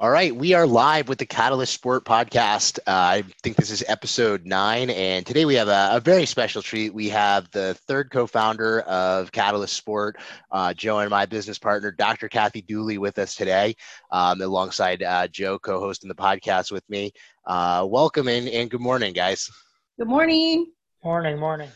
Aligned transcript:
All 0.00 0.10
right, 0.10 0.34
we 0.34 0.54
are 0.54 0.66
live 0.66 1.08
with 1.08 1.18
the 1.18 1.24
Catalyst 1.24 1.72
Sport 1.72 2.04
podcast. 2.04 2.80
Uh, 2.80 2.82
I 2.86 3.24
think 3.44 3.54
this 3.54 3.70
is 3.70 3.84
episode 3.86 4.44
nine, 4.44 4.90
and 4.90 5.24
today 5.24 5.44
we 5.44 5.54
have 5.54 5.68
a, 5.68 5.90
a 5.92 6.00
very 6.00 6.26
special 6.26 6.62
treat. 6.62 6.92
We 6.92 7.08
have 7.10 7.48
the 7.52 7.74
third 7.86 8.10
co-founder 8.10 8.80
of 8.80 9.30
Catalyst 9.30 9.76
Sport, 9.76 10.16
uh, 10.50 10.74
Joe, 10.74 10.98
and 10.98 11.10
my 11.10 11.26
business 11.26 11.60
partner, 11.60 11.92
Dr. 11.92 12.28
Kathy 12.28 12.62
Dooley, 12.62 12.98
with 12.98 13.16
us 13.20 13.36
today, 13.36 13.76
um, 14.10 14.42
alongside 14.42 15.04
uh, 15.04 15.28
Joe, 15.28 15.60
co-hosting 15.60 16.08
the 16.08 16.14
podcast 16.16 16.72
with 16.72 16.82
me. 16.90 17.12
Uh, 17.46 17.86
welcome 17.88 18.26
and, 18.26 18.48
and 18.48 18.68
good 18.68 18.80
morning, 18.80 19.12
guys. 19.12 19.48
Good 19.96 20.08
morning. 20.08 20.72
Morning, 21.04 21.38
morning. 21.38 21.70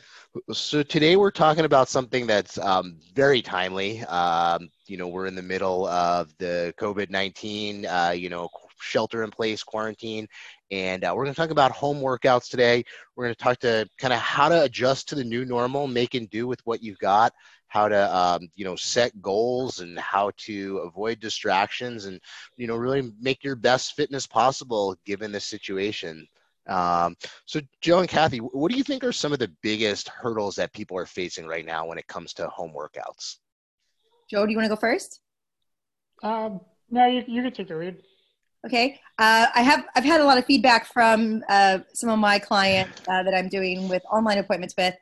So 0.53 0.83
today 0.83 1.17
we're 1.17 1.31
talking 1.31 1.65
about 1.65 1.89
something 1.89 2.27
that's 2.27 2.59
um, 2.59 2.97
very 3.15 3.43
timely. 3.43 4.03
Um, 4.03 4.71
you 4.87 4.97
know, 4.97 5.09
we're 5.09 5.27
in 5.27 5.35
the 5.35 5.43
middle 5.43 5.87
of 5.87 6.35
the 6.39 6.75
COVID 6.79 7.11
nineteen, 7.11 7.87
uh, 7.87 8.13
you 8.15 8.29
know, 8.29 8.49
shelter 8.81 9.25
in 9.25 9.31
place 9.31 9.63
quarantine, 9.63 10.29
and 10.71 11.05
uh, 11.05 11.13
we're 11.15 11.25
going 11.25 11.35
to 11.35 11.41
talk 11.41 11.51
about 11.51 11.73
home 11.73 12.01
workouts 12.01 12.49
today. 12.51 12.85
We're 13.17 13.25
going 13.25 13.35
to 13.35 13.43
talk 13.43 13.59
to 13.61 13.89
kind 13.99 14.13
of 14.13 14.21
how 14.21 14.49
to 14.49 14.65
adjust 14.65 15.09
to 15.09 15.15
the 15.15 15.25
new 15.25 15.45
normal, 15.45 15.87
make 15.87 16.15
and 16.15 16.29
do 16.31 16.47
with 16.47 16.61
what 16.65 16.83
you've 16.83 16.99
got, 16.99 17.33
how 17.69 17.89
to 17.89 18.17
um, 18.17 18.49
you 18.55 18.65
know 18.65 18.77
set 18.77 19.21
goals, 19.23 19.81
and 19.81 19.99
how 19.99 20.31
to 20.39 20.79
avoid 20.79 21.21
distractions, 21.21 22.05
and 22.05 22.21
you 22.57 22.67
know 22.67 22.77
really 22.77 23.13
make 23.21 23.43
your 23.45 23.57
best 23.57 23.95
fitness 23.95 24.27
possible 24.27 24.97
given 25.07 25.33
the 25.33 25.41
situation. 25.41 26.27
Um, 26.69 27.17
so, 27.47 27.61
Joe 27.81 28.01
and 28.01 28.09
Kathy, 28.09 28.39
what 28.39 28.71
do 28.71 28.77
you 28.77 28.85
think 28.85 29.03
are 29.03 29.13
some 29.13 29.33
of 29.33 29.39
the 29.39 29.51
biggest 29.63 30.09
hurdles 30.09 30.55
that 30.57 30.73
people 30.73 30.99
are 30.99 31.07
facing 31.07 31.47
right 31.47 31.65
now 31.65 31.87
when 31.87 31.99
it 31.99 32.07
comes 32.07 32.35
to 32.35 32.47
home 32.49 32.73
workouts? 32.77 33.37
Joe, 34.31 34.45
do 34.45 34.53
you 34.53 34.59
want 34.59 34.67
to 34.67 34.75
go 34.75 34.79
first? 34.79 35.21
Um, 36.23 36.61
no, 36.91 37.07
you, 37.07 37.25
you 37.27 37.43
can 37.43 37.53
take 37.53 37.69
the 37.69 37.77
lead. 37.77 37.97
Okay. 38.67 39.01
Uh, 39.19 39.47
I 39.55 39.63
have 39.63 39.85
I've 39.95 40.05
had 40.05 40.21
a 40.21 40.25
lot 40.25 40.37
of 40.37 40.45
feedback 40.45 40.87
from 40.93 41.43
uh, 41.49 41.79
some 41.95 42.11
of 42.11 42.19
my 42.19 42.39
clients 42.39 43.01
uh, 43.09 43.23
that 43.23 43.35
I'm 43.35 43.49
doing 43.49 43.89
with 43.89 44.03
online 44.11 44.39
appointments 44.39 44.75
with, 44.77 44.95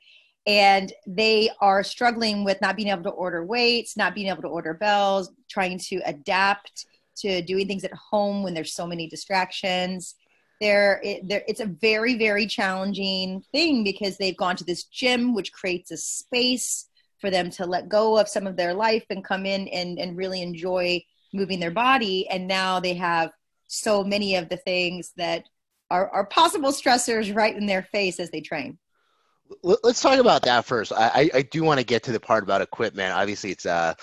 and 0.47 0.93
they 1.07 1.51
are 1.61 1.83
struggling 1.83 2.45
with 2.45 2.61
not 2.61 2.77
being 2.77 2.89
able 2.89 3.03
to 3.05 3.11
order 3.11 3.45
weights, 3.45 3.97
not 3.97 4.15
being 4.15 4.29
able 4.29 4.43
to 4.43 4.49
order 4.49 4.75
bells, 4.75 5.33
trying 5.49 5.79
to 5.79 6.01
adapt 6.05 6.87
to 7.17 7.41
doing 7.43 7.67
things 7.67 7.83
at 7.83 7.93
home 7.95 8.43
when 8.43 8.53
there's 8.53 8.75
so 8.75 8.87
many 8.87 9.09
distractions 9.09 10.15
they're, 10.61 11.03
they're, 11.25 11.45
it's 11.47 11.61
a 11.61 11.67
very 11.67 12.17
very 12.17 12.47
challenging 12.47 13.43
thing 13.53 13.85
because 13.85 14.17
they've 14.17 14.37
gone 14.37 14.57
to 14.57 14.65
this 14.65 14.85
gym 14.85 15.35
which 15.35 15.53
creates 15.53 15.91
a 15.91 15.97
space 15.97 16.89
for 17.21 17.31
them 17.31 17.51
to 17.51 17.67
let 17.67 17.89
go 17.89 18.19
of 18.19 18.29
some 18.29 18.47
of 18.47 18.57
their 18.57 18.75
life 18.75 19.05
and 19.11 19.25
come 19.25 19.47
in 19.47 19.69
and, 19.69 19.99
and 19.99 20.17
really 20.17 20.43
enjoy 20.43 21.03
moving 21.33 21.61
their 21.61 21.71
body. 21.71 22.29
And 22.29 22.47
now 22.47 22.81
they 22.81 22.95
have 22.95 23.31
so 23.67 24.05
many 24.05 24.37
of 24.37 24.49
the 24.49 24.57
things 24.57 25.13
that 25.17 25.45
are, 25.91 26.09
are 26.11 26.27
possible 26.27 26.71
stressors 26.71 27.35
right 27.35 27.57
in 27.57 27.67
their 27.67 27.83
face 27.83 28.21
as 28.21 28.31
they 28.31 28.41
train. 28.41 28.79
Let's 29.63 30.03
talk 30.03 30.19
about 30.19 30.43
that 30.43 30.65
first. 30.65 30.93
I, 30.93 31.31
I 31.33 31.43
do 31.43 31.63
want 31.63 31.79
to 31.79 31.87
get 31.87 32.03
to 32.05 32.13
the 32.13 32.19
part 32.19 32.43
about 32.43 32.63
equipment. 32.63 33.13
Obviously 33.13 33.53
it's 33.53 33.65
uh 33.65 33.95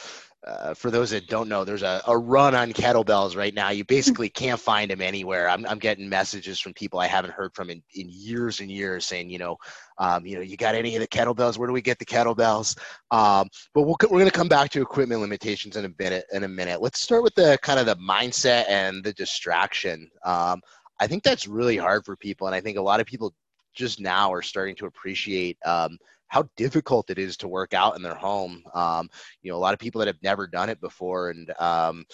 uh, 0.46 0.74
for 0.74 0.92
those 0.92 1.12
that 1.12 1.28
don't 1.28 1.48
know, 1.48 1.64
there's 1.64 1.84
a, 1.84 2.02
a 2.08 2.18
run 2.18 2.54
on 2.54 2.74
kettlebells 2.74 3.36
right 3.36 3.54
now. 3.54 3.70
You 3.70 3.86
basically 3.86 4.30
can't 4.30 4.60
find 4.60 4.92
them 4.92 5.02
anywhere. 5.02 5.48
I'm, 5.48 5.66
I'm 5.66 5.80
getting 5.80 6.10
messages 6.10 6.60
from 6.60 6.74
people 6.74 7.00
I 7.00 7.08
haven't 7.08 7.32
heard 7.32 7.54
from 7.56 7.70
in, 7.70 7.82
in 7.96 8.08
years 8.10 8.60
and 8.60 8.70
years 8.70 9.06
saying, 9.06 9.30
you 9.30 9.38
know, 9.38 9.58
um, 9.98 10.26
you 10.26 10.36
know, 10.36 10.42
you 10.42 10.58
got 10.58 10.76
any 10.76 10.96
of 10.96 11.02
the 11.02 11.08
kettlebells? 11.08 11.58
Where 11.58 11.68
do 11.68 11.74
we 11.74 11.82
get 11.82 11.98
the 11.98 12.06
kettlebells? 12.06 12.78
Um, 13.12 13.48
but 13.74 13.84
we'll, 13.84 13.96
we're 14.02 14.20
going 14.20 14.26
to 14.26 14.32
come 14.32 14.50
back 14.50 14.70
to 14.72 14.82
equipment 14.82 15.22
limitations 15.22 15.78
in 15.78 15.86
a 15.86 15.92
minute. 15.98 16.26
In 16.34 16.44
a 16.44 16.48
minute, 16.48 16.82
let's 16.82 17.00
start 17.00 17.24
with 17.24 17.36
the 17.36 17.58
kind 17.62 17.80
of 17.80 17.86
the 17.86 17.96
mindset 17.96 18.66
and 18.68 19.04
the 19.04 19.14
distraction. 19.14 20.10
Um, 20.26 20.62
I 21.00 21.08
think 21.08 21.24
that's 21.24 21.48
really 21.48 21.78
hard 21.78 22.06
for 22.06 22.16
people, 22.18 22.48
and 22.48 22.56
I 22.56 22.62
think 22.62 22.78
a 22.78 22.82
lot 22.82 23.00
of 23.00 23.06
people 23.06 23.34
just 23.74 24.00
now 24.00 24.32
are 24.32 24.42
starting 24.42 24.76
to 24.76 24.86
appreciate 24.86 25.58
um, 25.66 25.98
how 26.34 26.50
difficult 26.58 27.12
it 27.12 27.20
is 27.20 27.38
to 27.38 27.48
work 27.48 27.76
out 27.76 27.96
in 27.96 28.02
their 28.02 28.16
home. 28.16 28.64
Um, 28.74 29.08
you 29.44 29.52
know, 29.52 29.58
a 29.58 29.60
lot 29.60 29.76
of 29.76 29.80
people 29.80 30.00
that 30.00 30.08
have 30.08 30.24
never 30.24 30.48
done 30.48 30.68
it 30.68 30.82
before, 30.82 31.30
and 31.30 31.54
um, 31.60 32.06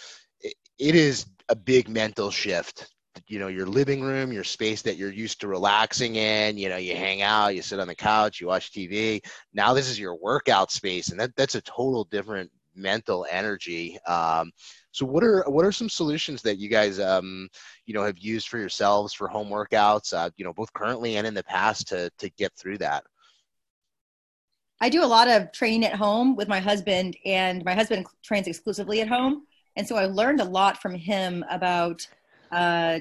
it, 0.41 0.55
it 0.77 0.93
is 0.93 1.25
a 1.47 1.55
big 1.55 1.87
mental 1.87 2.29
shift. 2.29 2.91
You 3.27 3.39
know, 3.39 3.47
your 3.47 3.65
living 3.65 4.01
room, 4.01 4.33
your 4.33 4.43
space 4.43 4.81
that 4.81 4.97
you're 4.97 5.13
used 5.13 5.39
to 5.39 5.47
relaxing 5.47 6.17
in. 6.17 6.57
You 6.57 6.67
know, 6.67 6.75
you 6.75 6.97
hang 6.97 7.21
out, 7.21 7.55
you 7.55 7.61
sit 7.61 7.79
on 7.79 7.87
the 7.87 7.95
couch, 7.95 8.41
you 8.41 8.47
watch 8.47 8.73
TV. 8.73 9.21
Now 9.53 9.73
this 9.73 9.87
is 9.87 9.97
your 9.97 10.17
workout 10.17 10.69
space, 10.69 11.11
and 11.11 11.19
that 11.21 11.33
that's 11.37 11.55
a 11.55 11.61
total 11.61 12.03
different 12.03 12.51
mental 12.75 13.25
energy. 13.31 13.97
Um, 14.05 14.51
so 14.91 15.05
what 15.05 15.23
are 15.23 15.45
what 15.47 15.63
are 15.63 15.71
some 15.71 15.87
solutions 15.87 16.41
that 16.41 16.57
you 16.57 16.67
guys 16.67 16.99
um, 16.99 17.47
you 17.85 17.93
know 17.93 18.03
have 18.03 18.17
used 18.17 18.49
for 18.49 18.57
yourselves 18.57 19.13
for 19.13 19.29
home 19.29 19.47
workouts? 19.47 20.13
Uh, 20.13 20.29
you 20.35 20.43
know, 20.43 20.51
both 20.51 20.73
currently 20.73 21.15
and 21.15 21.25
in 21.25 21.33
the 21.33 21.43
past 21.43 21.87
to 21.87 22.11
to 22.17 22.29
get 22.31 22.51
through 22.57 22.79
that. 22.79 23.05
I 24.81 24.89
do 24.89 25.03
a 25.03 25.05
lot 25.05 25.27
of 25.27 25.51
training 25.51 25.83
at 25.85 25.95
home 25.95 26.35
with 26.35 26.47
my 26.47 26.59
husband, 26.59 27.17
and 27.25 27.63
my 27.65 27.73
husband 27.73 28.05
trains 28.23 28.47
exclusively 28.47 29.01
at 29.01 29.09
home. 29.09 29.45
And 29.75 29.87
so 29.87 29.95
I 29.97 30.05
learned 30.05 30.41
a 30.41 30.45
lot 30.45 30.81
from 30.81 30.95
him 30.95 31.43
about, 31.49 32.07
uh, 32.51 32.99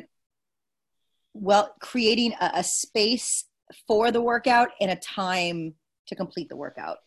well, 1.34 1.74
creating 1.80 2.34
a, 2.40 2.50
a 2.54 2.64
space 2.64 3.44
for 3.86 4.10
the 4.10 4.20
workout 4.20 4.70
and 4.80 4.90
a 4.90 4.96
time 4.96 5.74
to 6.06 6.16
complete 6.16 6.48
the 6.48 6.56
workout. 6.56 6.98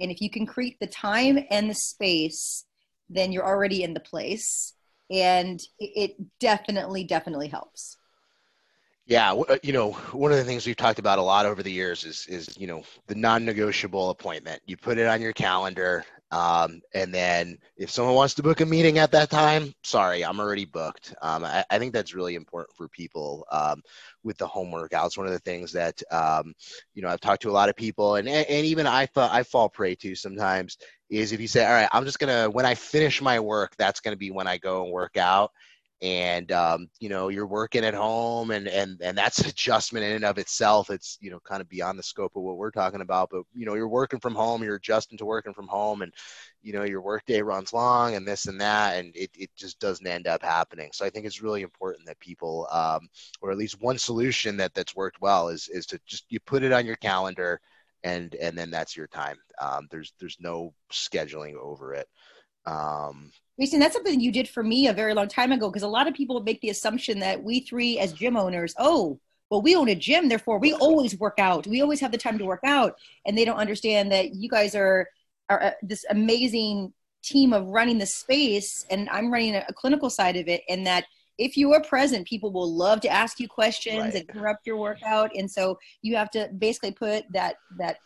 And 0.00 0.10
if 0.10 0.20
you 0.20 0.30
can 0.30 0.46
create 0.46 0.78
the 0.80 0.86
time 0.86 1.38
and 1.50 1.68
the 1.68 1.74
space, 1.74 2.64
then 3.08 3.32
you're 3.32 3.46
already 3.46 3.82
in 3.82 3.94
the 3.94 4.00
place. 4.00 4.74
And 5.10 5.60
it 5.78 6.16
definitely, 6.40 7.04
definitely 7.04 7.48
helps. 7.48 7.96
Yeah, 9.06 9.34
uh, 9.34 9.58
you 9.62 9.72
know, 9.72 9.92
one 10.12 10.32
of 10.32 10.36
the 10.36 10.44
things 10.44 10.66
we've 10.66 10.76
talked 10.76 10.98
about 10.98 11.20
a 11.20 11.22
lot 11.22 11.46
over 11.46 11.62
the 11.62 11.70
years 11.70 12.04
is 12.04 12.26
is 12.28 12.58
you 12.58 12.66
know 12.66 12.82
the 13.06 13.14
non-negotiable 13.14 14.10
appointment. 14.10 14.60
You 14.66 14.76
put 14.76 14.98
it 14.98 15.06
on 15.06 15.22
your 15.22 15.32
calendar, 15.32 16.04
um, 16.32 16.80
and 16.92 17.14
then 17.14 17.58
if 17.76 17.88
someone 17.88 18.16
wants 18.16 18.34
to 18.34 18.42
book 18.42 18.60
a 18.60 18.66
meeting 18.66 18.98
at 18.98 19.12
that 19.12 19.30
time, 19.30 19.72
sorry, 19.84 20.24
I'm 20.24 20.40
already 20.40 20.64
booked. 20.64 21.14
Um, 21.22 21.44
I, 21.44 21.64
I, 21.70 21.78
think 21.78 21.92
that's 21.92 22.14
really 22.14 22.34
important 22.34 22.76
for 22.76 22.88
people 22.88 23.46
um, 23.52 23.80
with 24.24 24.38
the 24.38 24.46
home 24.48 24.72
workouts. 24.72 25.16
One 25.16 25.28
of 25.28 25.32
the 25.32 25.38
things 25.38 25.70
that 25.70 26.02
um, 26.10 26.52
you 26.92 27.02
know 27.02 27.08
I've 27.08 27.20
talked 27.20 27.42
to 27.42 27.50
a 27.50 27.52
lot 27.52 27.68
of 27.68 27.76
people, 27.76 28.16
and 28.16 28.28
and 28.28 28.66
even 28.66 28.88
I 28.88 29.08
I 29.14 29.44
fall 29.44 29.68
prey 29.68 29.94
to 29.94 30.16
sometimes 30.16 30.78
is 31.10 31.30
if 31.30 31.40
you 31.40 31.46
say, 31.46 31.64
all 31.64 31.72
right, 31.74 31.88
I'm 31.92 32.04
just 32.06 32.18
gonna 32.18 32.50
when 32.50 32.66
I 32.66 32.74
finish 32.74 33.22
my 33.22 33.38
work, 33.38 33.76
that's 33.78 34.00
gonna 34.00 34.16
be 34.16 34.32
when 34.32 34.48
I 34.48 34.58
go 34.58 34.82
and 34.82 34.92
work 34.92 35.16
out 35.16 35.52
and 36.02 36.52
um, 36.52 36.88
you 37.00 37.08
know 37.08 37.28
you're 37.28 37.46
working 37.46 37.84
at 37.84 37.94
home 37.94 38.50
and 38.50 38.68
and 38.68 39.00
and 39.00 39.16
that's 39.16 39.38
adjustment 39.46 40.04
in 40.04 40.12
and 40.12 40.24
of 40.24 40.38
itself. 40.38 40.90
It's 40.90 41.18
you 41.20 41.30
know 41.30 41.40
kind 41.40 41.60
of 41.60 41.68
beyond 41.68 41.98
the 41.98 42.02
scope 42.02 42.36
of 42.36 42.42
what 42.42 42.56
we're 42.56 42.70
talking 42.70 43.00
about 43.00 43.30
but 43.30 43.42
you 43.54 43.64
know 43.66 43.74
you're 43.74 43.88
working 43.88 44.20
from 44.20 44.34
home 44.34 44.62
you're 44.62 44.76
adjusting 44.76 45.18
to 45.18 45.24
working 45.24 45.54
from 45.54 45.68
home 45.68 46.02
and 46.02 46.12
you 46.62 46.72
know 46.72 46.84
your 46.84 47.00
workday 47.00 47.40
runs 47.42 47.72
long 47.72 48.14
and 48.14 48.26
this 48.26 48.46
and 48.46 48.60
that 48.60 48.96
and 48.98 49.16
it, 49.16 49.30
it 49.34 49.50
just 49.56 49.78
doesn't 49.80 50.06
end 50.06 50.26
up 50.26 50.42
happening. 50.42 50.90
So 50.92 51.04
i 51.06 51.10
think 51.10 51.26
it's 51.26 51.42
really 51.42 51.62
important 51.62 52.06
that 52.06 52.18
people 52.20 52.68
um, 52.70 53.08
or 53.40 53.50
at 53.50 53.58
least 53.58 53.80
one 53.80 53.98
solution 53.98 54.56
that 54.58 54.74
that's 54.74 54.96
worked 54.96 55.20
well 55.20 55.48
is 55.48 55.68
is 55.68 55.86
to 55.86 56.00
just 56.06 56.24
you 56.28 56.40
put 56.40 56.62
it 56.62 56.72
on 56.72 56.86
your 56.86 56.96
calendar 56.96 57.60
and 58.04 58.34
and 58.36 58.56
then 58.56 58.70
that's 58.70 58.96
your 58.96 59.08
time. 59.08 59.36
Um, 59.60 59.88
there's 59.90 60.12
there's 60.20 60.36
no 60.40 60.72
scheduling 60.92 61.54
over 61.56 61.94
it. 61.94 62.08
Um, 62.66 63.32
Mason, 63.58 63.80
that's 63.80 63.94
something 63.94 64.20
you 64.20 64.32
did 64.32 64.48
for 64.48 64.62
me 64.62 64.86
a 64.86 64.92
very 64.92 65.14
long 65.14 65.28
time 65.28 65.52
ago 65.52 65.70
because 65.70 65.82
a 65.82 65.88
lot 65.88 66.06
of 66.06 66.14
people 66.14 66.40
make 66.40 66.60
the 66.60 66.70
assumption 66.70 67.18
that 67.20 67.42
we 67.42 67.60
three, 67.60 67.98
as 67.98 68.12
gym 68.12 68.36
owners, 68.36 68.74
oh, 68.78 69.18
well, 69.50 69.62
we 69.62 69.76
own 69.76 69.88
a 69.88 69.94
gym, 69.94 70.28
therefore 70.28 70.58
we 70.58 70.72
always 70.74 71.18
work 71.18 71.38
out. 71.38 71.66
We 71.66 71.80
always 71.80 72.00
have 72.00 72.12
the 72.12 72.18
time 72.18 72.38
to 72.38 72.44
work 72.44 72.64
out, 72.64 72.98
and 73.24 73.38
they 73.38 73.44
don't 73.44 73.58
understand 73.58 74.10
that 74.12 74.34
you 74.34 74.48
guys 74.48 74.74
are 74.74 75.08
are 75.48 75.62
uh, 75.62 75.70
this 75.82 76.04
amazing 76.10 76.92
team 77.22 77.52
of 77.52 77.68
running 77.68 77.98
the 77.98 78.06
space, 78.06 78.84
and 78.90 79.08
I'm 79.08 79.32
running 79.32 79.54
a, 79.54 79.64
a, 79.68 79.72
clinical 79.72 80.10
side 80.10 80.36
of 80.36 80.48
it, 80.48 80.62
and 80.68 80.84
that 80.86 81.04
if 81.38 81.56
you 81.56 81.72
are 81.74 81.82
present, 81.82 82.26
people 82.26 82.50
will 82.50 82.72
love 82.72 83.00
to 83.02 83.08
ask 83.08 83.38
you 83.38 83.46
questions 83.46 83.98
right. 83.98 84.14
and 84.14 84.30
interrupt 84.30 84.66
your 84.66 84.78
workout, 84.78 85.30
and 85.36 85.48
so 85.48 85.78
you 86.02 86.16
have 86.16 86.30
to 86.32 86.50
basically 86.58 86.90
put 86.90 87.24
that 87.32 87.56
that 87.78 87.98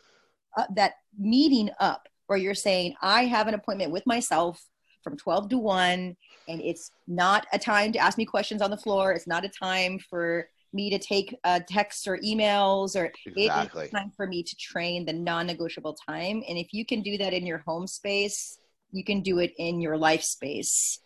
uh, 0.59 0.67
that 0.77 0.95
meeting 1.19 1.71
up 1.81 2.07
where 2.27 2.39
you're 2.39 2.55
saying, 2.55 2.95
I 3.01 3.25
have 3.25 3.49
an 3.49 3.55
appointment 3.55 3.93
with 3.93 4.07
myself 4.07 4.65
from 5.03 5.17
12 5.17 5.51
to 5.51 5.59
1, 5.59 6.17
and 6.49 6.61
it's 6.61 6.91
not 7.07 7.47
a 7.53 7.59
time 7.59 7.93
to 7.93 7.99
ask 7.99 8.19
me 8.19 8.25
questions 8.25 8.63
on 8.63 8.71
the 8.71 8.77
floor. 8.77 9.13
It's 9.13 9.27
not 9.27 9.45
a 9.45 9.49
time 9.49 9.99
for 9.99 10.49
me 10.73 10.91
to 10.91 10.99
take 10.99 11.37
uh, 11.45 11.61
texts 11.69 12.07
or 12.07 12.19
emails, 12.19 12.97
or 12.97 13.13
exactly. 13.27 13.85
it's 13.85 13.93
time 13.93 14.13
for 14.17 14.27
me 14.27 14.43
to 14.43 14.57
train 14.57 15.05
the 15.05 15.13
non 15.13 15.47
negotiable 15.47 15.95
time. 15.95 16.43
And 16.49 16.59
if 16.59 16.73
you 16.73 16.85
can 16.85 17.03
do 17.03 17.19
that 17.19 17.33
in 17.33 17.47
your 17.47 17.59
home 17.59 17.87
space, 17.87 18.59
you 18.93 19.05
can 19.05 19.21
do 19.21 19.39
it 19.39 19.53
in 19.59 19.81
your 19.81 19.97
life 19.97 20.23
space. 20.23 21.01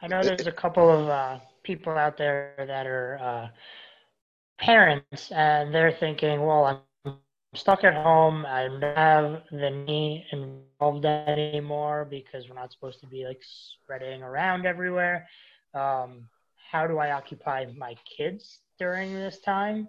I 0.00 0.06
know 0.06 0.22
there's 0.22 0.46
a 0.46 0.52
couple 0.52 0.88
of 0.88 1.08
uh, 1.08 1.38
people 1.64 1.92
out 1.92 2.16
there 2.16 2.54
that 2.58 2.86
are 2.86 3.18
uh, 3.20 3.48
parents, 4.58 5.30
and 5.32 5.74
they're 5.74 5.92
thinking, 5.92 6.42
well, 6.44 6.64
I'm 6.64 6.78
stuck 7.54 7.84
at 7.84 7.94
home. 7.94 8.44
I 8.46 8.68
don't 8.68 8.82
have 8.82 9.42
the 9.50 9.70
knee 9.70 10.24
involved 10.32 11.04
anymore 11.04 12.06
because 12.08 12.48
we're 12.48 12.54
not 12.54 12.72
supposed 12.72 13.00
to 13.00 13.06
be 13.06 13.24
like 13.24 13.40
spreading 13.42 14.22
around 14.22 14.66
everywhere. 14.66 15.26
Um, 15.74 16.28
how 16.70 16.86
do 16.86 16.98
I 16.98 17.12
occupy 17.12 17.66
my 17.76 17.96
kids 18.16 18.60
during 18.78 19.14
this 19.14 19.40
time? 19.40 19.88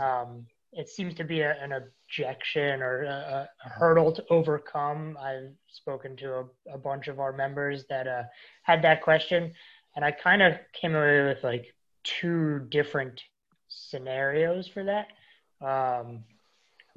Um, 0.00 0.46
it 0.72 0.88
seems 0.88 1.14
to 1.14 1.24
be 1.24 1.40
a, 1.40 1.56
an 1.62 1.72
objection 1.72 2.82
or 2.82 3.04
a, 3.04 3.48
a, 3.64 3.68
hurdle 3.68 4.12
to 4.12 4.24
overcome. 4.28 5.16
I've 5.20 5.52
spoken 5.68 6.16
to 6.16 6.34
a, 6.34 6.44
a 6.74 6.78
bunch 6.78 7.08
of 7.08 7.20
our 7.20 7.32
members 7.32 7.84
that 7.88 8.06
uh, 8.06 8.24
had 8.62 8.82
that 8.82 9.02
question, 9.02 9.52
and 9.96 10.04
I 10.04 10.10
kind 10.10 10.42
of 10.42 10.54
came 10.72 10.94
away 10.94 11.24
with 11.24 11.42
like 11.42 11.74
two 12.04 12.66
different 12.68 13.22
scenarios 13.68 14.68
for 14.68 14.84
that. 14.84 15.08
Um, 15.60 16.24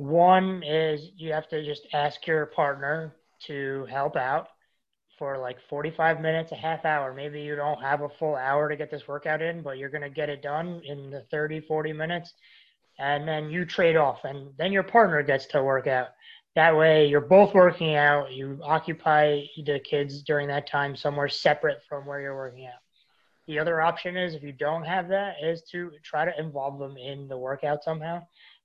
one 0.01 0.63
is 0.63 1.11
you 1.15 1.31
have 1.31 1.47
to 1.49 1.63
just 1.63 1.87
ask 1.93 2.25
your 2.25 2.47
partner 2.47 3.15
to 3.45 3.85
help 3.89 4.15
out 4.15 4.47
for 5.19 5.37
like 5.37 5.57
45 5.69 6.19
minutes, 6.19 6.51
a 6.51 6.55
half 6.55 6.85
hour. 6.85 7.13
Maybe 7.13 7.41
you 7.41 7.55
don't 7.55 7.79
have 7.81 8.01
a 8.01 8.09
full 8.09 8.35
hour 8.35 8.67
to 8.67 8.75
get 8.75 8.89
this 8.89 9.07
workout 9.07 9.43
in, 9.43 9.61
but 9.61 9.77
you're 9.77 9.89
going 9.89 10.01
to 10.01 10.09
get 10.09 10.27
it 10.27 10.41
done 10.41 10.81
in 10.85 11.11
the 11.11 11.21
30, 11.29 11.61
40 11.61 11.93
minutes. 11.93 12.33
And 12.97 13.27
then 13.27 13.51
you 13.51 13.63
trade 13.63 13.95
off, 13.95 14.23
and 14.23 14.49
then 14.57 14.71
your 14.71 14.83
partner 14.83 15.21
gets 15.21 15.45
to 15.47 15.61
work 15.61 15.85
out. 15.85 16.07
That 16.55 16.75
way, 16.75 17.05
you're 17.05 17.21
both 17.21 17.53
working 17.53 17.95
out. 17.95 18.31
You 18.31 18.59
occupy 18.63 19.43
the 19.63 19.79
kids 19.79 20.23
during 20.23 20.47
that 20.47 20.67
time 20.67 20.95
somewhere 20.95 21.29
separate 21.29 21.81
from 21.87 22.07
where 22.07 22.19
you're 22.19 22.35
working 22.35 22.65
out. 22.65 22.81
The 23.47 23.59
other 23.59 23.81
option 23.81 24.17
is, 24.17 24.33
if 24.33 24.41
you 24.41 24.51
don't 24.51 24.83
have 24.83 25.07
that, 25.09 25.35
is 25.43 25.61
to 25.71 25.91
try 26.03 26.25
to 26.25 26.39
involve 26.39 26.79
them 26.79 26.97
in 26.97 27.27
the 27.27 27.37
workout 27.37 27.83
somehow. 27.83 28.21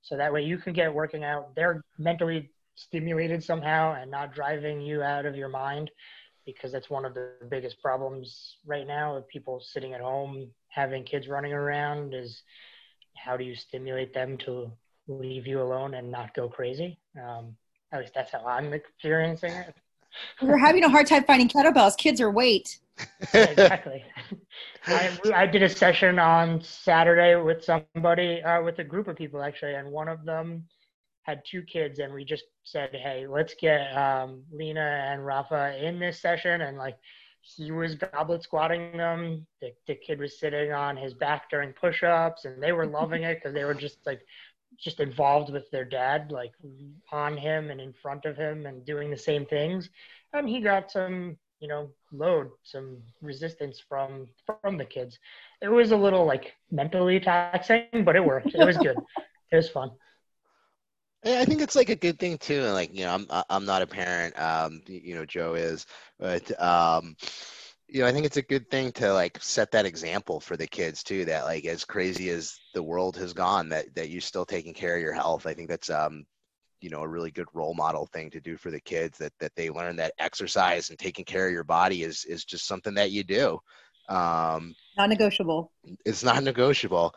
So 0.07 0.15
that 0.15 0.31
way 0.31 0.43
you 0.43 0.57
can 0.57 0.71
get 0.71 0.93
working 0.93 1.25
out. 1.25 1.53
They're 1.55 1.83
mentally 1.97 2.49
stimulated 2.75 3.43
somehow 3.43 3.95
and 3.99 4.09
not 4.09 4.33
driving 4.33 4.79
you 4.79 5.01
out 5.01 5.25
of 5.25 5.35
your 5.35 5.49
mind 5.49 5.91
because 6.45 6.71
that's 6.71 6.89
one 6.89 7.03
of 7.03 7.13
the 7.13 7.31
biggest 7.49 7.81
problems 7.81 8.55
right 8.65 8.87
now 8.87 9.17
of 9.17 9.27
people 9.27 9.59
sitting 9.59 9.93
at 9.93 9.99
home 9.99 10.49
having 10.69 11.03
kids 11.03 11.27
running 11.27 11.51
around 11.51 12.13
is 12.13 12.43
how 13.17 13.35
do 13.35 13.43
you 13.43 13.55
stimulate 13.55 14.13
them 14.13 14.37
to 14.37 14.71
leave 15.07 15.45
you 15.45 15.61
alone 15.61 15.95
and 15.95 16.09
not 16.09 16.33
go 16.33 16.47
crazy 16.47 16.97
um, 17.21 17.55
at 17.91 17.99
least 17.99 18.13
that's 18.13 18.31
how 18.31 18.45
i'm 18.45 18.73
experiencing 18.73 19.51
it 19.51 19.75
we're 20.41 20.57
having 20.57 20.83
a 20.83 20.89
hard 20.89 21.07
time 21.07 21.23
finding 21.23 21.47
kettlebells 21.47 21.97
kids 21.97 22.19
are 22.21 22.31
weight 22.31 22.79
exactly 23.33 24.03
I, 24.87 25.11
I 25.35 25.45
did 25.45 25.63
a 25.63 25.69
session 25.69 26.17
on 26.17 26.61
saturday 26.61 27.35
with 27.35 27.63
somebody 27.63 28.41
uh, 28.41 28.61
with 28.63 28.79
a 28.79 28.83
group 28.83 29.07
of 29.07 29.15
people 29.15 29.41
actually 29.41 29.75
and 29.75 29.91
one 29.91 30.07
of 30.07 30.25
them 30.25 30.65
had 31.27 31.43
two 31.45 31.61
kids 31.61 31.99
and 31.99 32.13
we 32.13 32.23
just 32.23 32.45
said, 32.63 32.89
hey, 32.93 33.27
let's 33.27 33.53
get 33.59 33.95
um, 33.95 34.43
Lena 34.51 35.09
and 35.11 35.25
Rafa 35.25 35.77
in 35.85 35.99
this 35.99 36.21
session. 36.21 36.61
And 36.61 36.77
like 36.77 36.97
he 37.41 37.71
was 37.71 37.95
goblet 37.95 38.43
squatting 38.43 38.95
them. 38.95 39.45
The, 39.61 39.73
the 39.87 39.95
kid 39.95 40.19
was 40.19 40.39
sitting 40.39 40.71
on 40.71 40.95
his 40.95 41.13
back 41.13 41.49
during 41.49 41.73
push 41.73 42.01
ups 42.01 42.45
and 42.45 42.63
they 42.63 42.71
were 42.71 42.85
loving 42.85 43.23
it 43.23 43.35
because 43.35 43.53
they 43.53 43.65
were 43.65 43.73
just 43.73 43.97
like, 44.05 44.21
just 44.79 44.99
involved 44.99 45.51
with 45.51 45.69
their 45.71 45.85
dad, 45.85 46.31
like 46.31 46.53
on 47.11 47.37
him 47.37 47.71
and 47.71 47.81
in 47.81 47.93
front 47.93 48.25
of 48.25 48.37
him 48.37 48.65
and 48.65 48.85
doing 48.85 49.09
the 49.09 49.17
same 49.17 49.45
things. 49.45 49.89
And 50.33 50.47
he 50.47 50.61
got 50.61 50.91
some, 50.91 51.37
you 51.59 51.67
know, 51.67 51.89
load, 52.11 52.49
some 52.63 52.97
resistance 53.21 53.79
from 53.87 54.27
from 54.61 54.77
the 54.77 54.85
kids. 54.85 55.17
It 55.61 55.69
was 55.69 55.91
a 55.91 55.97
little 55.97 56.25
like 56.25 56.53
mentally 56.71 57.19
taxing, 57.19 58.03
but 58.03 58.15
it 58.15 58.23
worked. 58.23 58.53
It 58.53 58.65
was 58.65 58.77
good. 58.77 58.97
it 59.51 59.55
was 59.55 59.69
fun. 59.69 59.91
I 61.25 61.45
think 61.45 61.61
it's 61.61 61.75
like 61.75 61.89
a 61.89 61.95
good 61.95 62.19
thing 62.19 62.37
too. 62.37 62.63
And 62.63 62.73
like, 62.73 62.93
you 62.93 63.05
know, 63.05 63.13
I'm 63.15 63.43
I'm 63.49 63.65
not 63.65 63.81
a 63.81 63.87
parent. 63.87 64.39
Um, 64.39 64.81
you 64.87 65.15
know, 65.15 65.25
Joe 65.25 65.55
is, 65.55 65.85
but 66.19 66.59
um, 66.61 67.15
you 67.87 68.01
know, 68.01 68.07
I 68.07 68.11
think 68.11 68.25
it's 68.25 68.37
a 68.37 68.41
good 68.41 68.69
thing 68.69 68.91
to 68.93 69.13
like 69.13 69.41
set 69.41 69.71
that 69.71 69.85
example 69.85 70.39
for 70.39 70.57
the 70.57 70.67
kids 70.67 71.03
too. 71.03 71.25
That 71.25 71.45
like, 71.45 71.65
as 71.65 71.85
crazy 71.85 72.29
as 72.29 72.57
the 72.73 72.83
world 72.83 73.15
has 73.17 73.33
gone, 73.33 73.69
that 73.69 73.93
that 73.95 74.09
you're 74.09 74.21
still 74.21 74.45
taking 74.45 74.73
care 74.73 74.95
of 74.95 75.01
your 75.01 75.13
health. 75.13 75.47
I 75.47 75.53
think 75.53 75.69
that's 75.69 75.89
um, 75.89 76.25
you 76.81 76.89
know, 76.89 77.01
a 77.01 77.07
really 77.07 77.31
good 77.31 77.47
role 77.53 77.73
model 77.73 78.05
thing 78.07 78.29
to 78.31 78.41
do 78.41 78.57
for 78.57 78.71
the 78.71 78.81
kids. 78.81 79.17
That 79.17 79.33
that 79.39 79.55
they 79.55 79.69
learn 79.69 79.95
that 79.97 80.13
exercise 80.19 80.89
and 80.89 80.99
taking 80.99 81.25
care 81.25 81.47
of 81.47 81.53
your 81.53 81.63
body 81.63 82.03
is 82.03 82.25
is 82.25 82.43
just 82.43 82.67
something 82.67 82.93
that 82.95 83.11
you 83.11 83.23
do. 83.23 83.59
Um, 84.09 84.75
not 84.97 85.09
negotiable. 85.09 85.71
It's 86.05 86.23
not 86.23 86.43
negotiable. 86.43 87.13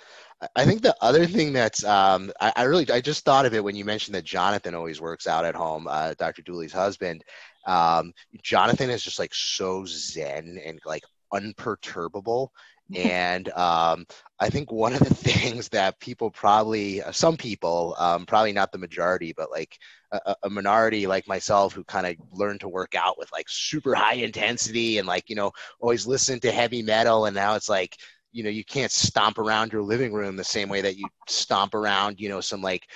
I 0.56 0.64
think 0.64 0.82
the 0.82 0.96
other 1.00 1.26
thing 1.26 1.52
that's 1.52 1.84
um, 1.84 2.32
I, 2.40 2.52
I, 2.56 2.62
really 2.64 2.90
I 2.90 3.00
just 3.00 3.24
thought 3.24 3.46
of 3.46 3.54
it 3.54 3.62
when 3.62 3.76
you 3.76 3.84
mentioned 3.84 4.14
that 4.14 4.24
Jonathan 4.24 4.74
always 4.74 5.00
works 5.00 5.26
out 5.26 5.44
at 5.44 5.54
home, 5.54 5.86
uh, 5.88 6.14
Dr. 6.18 6.42
Dooley's 6.42 6.72
husband. 6.72 7.24
Um, 7.66 8.12
Jonathan 8.42 8.90
is 8.90 9.02
just 9.02 9.18
like 9.18 9.34
so 9.34 9.84
zen 9.86 10.60
and 10.64 10.80
like 10.84 11.04
unperturbable 11.32 12.48
and 12.94 13.48
um, 13.50 14.04
I 14.40 14.50
think 14.50 14.72
one 14.72 14.92
of 14.94 14.98
the 15.00 15.14
things 15.14 15.68
that 15.68 16.00
people 16.00 16.30
probably, 16.30 17.02
uh, 17.02 17.12
some 17.12 17.36
people, 17.36 17.94
um, 17.98 18.26
probably 18.26 18.52
not 18.52 18.72
the 18.72 18.78
majority, 18.78 19.32
but 19.36 19.50
like 19.50 19.78
a, 20.12 20.34
a 20.42 20.50
minority 20.50 21.06
like 21.06 21.28
myself 21.28 21.72
who 21.72 21.84
kind 21.84 22.06
of 22.06 22.16
learned 22.32 22.60
to 22.60 22.68
work 22.68 22.94
out 22.96 23.16
with 23.18 23.30
like 23.32 23.46
super 23.48 23.94
high 23.94 24.14
intensity 24.14 24.98
and 24.98 25.06
like, 25.06 25.30
you 25.30 25.36
know, 25.36 25.52
always 25.80 26.06
listen 26.06 26.40
to 26.40 26.50
heavy 26.50 26.82
metal. 26.82 27.26
And 27.26 27.34
now 27.36 27.54
it's 27.54 27.68
like, 27.68 27.96
you 28.32 28.42
know, 28.42 28.50
you 28.50 28.64
can't 28.64 28.92
stomp 28.92 29.38
around 29.38 29.72
your 29.72 29.82
living 29.82 30.12
room 30.12 30.36
the 30.36 30.44
same 30.44 30.68
way 30.68 30.80
that 30.80 30.96
you 30.96 31.06
stomp 31.28 31.74
around, 31.74 32.20
you 32.20 32.28
know, 32.28 32.40
some 32.40 32.62
like 32.62 32.86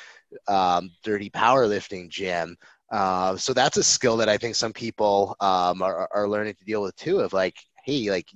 um, 0.48 0.90
dirty 1.04 1.30
powerlifting 1.30 2.08
gym. 2.08 2.56
Uh, 2.94 3.36
so 3.36 3.52
that's 3.52 3.76
a 3.76 3.82
skill 3.82 4.16
that 4.18 4.28
I 4.28 4.38
think 4.38 4.54
some 4.54 4.72
people 4.72 5.36
um, 5.40 5.82
are, 5.82 6.08
are 6.14 6.28
learning 6.28 6.54
to 6.54 6.64
deal 6.64 6.80
with 6.82 6.94
too. 6.96 7.18
Of 7.20 7.32
like, 7.32 7.56
hey, 7.84 8.08
like 8.10 8.28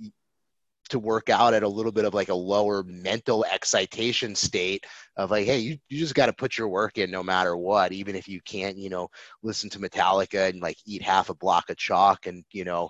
to 0.89 0.99
work 0.99 1.29
out 1.29 1.55
at 1.55 1.63
a 1.63 1.69
little 1.69 1.93
bit 1.93 2.05
of 2.05 2.15
like 2.15 2.29
a 2.29 2.35
lower 2.35 2.83
mental 2.83 3.45
excitation 3.51 4.35
state 4.35 4.85
of 5.17 5.31
like, 5.31 5.47
hey, 5.47 5.59
you, 5.59 5.79
you 5.89 5.99
just 5.99 6.15
got 6.15 6.27
to 6.27 6.33
put 6.33 6.57
your 6.57 6.69
work 6.69 6.99
in 6.99 7.11
no 7.11 7.23
matter 7.23 7.57
what, 7.57 7.93
even 7.93 8.15
if 8.15 8.29
you 8.29 8.41
can't, 8.43 8.79
you 8.79 8.89
know, 8.89 9.09
listen 9.43 9.69
to 9.71 9.79
Metallica 9.79 10.49
and 10.49 10.61
like 10.61 10.77
eat 10.87 11.03
half 11.03 11.29
a 11.29 11.35
block 11.35 11.71
of 11.71 11.77
chalk 11.77 12.27
and, 12.27 12.45
you 12.53 12.65
know, 12.65 12.89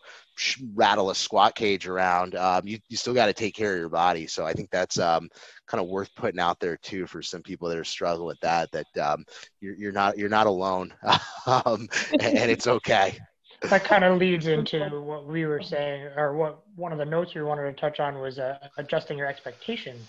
rattle 0.75 1.11
a 1.11 1.15
squat 1.15 1.55
cage 1.55 1.89
around. 1.89 2.35
Um, 2.35 2.67
you, 2.67 2.79
you 2.89 2.97
still 2.97 3.15
got 3.15 3.27
to 3.27 3.33
take 3.33 3.55
care 3.55 3.73
of 3.73 3.81
your 3.81 3.89
body. 3.89 4.27
So 4.27 4.45
I 4.47 4.53
think 4.53 4.71
that's 4.71 4.99
um, 4.99 5.29
kind 5.67 5.83
of 5.83 5.89
worth 5.89 6.15
putting 6.15 6.41
out 6.41 6.61
there 6.61 6.77
too 6.77 7.07
for 7.07 7.23
some 7.23 7.43
people 7.43 7.69
that 7.69 7.79
are 7.79 7.85
struggling 7.85 8.27
with 8.27 8.41
that, 8.41 8.71
that 8.73 8.99
um, 8.99 9.25
you're, 9.61 9.75
you're 9.75 9.93
not, 9.93 10.19
you're 10.19 10.29
not 10.29 10.47
alone 10.47 10.93
um, 11.47 11.89
and, 12.13 12.39
and 12.39 12.51
it's 12.51 12.67
okay 12.67 13.19
that 13.63 13.85
kind 13.85 14.05
of 14.05 14.19
leads 14.19 14.47
into 14.47 15.01
what 15.01 15.27
we 15.27 15.45
were 15.45 15.63
saying, 15.63 16.09
or 16.17 16.37
what 16.37 16.61
one 16.77 16.93
of 16.93 16.99
the 16.99 17.05
notes 17.05 17.35
we 17.35 17.43
wanted 17.43 17.65
to 17.65 17.73
touch 17.73 17.99
on 17.99 18.21
was 18.21 18.39
uh, 18.39 18.59
adjusting 18.77 19.19
your 19.19 19.27
expectations 19.27 20.09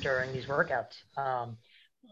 during 0.00 0.32
these 0.32 0.46
workouts. 0.46 0.96
Um, 1.16 1.56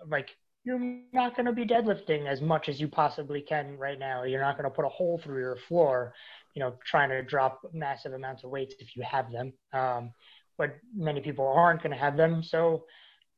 like 0.09 0.30
you're 0.64 0.80
not 1.12 1.37
going 1.37 1.47
to 1.47 1.52
be 1.52 1.66
deadlifting 1.66 2.26
as 2.26 2.40
much 2.40 2.68
as 2.68 2.80
you 2.80 2.88
possibly 2.88 3.40
can 3.42 3.76
right 3.78 3.99
now. 3.99 4.25
You're 4.25 4.40
not 4.40 4.57
going 4.57 4.68
to 4.68 4.75
put 4.75 4.85
a 4.85 4.88
hole 4.88 5.21
through 5.23 5.40
your 5.40 5.57
floor, 5.68 6.14
you 6.54 6.61
know, 6.61 6.75
trying 6.87 7.11
to 7.11 7.23
drop 7.23 7.61
massive 7.73 8.12
amounts 8.12 8.45
of 8.45 8.50
weights 8.50 8.75
if 8.78 8.97
you 8.97 9.02
have 9.02 9.30
them. 9.30 9.52
Um, 9.73 10.12
but 10.57 10.76
many 10.95 11.21
people 11.21 11.47
aren't 11.47 11.83
going 11.83 11.92
to 11.92 11.99
have 11.99 12.16
them. 12.16 12.42
So 12.42 12.85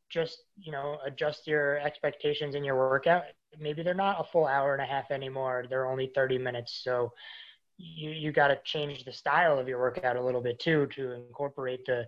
just, 0.08 0.38
you 0.56 0.72
know, 0.72 0.98
adjust 1.04 1.46
your 1.46 1.78
expectations 1.80 2.54
in 2.54 2.64
your 2.64 2.76
workout 2.76 3.24
maybe 3.58 3.82
they're 3.82 3.94
not 3.94 4.20
a 4.20 4.24
full 4.24 4.46
hour 4.46 4.72
and 4.74 4.82
a 4.82 4.86
half 4.86 5.10
anymore. 5.10 5.64
They're 5.68 5.86
only 5.86 6.10
30 6.14 6.38
minutes. 6.38 6.80
So 6.84 7.12
you, 7.76 8.10
you 8.10 8.32
got 8.32 8.48
to 8.48 8.58
change 8.64 9.04
the 9.04 9.12
style 9.12 9.58
of 9.58 9.68
your 9.68 9.78
workout 9.78 10.16
a 10.16 10.24
little 10.24 10.40
bit 10.40 10.58
too, 10.58 10.86
to 10.94 11.12
incorporate 11.12 11.84
the, 11.86 12.06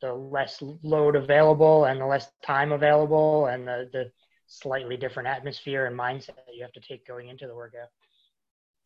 the 0.00 0.12
less 0.12 0.62
load 0.82 1.16
available 1.16 1.84
and 1.84 2.00
the 2.00 2.06
less 2.06 2.30
time 2.44 2.72
available 2.72 3.46
and 3.46 3.66
the, 3.66 3.88
the 3.92 4.10
slightly 4.46 4.96
different 4.96 5.28
atmosphere 5.28 5.86
and 5.86 5.98
mindset 5.98 6.36
that 6.36 6.54
you 6.54 6.62
have 6.62 6.72
to 6.72 6.80
take 6.80 7.06
going 7.06 7.28
into 7.28 7.46
the 7.46 7.54
workout. 7.54 7.88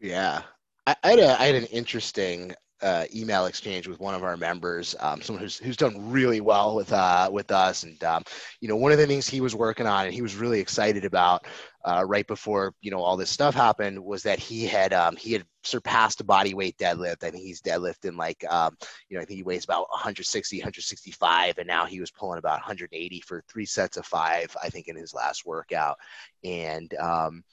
Yeah. 0.00 0.42
I, 0.86 0.96
I 1.02 1.10
had, 1.10 1.18
a, 1.18 1.40
I 1.40 1.46
had 1.46 1.54
an 1.54 1.66
interesting 1.66 2.54
uh, 2.82 3.04
email 3.14 3.46
exchange 3.46 3.86
with 3.88 4.00
one 4.00 4.14
of 4.14 4.22
our 4.22 4.36
members, 4.36 4.94
um, 5.00 5.22
someone 5.22 5.42
who's 5.42 5.56
who's 5.56 5.76
done 5.76 6.10
really 6.10 6.40
well 6.40 6.74
with 6.74 6.92
uh, 6.92 7.30
with 7.32 7.50
us, 7.50 7.82
and 7.84 8.02
um, 8.04 8.22
you 8.60 8.68
know 8.68 8.76
one 8.76 8.92
of 8.92 8.98
the 8.98 9.06
things 9.06 9.28
he 9.28 9.40
was 9.40 9.54
working 9.54 9.86
on 9.86 10.06
and 10.06 10.14
he 10.14 10.22
was 10.22 10.36
really 10.36 10.60
excited 10.60 11.04
about 11.04 11.46
uh, 11.84 12.04
right 12.06 12.26
before 12.26 12.74
you 12.80 12.90
know 12.90 13.00
all 13.00 13.16
this 13.16 13.30
stuff 13.30 13.54
happened 13.54 14.02
was 14.02 14.22
that 14.24 14.38
he 14.38 14.66
had 14.66 14.92
um, 14.92 15.16
he 15.16 15.32
had 15.32 15.44
surpassed 15.62 16.20
a 16.20 16.24
body 16.24 16.52
weight 16.52 16.76
deadlift. 16.76 17.24
I 17.24 17.30
think 17.30 17.44
he's 17.44 17.62
deadlifting 17.62 18.16
like 18.18 18.44
um, 18.50 18.76
you 19.08 19.16
know 19.16 19.22
I 19.22 19.24
think 19.24 19.38
he 19.38 19.44
weighs 19.44 19.64
about 19.64 19.88
160, 19.90 20.58
165, 20.58 21.58
and 21.58 21.66
now 21.66 21.86
he 21.86 22.00
was 22.00 22.10
pulling 22.10 22.38
about 22.38 22.58
180 22.58 23.20
for 23.20 23.42
three 23.48 23.66
sets 23.66 23.96
of 23.96 24.04
five. 24.04 24.54
I 24.62 24.68
think 24.68 24.88
in 24.88 24.96
his 24.96 25.14
last 25.14 25.46
workout, 25.46 25.96
and 26.42 26.92
um, 26.94 27.44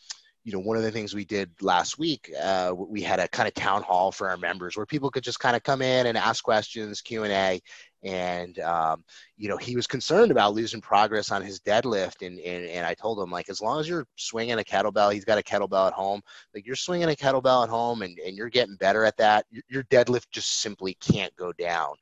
you 0.43 0.51
know, 0.51 0.59
one 0.59 0.75
of 0.75 0.83
the 0.83 0.91
things 0.91 1.13
we 1.13 1.25
did 1.25 1.51
last 1.61 1.99
week, 1.99 2.31
uh, 2.41 2.73
we 2.75 3.01
had 3.01 3.19
a 3.19 3.27
kind 3.27 3.47
of 3.47 3.53
town 3.53 3.83
hall 3.83 4.11
for 4.11 4.29
our 4.29 4.37
members 4.37 4.75
where 4.75 4.85
people 4.85 5.11
could 5.11 5.23
just 5.23 5.39
kind 5.39 5.55
of 5.55 5.63
come 5.63 5.81
in 5.81 6.07
and 6.07 6.17
ask 6.17 6.43
questions, 6.43 7.01
Q 7.01 7.23
and 7.23 7.31
A, 7.31 7.61
and 8.03 8.57
um, 8.59 9.03
you 9.37 9.47
know, 9.47 9.57
he 9.57 9.75
was 9.75 9.85
concerned 9.85 10.31
about 10.31 10.55
losing 10.55 10.81
progress 10.81 11.31
on 11.31 11.43
his 11.43 11.59
deadlift, 11.59 12.25
and, 12.25 12.39
and 12.39 12.65
and 12.65 12.85
I 12.87 12.95
told 12.95 13.19
him 13.19 13.29
like, 13.29 13.49
as 13.49 13.61
long 13.61 13.79
as 13.79 13.87
you're 13.87 14.07
swinging 14.15 14.59
a 14.59 14.63
kettlebell, 14.63 15.13
he's 15.13 15.25
got 15.25 15.37
a 15.37 15.43
kettlebell 15.43 15.87
at 15.87 15.93
home, 15.93 16.21
like 16.55 16.65
you're 16.65 16.75
swinging 16.75 17.09
a 17.09 17.15
kettlebell 17.15 17.63
at 17.63 17.69
home, 17.69 18.01
and 18.01 18.17
and 18.25 18.35
you're 18.35 18.49
getting 18.49 18.75
better 18.77 19.05
at 19.05 19.17
that, 19.17 19.45
your 19.69 19.83
deadlift 19.83 20.31
just 20.31 20.61
simply 20.61 20.95
can't 20.95 21.35
go 21.35 21.53
down, 21.53 21.93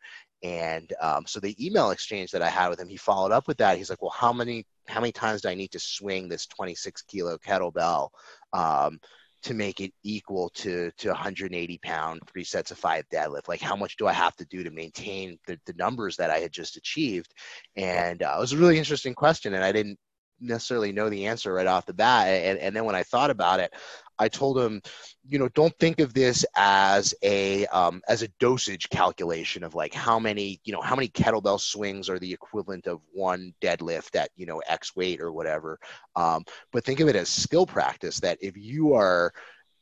And 0.44 0.94
um, 1.02 1.26
so 1.28 1.40
the 1.40 1.56
email 1.64 1.92
exchange 1.92 2.32
that 2.32 2.42
I 2.42 2.50
had 2.50 2.70
with 2.70 2.80
him, 2.80 2.88
he 2.88 2.98
followed 2.98 3.32
up 3.32 3.48
with 3.48 3.58
that. 3.58 3.78
He's 3.78 3.90
like, 3.90 4.02
well, 4.02 4.12
how 4.12 4.32
many 4.32 4.66
how 4.88 5.02
many 5.02 5.12
times 5.12 5.42
do 5.42 5.50
I 5.50 5.56
need 5.56 5.72
to 5.72 5.80
swing 5.80 6.28
this 6.28 6.48
26 6.48 7.04
kilo 7.04 7.38
kettlebell 7.38 8.10
um, 8.54 9.00
to 9.44 9.54
make 9.54 9.82
it 9.82 9.94
equal 10.04 10.50
to 10.56 10.92
to 10.98 11.10
180 11.10 11.78
pound 11.84 12.22
three 12.28 12.44
sets 12.46 12.72
of 12.72 12.78
five 12.78 13.04
deadlift? 13.14 13.48
Like, 13.48 13.62
how 13.62 13.76
much 13.76 13.98
do 13.98 14.08
I 14.08 14.14
have 14.14 14.36
to 14.38 14.46
do 14.46 14.64
to 14.64 14.72
maintain 14.72 15.38
the, 15.46 15.60
the 15.66 15.74
numbers 15.74 16.16
that 16.18 16.30
I 16.30 16.40
had 16.40 16.52
just 16.52 16.78
achieved? 16.78 17.34
And 17.76 18.24
uh, 18.24 18.36
it 18.38 18.40
was 18.40 18.54
a 18.54 18.58
really 18.58 18.78
interesting 18.78 19.14
question, 19.14 19.54
and 19.54 19.64
I 19.64 19.72
didn't 19.74 20.00
necessarily 20.40 20.92
know 20.92 21.10
the 21.10 21.28
answer 21.28 21.54
right 21.54 21.68
off 21.68 21.86
the 21.86 21.94
bat. 21.94 22.28
And, 22.28 22.60
and 22.60 22.76
then 22.76 22.86
when 22.86 22.96
I 22.96 23.04
thought 23.04 23.30
about 23.30 23.60
it, 23.60 23.74
I 24.20 24.28
told 24.28 24.60
him, 24.60 24.82
you 25.28 25.40
know, 25.40 25.48
don't 25.50 25.78
think 25.80 26.00
of 26.00 26.14
this 26.14 26.46
as 26.56 27.14
a 27.24 27.66
um, 27.68 28.02
as 28.08 28.22
a 28.22 28.28
dosage 28.40 28.90
calculation 28.90 29.64
of 29.64 29.76
like 29.76 29.94
how 29.94 30.20
many, 30.20 30.60
you 30.64 30.74
know, 30.74 30.82
how 30.82 30.96
many 30.96 31.08
kettlebell 31.08 31.60
swings 31.60 32.10
are 32.10 32.20
the 32.20 32.32
equivalent 32.32 32.88
of 32.88 33.00
one 33.14 33.54
deadlift 33.62 34.16
at 34.16 34.30
you 34.36 34.46
know 34.46 34.62
X 34.68 34.96
weight 34.96 35.22
or 35.22 35.32
whatever. 35.32 35.80
Um, 36.16 36.44
but 36.72 36.84
think 36.84 37.00
of 37.00 37.08
it 37.08 37.16
as 37.16 37.30
skill 37.30 37.66
practice. 37.66 38.20
That 38.20 38.38
if 38.42 38.58
you 38.58 38.94
are, 38.94 39.32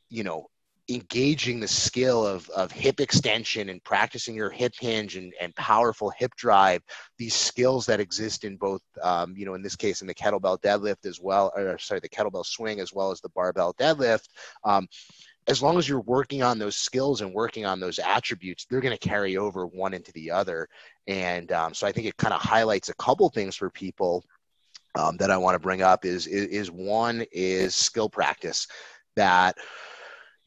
you 0.08 0.24
know, 0.24 0.46
engaging 0.88 1.60
the 1.60 1.68
skill 1.68 2.26
of, 2.26 2.48
of 2.50 2.72
hip 2.72 2.98
extension 3.00 3.68
and 3.68 3.84
practicing 3.84 4.34
your 4.34 4.50
hip 4.50 4.72
hinge 4.78 5.16
and, 5.16 5.34
and 5.40 5.54
powerful 5.54 6.10
hip 6.10 6.34
drive, 6.36 6.82
these 7.18 7.34
skills 7.34 7.84
that 7.86 8.00
exist 8.00 8.44
in 8.44 8.56
both, 8.56 8.80
um, 9.02 9.34
you 9.36 9.44
know, 9.44 9.54
in 9.54 9.62
this 9.62 9.76
case, 9.76 10.00
in 10.00 10.06
the 10.06 10.14
kettlebell 10.14 10.60
deadlift 10.60 11.04
as 11.04 11.20
well, 11.20 11.52
or 11.54 11.78
sorry, 11.78 12.00
the 12.00 12.08
kettlebell 12.08 12.44
swing 12.44 12.80
as 12.80 12.92
well 12.92 13.10
as 13.10 13.20
the 13.20 13.28
barbell 13.30 13.74
deadlift. 13.74 14.28
Um, 14.64 14.88
as 15.46 15.62
long 15.62 15.78
as 15.78 15.88
you're 15.88 16.00
working 16.00 16.42
on 16.42 16.58
those 16.58 16.76
skills 16.76 17.20
and 17.20 17.32
working 17.32 17.64
on 17.64 17.80
those 17.80 17.98
attributes, 17.98 18.66
they're 18.66 18.80
going 18.80 18.96
to 18.96 19.08
carry 19.08 19.36
over 19.36 19.66
one 19.66 19.94
into 19.94 20.12
the 20.12 20.30
other. 20.30 20.68
And 21.06 21.52
um, 21.52 21.74
so 21.74 21.86
I 21.86 21.92
think 21.92 22.06
it 22.06 22.16
kind 22.16 22.34
of 22.34 22.40
highlights 22.40 22.90
a 22.90 22.94
couple 22.94 23.28
things 23.30 23.56
for 23.56 23.70
people 23.70 24.24
um, 24.94 25.16
that 25.18 25.30
I 25.30 25.36
want 25.36 25.54
to 25.54 25.58
bring 25.58 25.82
up 25.82 26.04
is, 26.04 26.26
is, 26.26 26.46
is 26.46 26.70
one 26.70 27.24
is 27.32 27.74
skill 27.74 28.08
practice 28.08 28.66
that 29.16 29.56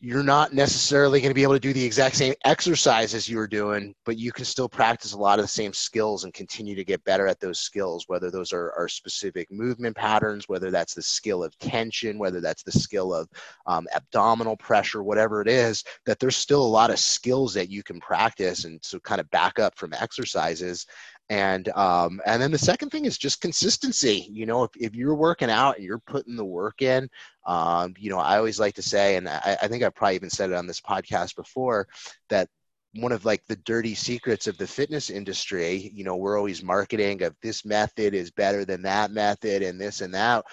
you're 0.03 0.23
not 0.23 0.51
necessarily 0.51 1.21
going 1.21 1.29
to 1.29 1.35
be 1.35 1.43
able 1.43 1.53
to 1.53 1.59
do 1.59 1.73
the 1.73 1.85
exact 1.85 2.15
same 2.15 2.33
exercises 2.43 3.29
you 3.29 3.37
were 3.37 3.47
doing, 3.47 3.93
but 4.03 4.17
you 4.17 4.31
can 4.31 4.45
still 4.45 4.67
practice 4.67 5.13
a 5.13 5.17
lot 5.17 5.37
of 5.37 5.43
the 5.45 5.49
same 5.49 5.71
skills 5.71 6.23
and 6.23 6.33
continue 6.33 6.73
to 6.73 6.83
get 6.83 7.03
better 7.03 7.27
at 7.27 7.39
those 7.39 7.59
skills, 7.59 8.05
whether 8.07 8.31
those 8.31 8.51
are, 8.51 8.73
are 8.75 8.87
specific 8.87 9.51
movement 9.51 9.95
patterns, 9.95 10.49
whether 10.49 10.71
that's 10.71 10.95
the 10.95 11.03
skill 11.03 11.43
of 11.43 11.55
tension, 11.59 12.17
whether 12.17 12.41
that's 12.41 12.63
the 12.63 12.71
skill 12.71 13.13
of 13.13 13.29
um, 13.67 13.87
abdominal 13.93 14.57
pressure, 14.57 15.03
whatever 15.03 15.39
it 15.39 15.47
is, 15.47 15.83
that 16.07 16.19
there's 16.19 16.35
still 16.35 16.63
a 16.63 16.65
lot 16.65 16.89
of 16.89 16.97
skills 16.97 17.53
that 17.53 17.69
you 17.69 17.83
can 17.83 17.99
practice 17.99 18.65
and 18.65 18.79
so 18.83 18.99
kind 19.01 19.21
of 19.21 19.29
back 19.29 19.59
up 19.59 19.77
from 19.77 19.93
exercises 19.93 20.87
and 21.29 21.69
um, 21.69 22.21
and 22.25 22.41
then 22.41 22.51
the 22.51 22.57
second 22.57 22.89
thing 22.89 23.05
is 23.05 23.17
just 23.17 23.41
consistency. 23.41 24.27
You 24.31 24.45
know 24.45 24.63
if, 24.63 24.71
if 24.75 24.95
you're 24.95 25.15
working 25.15 25.49
out 25.49 25.77
and 25.77 25.85
you're 25.85 25.99
putting 25.99 26.35
the 26.35 26.45
work 26.45 26.81
in 26.81 27.09
um, 27.45 27.93
you 27.97 28.09
know 28.09 28.19
i 28.19 28.37
always 28.37 28.59
like 28.59 28.75
to 28.75 28.81
say 28.81 29.15
and 29.15 29.27
I, 29.27 29.57
I 29.61 29.67
think 29.67 29.83
I've 29.83 29.95
probably 29.95 30.15
even 30.15 30.29
said 30.29 30.51
it 30.51 30.55
on 30.55 30.67
this 30.67 30.81
podcast 30.81 31.35
before 31.35 31.87
that 32.29 32.49
one 32.95 33.13
of 33.13 33.23
like 33.23 33.45
the 33.47 33.55
dirty 33.57 33.95
secrets 33.95 34.47
of 34.47 34.57
the 34.57 34.67
fitness 34.67 35.09
industry 35.09 35.91
you 35.93 36.03
know 36.03 36.15
we're 36.17 36.37
always 36.37 36.63
marketing 36.63 37.23
of 37.23 37.35
this 37.41 37.65
method 37.65 38.13
is 38.13 38.31
better 38.31 38.65
than 38.65 38.81
that 38.81 39.11
method 39.11 39.63
and 39.63 39.79
this 39.79 40.01
and 40.01 40.13
that. 40.13 40.45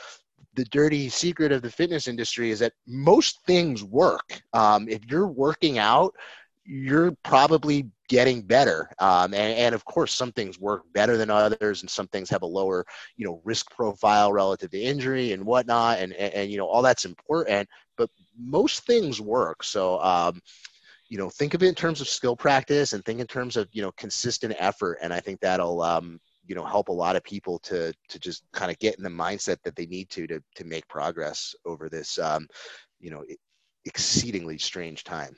The 0.55 0.65
dirty 0.67 1.09
secret 1.09 1.53
of 1.53 1.63
the 1.63 1.71
fitness 1.71 2.09
industry 2.09 2.51
is 2.51 2.59
that 2.61 2.73
most 2.87 3.41
things 3.47 3.85
work. 3.85 4.41
Um, 4.53 4.89
if 4.89 5.05
you're 5.07 5.29
working 5.29 5.79
out 5.79 6.15
you're 6.71 7.15
probably 7.25 7.89
getting 8.11 8.43
better. 8.43 8.91
Um, 8.99 9.33
and, 9.33 9.59
and, 9.59 9.75
of 9.75 9.87
course, 9.87 10.13
some 10.13 10.33
things 10.33 10.61
work 10.61 10.83
better 10.93 11.17
than 11.17 11.31
others, 11.31 11.81
and 11.81 11.89
some 11.89 12.07
things 12.09 12.29
have 12.29 12.43
a 12.43 12.47
lower, 12.47 12.85
you 13.17 13.27
know, 13.27 13.41
risk 13.43 13.71
profile 13.71 14.33
relative 14.33 14.71
to 14.73 14.79
injury 14.79 15.33
and 15.33 15.47
whatnot. 15.47 15.99
And, 15.99 16.13
and, 16.13 16.35
and 16.35 16.51
you 16.51 16.59
know, 16.59 16.67
all 16.67 16.83
that's 16.83 17.07
important, 17.07 17.69
but 17.97 18.11
most 18.39 18.85
things 18.87 19.19
work. 19.19 19.65
So, 19.65 19.99
um, 20.01 20.43
you 21.09 21.17
know, 21.17 21.31
think 21.31 21.55
of 21.55 21.63
it 21.63 21.69
in 21.69 21.75
terms 21.75 22.03
of 22.03 22.09
skill 22.09 22.37
practice 22.37 22.93
and 22.93 23.03
think 23.03 23.21
in 23.21 23.27
terms 23.27 23.57
of, 23.57 23.67
you 23.73 23.81
know, 23.81 23.93
consistent 23.93 24.55
effort. 24.59 24.99
And 25.01 25.11
I 25.11 25.21
think 25.21 25.41
that'll, 25.41 25.81
um, 25.81 26.21
you 26.47 26.55
know, 26.55 26.67
help 26.67 26.89
a 26.89 26.93
lot 26.93 27.17
of 27.17 27.25
people 27.25 27.59
to, 27.61 27.95
to 28.11 28.19
just 28.19 28.43
kind 28.53 28.71
of 28.71 28.79
get 28.79 28.99
in 28.99 29.05
the 29.05 29.09
mindset 29.09 29.57
that 29.65 29.75
they 29.75 29.87
need 29.87 30.11
to, 30.11 30.27
to, 30.27 30.41
to 30.57 30.65
make 30.65 30.87
progress 30.87 31.55
over 31.65 31.89
this, 31.89 32.19
um, 32.19 32.47
you 33.01 33.11
know, 33.11 33.25
exceedingly 33.87 34.59
strange 34.59 35.03
time. 35.03 35.35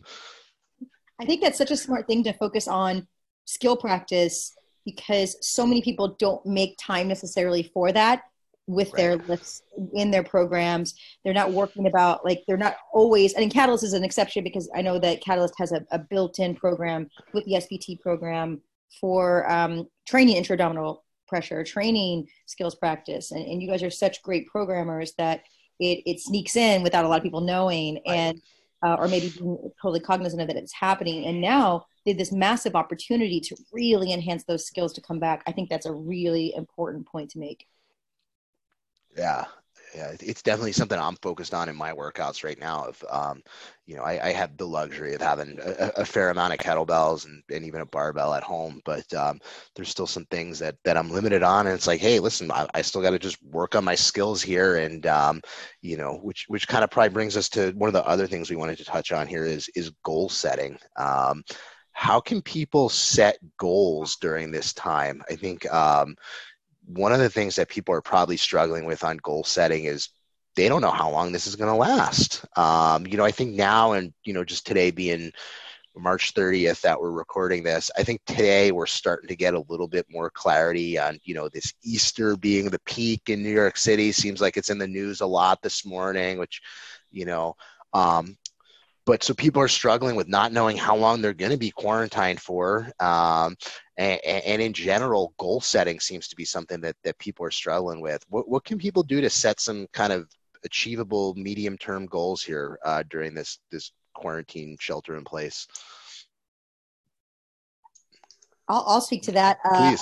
I 1.20 1.24
think 1.26 1.42
that's 1.42 1.58
such 1.58 1.70
a 1.70 1.76
smart 1.76 2.06
thing 2.06 2.24
to 2.24 2.32
focus 2.32 2.66
on 2.66 3.06
skill 3.44 3.76
practice 3.76 4.54
because 4.84 5.36
so 5.46 5.66
many 5.66 5.82
people 5.82 6.16
don't 6.18 6.44
make 6.46 6.78
time 6.80 7.08
necessarily 7.08 7.62
for 7.62 7.92
that 7.92 8.22
with 8.66 8.88
right. 8.88 8.96
their 8.96 9.16
lifts 9.16 9.62
in 9.94 10.10
their 10.10 10.22
programs. 10.22 10.94
They're 11.24 11.34
not 11.34 11.52
working 11.52 11.86
about 11.86 12.24
like 12.24 12.42
they're 12.46 12.56
not 12.56 12.76
always. 12.92 13.36
I 13.36 13.40
mean, 13.40 13.50
Catalyst 13.50 13.84
is 13.84 13.92
an 13.92 14.04
exception 14.04 14.44
because 14.44 14.70
I 14.74 14.80
know 14.82 14.98
that 14.98 15.22
Catalyst 15.22 15.54
has 15.58 15.72
a, 15.72 15.84
a 15.90 15.98
built-in 15.98 16.54
program 16.54 17.08
with 17.34 17.44
the 17.44 17.54
SPT 17.54 18.00
program 18.00 18.60
for 19.00 19.50
um, 19.50 19.88
training 20.08 20.36
intra-abdominal 20.36 21.04
pressure, 21.28 21.62
training 21.62 22.26
skills 22.46 22.74
practice, 22.74 23.30
and, 23.30 23.44
and 23.44 23.62
you 23.62 23.68
guys 23.68 23.82
are 23.82 23.90
such 23.90 24.22
great 24.22 24.46
programmers 24.46 25.12
that 25.18 25.42
it 25.78 26.02
it 26.06 26.20
sneaks 26.20 26.56
in 26.56 26.82
without 26.82 27.04
a 27.04 27.08
lot 27.08 27.18
of 27.18 27.22
people 27.22 27.40
knowing 27.40 27.94
right. 28.06 28.16
and 28.16 28.42
uh, 28.82 28.96
or 28.98 29.08
maybe 29.08 29.30
being 29.30 29.70
totally 29.80 30.00
cognizant 30.00 30.40
of 30.40 30.48
that 30.48 30.56
it's 30.56 30.72
happening. 30.72 31.26
And 31.26 31.40
now 31.40 31.86
they 32.04 32.12
have 32.12 32.18
this 32.18 32.32
massive 32.32 32.74
opportunity 32.74 33.40
to 33.40 33.56
really 33.72 34.12
enhance 34.12 34.44
those 34.44 34.66
skills 34.66 34.92
to 34.94 35.00
come 35.00 35.18
back. 35.18 35.42
I 35.46 35.52
think 35.52 35.68
that's 35.68 35.86
a 35.86 35.92
really 35.92 36.54
important 36.54 37.06
point 37.06 37.30
to 37.32 37.38
make. 37.38 37.66
Yeah, 39.16 39.46
yeah, 39.94 40.12
it's 40.20 40.42
definitely 40.42 40.72
something 40.72 40.98
I'm 40.98 41.16
focused 41.16 41.54
on 41.54 41.68
in 41.68 41.76
my 41.76 41.92
workouts 41.92 42.44
right 42.44 42.58
now. 42.58 42.86
Of, 42.86 43.04
um, 43.10 43.42
you 43.86 43.96
know, 43.96 44.02
I, 44.02 44.28
I, 44.28 44.32
have 44.32 44.56
the 44.56 44.66
luxury 44.66 45.14
of 45.14 45.20
having 45.20 45.58
a, 45.62 45.92
a, 45.96 46.04
fair 46.04 46.30
amount 46.30 46.52
of 46.52 46.60
kettlebells 46.60 47.26
and, 47.26 47.42
and 47.50 47.64
even 47.64 47.80
a 47.80 47.86
barbell 47.86 48.34
at 48.34 48.42
home, 48.42 48.80
but 48.84 49.12
um, 49.14 49.40
there's 49.74 49.88
still 49.88 50.06
some 50.06 50.26
things 50.26 50.58
that 50.60 50.76
that 50.84 50.96
I'm 50.96 51.10
limited 51.10 51.42
on, 51.42 51.66
and 51.66 51.74
it's 51.74 51.86
like, 51.86 52.00
hey, 52.00 52.20
listen, 52.20 52.52
I, 52.52 52.68
I 52.74 52.82
still 52.82 53.02
got 53.02 53.10
to 53.10 53.18
just 53.18 53.42
work 53.42 53.74
on 53.74 53.84
my 53.84 53.94
skills 53.94 54.42
here, 54.42 54.76
and 54.76 55.06
um, 55.06 55.40
you 55.82 55.96
know, 55.96 56.18
which 56.22 56.44
which 56.48 56.68
kind 56.68 56.84
of 56.84 56.90
probably 56.90 57.10
brings 57.10 57.36
us 57.36 57.48
to 57.50 57.72
one 57.72 57.88
of 57.88 57.94
the 57.94 58.06
other 58.06 58.26
things 58.26 58.50
we 58.50 58.56
wanted 58.56 58.78
to 58.78 58.84
touch 58.84 59.12
on 59.12 59.26
here 59.26 59.44
is 59.44 59.68
is 59.74 59.90
goal 60.04 60.28
setting. 60.28 60.78
Um, 60.96 61.42
how 61.92 62.20
can 62.20 62.40
people 62.40 62.88
set 62.88 63.38
goals 63.58 64.16
during 64.16 64.50
this 64.50 64.72
time? 64.72 65.22
I 65.28 65.36
think 65.36 65.70
um, 65.72 66.16
one 66.96 67.12
of 67.12 67.20
the 67.20 67.30
things 67.30 67.56
that 67.56 67.68
people 67.68 67.94
are 67.94 68.02
probably 68.02 68.36
struggling 68.36 68.84
with 68.84 69.04
on 69.04 69.16
goal 69.18 69.44
setting 69.44 69.84
is 69.84 70.08
they 70.56 70.68
don't 70.68 70.80
know 70.80 70.90
how 70.90 71.10
long 71.10 71.32
this 71.32 71.46
is 71.46 71.56
going 71.56 71.70
to 71.70 71.76
last. 71.76 72.44
Um, 72.56 73.06
you 73.06 73.16
know, 73.16 73.24
I 73.24 73.30
think 73.30 73.54
now 73.54 73.92
and, 73.92 74.12
you 74.24 74.32
know, 74.32 74.44
just 74.44 74.66
today 74.66 74.90
being 74.90 75.32
March 75.96 76.34
30th 76.34 76.80
that 76.82 77.00
we're 77.00 77.10
recording 77.10 77.62
this, 77.62 77.90
I 77.96 78.02
think 78.02 78.20
today 78.26 78.72
we're 78.72 78.86
starting 78.86 79.28
to 79.28 79.36
get 79.36 79.54
a 79.54 79.64
little 79.68 79.88
bit 79.88 80.06
more 80.10 80.30
clarity 80.30 80.98
on, 80.98 81.20
you 81.24 81.34
know, 81.34 81.48
this 81.48 81.72
Easter 81.84 82.36
being 82.36 82.70
the 82.70 82.80
peak 82.80 83.22
in 83.28 83.42
New 83.42 83.50
York 83.50 83.76
City. 83.76 84.10
Seems 84.10 84.40
like 84.40 84.56
it's 84.56 84.70
in 84.70 84.78
the 84.78 84.88
news 84.88 85.20
a 85.20 85.26
lot 85.26 85.62
this 85.62 85.86
morning, 85.86 86.38
which, 86.38 86.60
you 87.12 87.24
know, 87.24 87.54
um, 87.92 88.36
but 89.06 89.22
so 89.22 89.34
people 89.34 89.62
are 89.62 89.68
struggling 89.68 90.14
with 90.14 90.28
not 90.28 90.52
knowing 90.52 90.76
how 90.76 90.94
long 90.94 91.20
they're 91.20 91.32
going 91.32 91.50
to 91.50 91.56
be 91.56 91.70
quarantined 91.70 92.40
for 92.40 92.90
um, 93.00 93.56
and, 94.00 94.44
and, 94.44 94.62
in 94.62 94.72
general 94.72 95.34
goal 95.38 95.60
setting 95.60 96.00
seems 96.00 96.26
to 96.28 96.36
be 96.36 96.44
something 96.44 96.80
that, 96.80 96.96
that 97.04 97.18
people 97.18 97.44
are 97.44 97.50
struggling 97.50 98.00
with 98.00 98.24
what, 98.28 98.48
what 98.48 98.64
can 98.64 98.78
people 98.78 99.02
do 99.02 99.20
to 99.20 99.28
set 99.28 99.60
some 99.60 99.86
kind 99.92 100.12
of 100.12 100.28
achievable 100.64 101.34
medium 101.34 101.76
term 101.76 102.06
goals 102.06 102.42
here 102.42 102.78
uh, 102.84 103.02
during 103.10 103.34
this 103.34 103.58
this 103.70 103.92
quarantine 104.14 104.76
shelter 104.80 105.16
in 105.16 105.24
place 105.24 105.66
I'll, 108.68 108.84
I'll 108.86 109.00
speak 109.00 109.22
to 109.24 109.32
that. 109.32 109.58
Uh, 109.64 109.96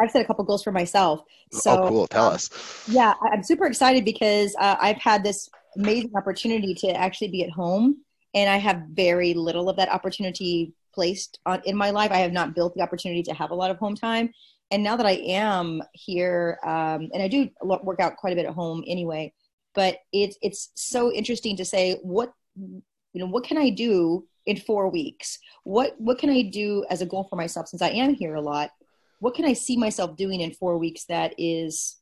I've 0.00 0.10
set 0.10 0.22
a 0.22 0.24
couple 0.24 0.44
goals 0.44 0.64
for 0.64 0.72
myself. 0.72 1.22
So, 1.52 1.84
oh, 1.84 1.88
cool. 1.88 2.06
Tell 2.08 2.26
um, 2.26 2.34
us. 2.34 2.84
Yeah, 2.88 3.14
I'm 3.32 3.44
super 3.44 3.66
excited 3.66 4.04
because 4.04 4.56
uh, 4.58 4.74
I've 4.80 4.96
had 4.96 5.22
this 5.22 5.48
amazing 5.76 6.10
opportunity 6.16 6.74
to 6.74 6.88
actually 6.88 7.28
be 7.28 7.44
at 7.44 7.50
home 7.50 7.98
and 8.34 8.50
I 8.50 8.56
have 8.56 8.82
very 8.90 9.34
little 9.34 9.68
of 9.68 9.76
that 9.76 9.88
opportunity 9.88 10.72
placed 10.92 11.38
on, 11.46 11.62
in 11.64 11.76
my 11.76 11.90
life. 11.90 12.10
I 12.10 12.18
have 12.18 12.32
not 12.32 12.54
built 12.54 12.74
the 12.74 12.82
opportunity 12.82 13.22
to 13.24 13.34
have 13.34 13.50
a 13.50 13.54
lot 13.54 13.70
of 13.70 13.78
home 13.78 13.94
time. 13.94 14.30
And 14.70 14.82
now 14.82 14.96
that 14.96 15.06
I 15.06 15.12
am 15.12 15.82
here, 15.92 16.58
um, 16.62 17.08
and 17.12 17.22
I 17.22 17.28
do 17.28 17.48
work 17.62 18.00
out 18.00 18.16
quite 18.16 18.32
a 18.32 18.36
bit 18.36 18.46
at 18.46 18.54
home 18.54 18.84
anyway, 18.86 19.32
but 19.74 19.98
it's 20.12 20.36
it's 20.42 20.70
so 20.74 21.12
interesting 21.12 21.56
to 21.56 21.64
say 21.64 21.98
what 22.02 22.32
you 22.56 22.82
know 23.14 23.26
what 23.26 23.44
can 23.44 23.56
I 23.56 23.70
do 23.70 24.26
in 24.46 24.56
four 24.56 24.90
weeks? 24.90 25.38
What 25.64 25.94
what 25.98 26.18
can 26.18 26.30
I 26.30 26.42
do 26.42 26.84
as 26.90 27.00
a 27.00 27.06
goal 27.06 27.24
for 27.24 27.36
myself 27.36 27.68
since 27.68 27.82
I 27.82 27.90
am 27.90 28.14
here 28.14 28.34
a 28.34 28.40
lot? 28.40 28.70
What 29.20 29.34
can 29.34 29.44
I 29.44 29.52
see 29.52 29.76
myself 29.76 30.16
doing 30.16 30.40
in 30.40 30.52
four 30.52 30.78
weeks 30.78 31.04
that 31.06 31.34
is 31.38 31.96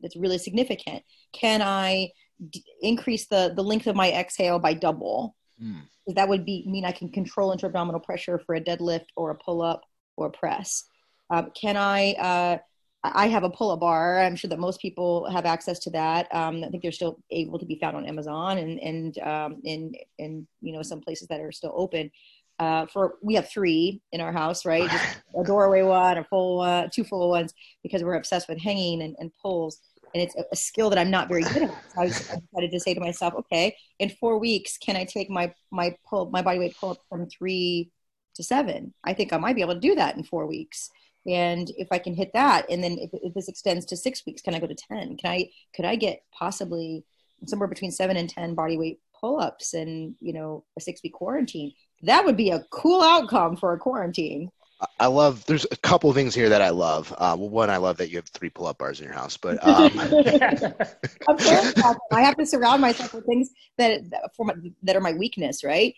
that's 0.00 0.16
really 0.16 0.38
significant? 0.38 1.02
Can 1.32 1.62
I 1.62 2.10
d- 2.50 2.64
increase 2.80 3.26
the 3.26 3.52
the 3.56 3.64
length 3.64 3.86
of 3.86 3.96
my 3.96 4.12
exhale 4.12 4.58
by 4.58 4.74
double? 4.74 5.34
Mm. 5.62 5.82
That 6.14 6.28
would 6.28 6.44
be 6.44 6.64
mean 6.66 6.84
I 6.84 6.92
can 6.92 7.10
control 7.10 7.52
intra-abdominal 7.52 8.00
pressure 8.00 8.40
for 8.44 8.54
a 8.54 8.60
deadlift 8.60 9.06
or 9.16 9.30
a 9.30 9.34
pull-up 9.36 9.82
or 10.16 10.30
press. 10.30 10.84
Um, 11.30 11.50
can 11.58 11.76
I? 11.76 12.12
Uh, 12.12 12.58
I 13.04 13.26
have 13.28 13.42
a 13.42 13.50
pull-up 13.50 13.80
bar. 13.80 14.20
I'm 14.20 14.36
sure 14.36 14.48
that 14.48 14.60
most 14.60 14.80
people 14.80 15.28
have 15.30 15.44
access 15.44 15.80
to 15.80 15.90
that. 15.90 16.32
Um, 16.32 16.62
I 16.62 16.68
think 16.68 16.84
they're 16.84 16.92
still 16.92 17.18
able 17.30 17.58
to 17.58 17.66
be 17.66 17.78
found 17.80 17.96
on 17.96 18.06
Amazon 18.06 18.58
and 18.58 18.78
and 18.78 19.18
um, 19.18 19.60
in 19.64 19.92
in 20.18 20.46
you 20.60 20.72
know 20.72 20.82
some 20.82 21.00
places 21.00 21.28
that 21.28 21.40
are 21.40 21.52
still 21.52 21.72
open. 21.74 22.10
Uh, 22.58 22.86
for 22.86 23.14
we 23.22 23.34
have 23.34 23.48
three 23.48 24.00
in 24.12 24.20
our 24.20 24.32
house, 24.32 24.64
right? 24.64 24.88
Just 24.90 25.18
a 25.36 25.42
doorway 25.42 25.82
one, 25.82 26.18
a 26.18 26.24
full 26.24 26.60
uh, 26.60 26.86
two 26.92 27.02
full 27.02 27.28
ones, 27.30 27.52
because 27.82 28.04
we're 28.04 28.14
obsessed 28.14 28.48
with 28.48 28.60
hanging 28.60 29.02
and, 29.02 29.16
and 29.18 29.32
pulls. 29.40 29.80
And 30.14 30.22
it's 30.22 30.36
a, 30.36 30.56
skill 30.56 30.90
that 30.90 30.98
I'm 30.98 31.10
not 31.10 31.28
very 31.28 31.42
good 31.42 31.62
at. 31.62 31.70
So 31.94 32.00
I, 32.00 32.04
was, 32.04 32.30
I 32.30 32.36
decided 32.36 32.70
to 32.72 32.80
say 32.80 32.94
to 32.94 33.00
myself, 33.00 33.34
okay, 33.34 33.76
in 33.98 34.10
four 34.10 34.38
weeks, 34.38 34.76
can 34.76 34.96
I 34.96 35.04
take 35.04 35.30
my 35.30 35.54
my 35.70 35.94
pull 36.08 36.30
my 36.30 36.42
body 36.42 36.58
weight 36.58 36.76
pull 36.78 36.90
up 36.90 36.98
from 37.08 37.28
three 37.28 37.90
to 38.34 38.44
seven? 38.44 38.92
I 39.04 39.14
think 39.14 39.32
I 39.32 39.38
might 39.38 39.56
be 39.56 39.62
able 39.62 39.74
to 39.74 39.80
do 39.80 39.94
that 39.94 40.16
in 40.16 40.24
four 40.24 40.46
weeks 40.46 40.90
and 41.26 41.70
if 41.76 41.88
i 41.90 41.98
can 41.98 42.14
hit 42.14 42.32
that 42.32 42.66
and 42.70 42.82
then 42.82 42.98
if, 42.98 43.10
if, 43.12 43.32
this 43.34 43.48
extends 43.48 43.84
to 43.86 43.96
six 43.96 44.24
weeks 44.26 44.42
can 44.42 44.54
i 44.54 44.58
go 44.58 44.66
to 44.66 44.74
10 44.74 45.16
can 45.16 45.30
i 45.30 45.48
could 45.74 45.84
i 45.84 45.94
get 45.94 46.22
possibly 46.36 47.04
somewhere 47.46 47.68
between 47.68 47.90
seven 47.90 48.16
and 48.16 48.28
10 48.28 48.54
body 48.54 48.76
weight 48.76 48.98
pull-ups 49.18 49.74
and 49.74 50.14
you 50.20 50.32
know 50.32 50.64
a 50.76 50.80
six 50.80 51.00
week 51.02 51.12
quarantine 51.12 51.72
that 52.02 52.24
would 52.24 52.36
be 52.36 52.50
a 52.50 52.64
cool 52.70 53.02
outcome 53.02 53.56
for 53.56 53.72
a 53.72 53.78
quarantine 53.78 54.50
I 54.98 55.06
love. 55.06 55.44
There's 55.46 55.66
a 55.70 55.76
couple 55.76 56.12
things 56.12 56.34
here 56.34 56.48
that 56.48 56.62
I 56.62 56.70
love. 56.70 57.14
Uh, 57.16 57.36
one, 57.36 57.70
I 57.70 57.76
love 57.76 57.98
that 57.98 58.10
you 58.10 58.16
have 58.16 58.26
three 58.26 58.50
pull-up 58.50 58.78
bars 58.78 59.00
in 59.00 59.06
your 59.06 59.14
house, 59.14 59.36
but 59.36 59.64
um... 59.66 59.90
I 62.12 62.20
have 62.20 62.36
to 62.36 62.46
surround 62.46 62.82
myself 62.82 63.14
with 63.14 63.26
things 63.26 63.50
that 63.78 64.00
for 64.36 64.46
my, 64.46 64.54
that 64.82 64.96
are 64.96 65.00
my 65.00 65.12
weakness, 65.12 65.64
right? 65.64 65.94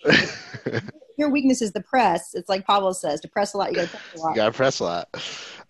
your 1.18 1.30
weakness 1.30 1.62
is 1.62 1.72
the 1.72 1.82
press. 1.82 2.34
It's 2.34 2.48
like 2.48 2.66
Pavel 2.66 2.94
says, 2.94 3.20
to 3.20 3.28
press 3.28 3.54
a 3.54 3.58
lot, 3.58 3.70
you 3.70 3.76
got 3.76 3.88
to 3.88 3.96
press 3.96 4.14
a 4.14 4.20
lot. 4.20 4.30
You 4.30 4.36
got 4.36 4.46
to 4.46 4.52
press 4.52 4.80
a 4.80 4.84
lot. 4.84 5.08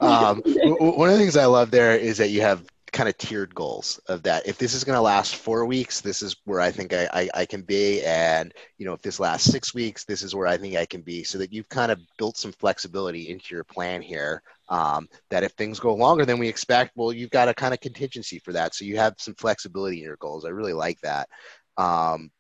Um, 0.00 0.42
one 0.44 1.11
of 1.11 1.16
the 1.16 1.21
things 1.21 1.37
I 1.37 1.47
love 1.47 1.71
there 1.71 1.97
is 1.97 2.18
that 2.18 2.30
you 2.30 2.40
have 2.40 2.64
kind 2.94 3.08
of 3.08 3.18
tiered 3.18 3.54
goals 3.54 4.00
of 4.08 4.22
that. 4.22 4.46
If 4.46 4.56
this 4.56 4.72
is 4.72 4.84
going 4.84 4.96
to 4.96 5.02
last 5.02 5.36
four 5.36 5.66
weeks, 5.66 6.00
this 6.00 6.22
is 6.22 6.36
where 6.44 6.60
I 6.60 6.70
think 6.70 6.94
I, 6.94 7.08
I, 7.12 7.28
I, 7.34 7.44
can 7.44 7.62
be. 7.62 8.02
And, 8.04 8.54
you 8.78 8.86
know, 8.86 8.92
if 8.92 9.02
this 9.02 9.18
lasts 9.18 9.50
six 9.50 9.74
weeks, 9.74 10.04
this 10.04 10.22
is 10.22 10.34
where 10.34 10.46
I 10.46 10.56
think 10.56 10.76
I 10.76 10.86
can 10.86 11.02
be 11.02 11.24
so 11.24 11.36
that 11.38 11.52
you've 11.52 11.68
kind 11.68 11.90
of 11.90 12.00
built 12.16 12.38
some 12.38 12.52
flexibility 12.52 13.28
into 13.28 13.54
your 13.54 13.64
plan 13.64 14.00
here. 14.00 14.42
Um, 14.68 15.08
that 15.28 15.42
if 15.42 15.52
things 15.52 15.80
go 15.80 15.92
longer 15.94 16.24
than 16.24 16.38
we 16.38 16.48
expect, 16.48 16.92
well, 16.94 17.12
you've 17.12 17.30
got 17.30 17.48
a 17.48 17.54
kind 17.54 17.74
of 17.74 17.80
contingency 17.80 18.38
for 18.38 18.52
that. 18.52 18.74
So 18.74 18.84
you 18.84 18.96
have 18.96 19.14
some 19.18 19.34
flexibility 19.34 19.98
in 19.98 20.04
your 20.04 20.16
goals. 20.16 20.44
I 20.46 20.50
really 20.50 20.72
like 20.72 21.00
that. 21.00 21.28
Um, 21.76 22.30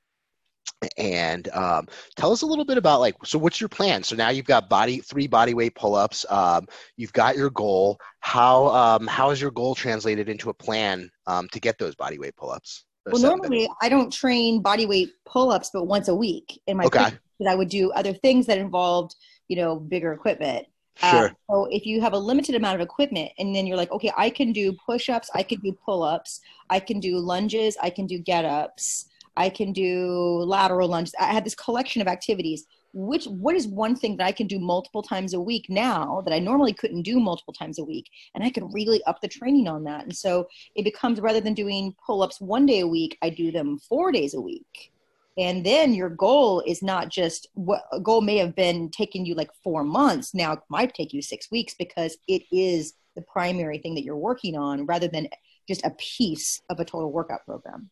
and 0.96 1.48
um, 1.48 1.86
tell 2.16 2.32
us 2.32 2.42
a 2.42 2.46
little 2.46 2.64
bit 2.64 2.78
about 2.78 3.00
like 3.00 3.14
so 3.24 3.38
what's 3.38 3.60
your 3.60 3.68
plan 3.68 4.02
so 4.02 4.16
now 4.16 4.30
you've 4.30 4.46
got 4.46 4.68
body 4.68 4.98
three 4.98 5.26
body 5.26 5.54
weight 5.54 5.74
pull-ups 5.74 6.24
um, 6.30 6.66
you've 6.96 7.12
got 7.12 7.36
your 7.36 7.50
goal 7.50 7.98
how 8.20 8.66
um, 8.68 9.06
how 9.06 9.30
is 9.30 9.40
your 9.40 9.50
goal 9.50 9.74
translated 9.74 10.28
into 10.28 10.50
a 10.50 10.54
plan 10.54 11.10
um, 11.26 11.48
to 11.48 11.60
get 11.60 11.78
those 11.78 11.94
body 11.94 12.18
weight 12.18 12.36
pull-ups 12.36 12.84
well 13.06 13.20
normally 13.20 13.68
i 13.82 13.88
don't 13.88 14.12
train 14.12 14.60
body 14.60 14.86
weight 14.86 15.10
pull-ups 15.26 15.70
but 15.72 15.86
once 15.86 16.08
a 16.08 16.14
week 16.14 16.60
in 16.66 16.76
my 16.76 16.84
okay. 16.84 17.10
i 17.48 17.54
would 17.54 17.68
do 17.68 17.90
other 17.92 18.12
things 18.12 18.46
that 18.46 18.58
involved 18.58 19.14
you 19.48 19.56
know 19.56 19.76
bigger 19.76 20.12
equipment 20.12 20.66
uh, 21.02 21.10
Sure. 21.10 21.32
So 21.50 21.66
if 21.72 21.86
you 21.86 22.00
have 22.02 22.12
a 22.12 22.18
limited 22.18 22.54
amount 22.54 22.76
of 22.76 22.80
equipment 22.80 23.32
and 23.40 23.52
then 23.52 23.66
you're 23.66 23.76
like, 23.76 23.90
okay, 23.90 24.12
I 24.16 24.30
can 24.30 24.52
do 24.52 24.72
push-ups, 24.86 25.28
I 25.34 25.42
can 25.42 25.58
do 25.58 25.76
pull-ups, 25.84 26.40
I 26.70 26.78
can 26.78 27.00
do 27.00 27.18
lunges, 27.18 27.76
I 27.82 27.90
can 27.90 28.06
do 28.06 28.16
get-ups, 28.16 29.06
I 29.36 29.48
can 29.48 29.72
do 29.72 30.42
lateral 30.44 30.88
lunges. 30.88 31.14
I 31.20 31.32
had 31.32 31.44
this 31.44 31.54
collection 31.54 32.02
of 32.02 32.08
activities. 32.08 32.66
Which 32.96 33.24
what 33.24 33.56
is 33.56 33.66
one 33.66 33.96
thing 33.96 34.16
that 34.18 34.26
I 34.26 34.30
can 34.30 34.46
do 34.46 34.60
multiple 34.60 35.02
times 35.02 35.34
a 35.34 35.40
week 35.40 35.66
now 35.68 36.22
that 36.24 36.32
I 36.32 36.38
normally 36.38 36.72
couldn't 36.72 37.02
do 37.02 37.18
multiple 37.18 37.52
times 37.52 37.80
a 37.80 37.84
week, 37.84 38.08
and 38.36 38.44
I 38.44 38.50
could 38.50 38.72
really 38.72 39.02
up 39.02 39.20
the 39.20 39.26
training 39.26 39.66
on 39.66 39.82
that. 39.82 40.04
And 40.04 40.14
so 40.14 40.46
it 40.76 40.84
becomes 40.84 41.20
rather 41.20 41.40
than 41.40 41.54
doing 41.54 41.96
pull-ups 42.06 42.40
one 42.40 42.66
day 42.66 42.80
a 42.80 42.86
week, 42.86 43.18
I 43.20 43.30
do 43.30 43.50
them 43.50 43.80
four 43.80 44.12
days 44.12 44.34
a 44.34 44.40
week. 44.40 44.92
And 45.36 45.66
then 45.66 45.92
your 45.92 46.10
goal 46.10 46.62
is 46.64 46.82
not 46.84 47.08
just 47.08 47.48
what 47.54 47.82
a 47.90 47.98
goal 47.98 48.20
may 48.20 48.36
have 48.36 48.54
been 48.54 48.88
taking 48.90 49.26
you 49.26 49.34
like 49.34 49.50
four 49.64 49.82
months. 49.82 50.32
Now 50.32 50.52
it 50.52 50.60
might 50.68 50.94
take 50.94 51.12
you 51.12 51.20
six 51.20 51.50
weeks 51.50 51.74
because 51.74 52.16
it 52.28 52.42
is 52.52 52.94
the 53.16 53.22
primary 53.22 53.78
thing 53.78 53.96
that 53.96 54.04
you're 54.04 54.16
working 54.16 54.56
on 54.56 54.86
rather 54.86 55.08
than 55.08 55.28
just 55.66 55.84
a 55.84 55.90
piece 55.98 56.62
of 56.70 56.78
a 56.78 56.84
total 56.84 57.10
workout 57.10 57.44
program. 57.44 57.90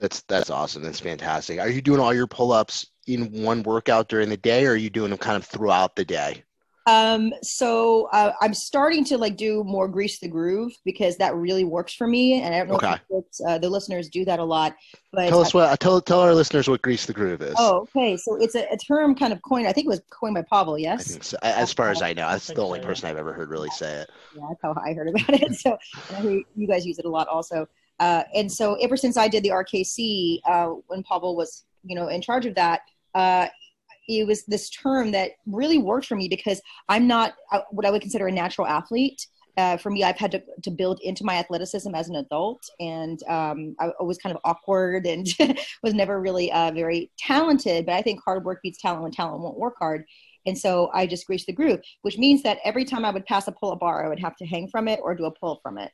That's 0.00 0.22
that's 0.22 0.50
awesome. 0.50 0.82
That's 0.82 1.00
fantastic. 1.00 1.58
Are 1.58 1.68
you 1.68 1.82
doing 1.82 2.00
all 2.00 2.14
your 2.14 2.26
pull-ups 2.26 2.86
in 3.06 3.42
one 3.42 3.62
workout 3.62 4.08
during 4.08 4.28
the 4.28 4.36
day, 4.36 4.66
or 4.66 4.72
are 4.72 4.76
you 4.76 4.90
doing 4.90 5.10
them 5.10 5.18
kind 5.18 5.36
of 5.36 5.44
throughout 5.44 5.94
the 5.94 6.04
day? 6.04 6.42
Um, 6.86 7.32
so 7.42 8.08
uh, 8.12 8.32
I'm 8.40 8.54
starting 8.54 9.04
to 9.06 9.18
like 9.18 9.36
do 9.36 9.62
more 9.64 9.86
grease 9.86 10.18
the 10.18 10.28
groove 10.28 10.72
because 10.84 11.18
that 11.18 11.34
really 11.34 11.64
works 11.64 11.92
for 11.92 12.06
me, 12.06 12.40
and 12.40 12.54
I 12.54 12.58
don't 12.58 12.68
know 12.68 12.74
okay. 12.76 12.96
if 13.10 13.24
uh, 13.46 13.58
the 13.58 13.68
listeners 13.68 14.08
do 14.08 14.24
that 14.24 14.38
a 14.38 14.44
lot. 14.44 14.74
But 15.12 15.28
tell 15.28 15.40
us 15.40 15.52
what 15.52 15.78
tell 15.78 16.00
tell 16.00 16.20
our 16.20 16.34
listeners 16.34 16.68
what 16.68 16.80
grease 16.80 17.04
the 17.04 17.12
groove 17.12 17.42
is. 17.42 17.54
Oh, 17.58 17.86
okay. 17.96 18.16
So 18.16 18.36
it's 18.36 18.54
a, 18.54 18.66
a 18.72 18.78
term 18.78 19.14
kind 19.14 19.32
of 19.32 19.42
coined. 19.42 19.68
I 19.68 19.72
think 19.72 19.84
it 19.84 19.90
was 19.90 20.00
coined 20.10 20.34
by 20.34 20.42
Pavel. 20.42 20.78
Yes. 20.78 21.18
So. 21.20 21.36
As 21.42 21.72
far 21.72 21.90
as 21.90 22.00
I 22.00 22.14
know, 22.14 22.28
that's 22.28 22.46
the 22.46 22.64
only 22.64 22.80
person 22.80 23.10
I've 23.10 23.18
ever 23.18 23.34
heard 23.34 23.50
really 23.50 23.70
say 23.70 24.00
it. 24.00 24.10
Yeah, 24.34 24.42
that's 24.48 24.62
how 24.62 24.74
I 24.82 24.94
heard 24.94 25.08
about 25.08 25.28
it. 25.28 25.50
So 25.60 25.76
you 26.56 26.66
guys 26.66 26.86
use 26.86 26.98
it 26.98 27.04
a 27.04 27.10
lot 27.10 27.28
also. 27.28 27.68
Uh, 28.00 28.24
and 28.34 28.50
so 28.50 28.74
ever 28.76 28.96
since 28.96 29.16
I 29.16 29.28
did 29.28 29.44
the 29.44 29.50
RKC, 29.50 30.40
uh, 30.46 30.68
when 30.86 31.02
Pavel 31.02 31.36
was, 31.36 31.64
you 31.84 31.94
know, 31.94 32.08
in 32.08 32.22
charge 32.22 32.46
of 32.46 32.54
that, 32.54 32.80
uh, 33.14 33.46
it 34.08 34.26
was 34.26 34.44
this 34.46 34.70
term 34.70 35.12
that 35.12 35.32
really 35.46 35.78
worked 35.78 36.06
for 36.06 36.16
me 36.16 36.26
because 36.26 36.60
I'm 36.88 37.06
not 37.06 37.34
uh, 37.52 37.60
what 37.70 37.86
I 37.86 37.90
would 37.90 38.00
consider 38.00 38.26
a 38.26 38.32
natural 38.32 38.66
athlete. 38.66 39.24
Uh, 39.56 39.76
for 39.76 39.90
me, 39.90 40.02
I've 40.02 40.16
had 40.16 40.30
to, 40.32 40.42
to 40.62 40.70
build 40.70 41.00
into 41.02 41.24
my 41.24 41.34
athleticism 41.34 41.94
as 41.94 42.08
an 42.08 42.16
adult, 42.16 42.62
and 42.80 43.22
um, 43.28 43.76
I 43.78 43.90
was 44.00 44.16
kind 44.16 44.34
of 44.34 44.40
awkward 44.44 45.06
and 45.06 45.26
was 45.82 45.92
never 45.92 46.20
really 46.20 46.50
uh, 46.50 46.70
very 46.70 47.10
talented. 47.18 47.84
But 47.84 47.96
I 47.96 48.02
think 48.02 48.20
hard 48.24 48.44
work 48.44 48.60
beats 48.62 48.80
talent 48.80 49.02
when 49.02 49.12
talent 49.12 49.42
won't 49.42 49.58
work 49.58 49.74
hard. 49.78 50.04
And 50.46 50.56
so 50.56 50.90
I 50.94 51.06
just 51.06 51.26
greased 51.26 51.46
the 51.46 51.52
groove, 51.52 51.80
which 52.00 52.16
means 52.16 52.42
that 52.44 52.58
every 52.64 52.86
time 52.86 53.04
I 53.04 53.10
would 53.10 53.26
pass 53.26 53.46
a 53.46 53.52
pull-up 53.52 53.80
bar, 53.80 54.06
I 54.06 54.08
would 54.08 54.20
have 54.20 54.36
to 54.36 54.46
hang 54.46 54.68
from 54.68 54.88
it 54.88 54.98
or 55.02 55.14
do 55.14 55.26
a 55.26 55.30
pull 55.30 55.60
from 55.62 55.76
it 55.76 55.92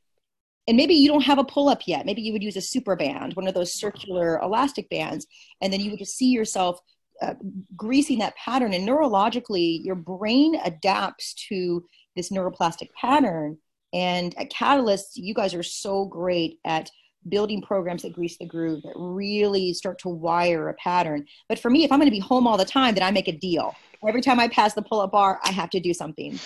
and 0.68 0.76
maybe 0.76 0.94
you 0.94 1.08
don't 1.08 1.22
have 1.22 1.38
a 1.38 1.44
pull 1.44 1.68
up 1.68 1.82
yet. 1.86 2.06
Maybe 2.06 2.22
you 2.22 2.32
would 2.32 2.42
use 2.42 2.56
a 2.56 2.60
super 2.60 2.96
band 2.96 3.34
one 3.34 3.46
of 3.46 3.54
those 3.54 3.72
circular 3.72 4.40
elastic 4.40 4.88
bands 4.90 5.26
and 5.60 5.72
then 5.72 5.80
you 5.80 5.90
would 5.90 5.98
just 5.98 6.16
see 6.16 6.30
yourself 6.30 6.80
uh, 7.22 7.34
greasing 7.76 8.18
that 8.18 8.36
pattern. 8.36 8.74
And 8.74 8.86
neurologically 8.86 9.84
your 9.84 9.94
brain 9.94 10.56
adapts 10.64 11.34
to 11.48 11.84
this 12.14 12.30
neuroplastic 12.30 12.88
pattern. 13.00 13.58
And 13.92 14.36
at 14.38 14.50
catalyst 14.50 15.16
you 15.16 15.34
guys 15.34 15.54
are 15.54 15.62
so 15.62 16.04
great 16.04 16.58
at 16.64 16.90
building 17.28 17.60
programs 17.60 18.02
that 18.02 18.12
grease 18.12 18.38
the 18.38 18.46
groove 18.46 18.82
that 18.82 18.92
really 18.96 19.72
start 19.72 19.98
to 20.00 20.08
wire 20.08 20.68
a 20.68 20.74
pattern. 20.74 21.26
But 21.48 21.58
for 21.58 21.70
me 21.70 21.84
if 21.84 21.92
i'm 21.92 21.98
going 21.98 22.06
to 22.06 22.12
be 22.12 22.20
home 22.20 22.46
all 22.46 22.56
the 22.56 22.64
time 22.64 22.94
then 22.94 23.04
i 23.04 23.10
make 23.10 23.28
a 23.28 23.32
deal. 23.32 23.74
Every 24.06 24.20
time 24.20 24.38
i 24.38 24.48
pass 24.48 24.74
the 24.74 24.82
pull-up 24.82 25.12
bar 25.12 25.40
i 25.44 25.50
have 25.50 25.70
to 25.70 25.80
do 25.80 25.94
something. 25.94 26.38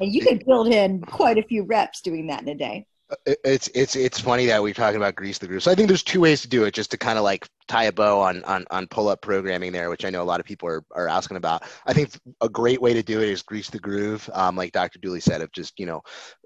And 0.00 0.12
you 0.12 0.22
can 0.22 0.40
build 0.44 0.68
in 0.68 1.00
quite 1.02 1.38
a 1.38 1.42
few 1.42 1.62
reps 1.62 2.00
doing 2.00 2.26
that 2.28 2.42
in 2.42 2.48
a 2.48 2.54
day 2.56 2.86
Uh, 3.10 3.34
it's 3.44 3.68
it's 3.68 3.96
it's 3.96 4.20
funny 4.20 4.46
that 4.46 4.62
we're 4.62 4.74
talking 4.74 4.96
about 4.96 5.14
grease 5.14 5.38
the 5.38 5.46
groove. 5.46 5.62
So 5.62 5.70
I 5.70 5.74
think 5.74 5.88
there's 5.88 6.02
two 6.02 6.20
ways 6.20 6.42
to 6.42 6.48
do 6.48 6.64
it, 6.64 6.74
just 6.74 6.90
to 6.92 6.96
kind 6.98 7.18
of 7.18 7.24
like 7.24 7.46
tie 7.66 7.84
a 7.84 7.92
bow 7.92 8.20
on 8.20 8.44
on 8.44 8.64
on 8.70 8.86
pull 8.86 9.08
up 9.08 9.20
programming 9.22 9.72
there, 9.72 9.90
which 9.90 10.04
I 10.04 10.10
know 10.10 10.22
a 10.22 10.24
lot 10.24 10.40
of 10.40 10.46
people 10.46 10.68
are, 10.68 10.84
are 10.92 11.08
asking 11.08 11.36
about. 11.36 11.62
I 11.86 11.92
think 11.92 12.10
a 12.40 12.48
great 12.48 12.80
way 12.80 12.92
to 12.94 13.02
do 13.02 13.20
it 13.20 13.28
is 13.28 13.42
grease 13.42 13.70
the 13.70 13.78
groove, 13.78 14.28
um, 14.32 14.56
like 14.56 14.72
Dr. 14.72 14.98
Dooley 14.98 15.20
said, 15.20 15.40
of 15.40 15.52
just 15.52 15.78
you 15.78 15.86
know, 15.86 16.02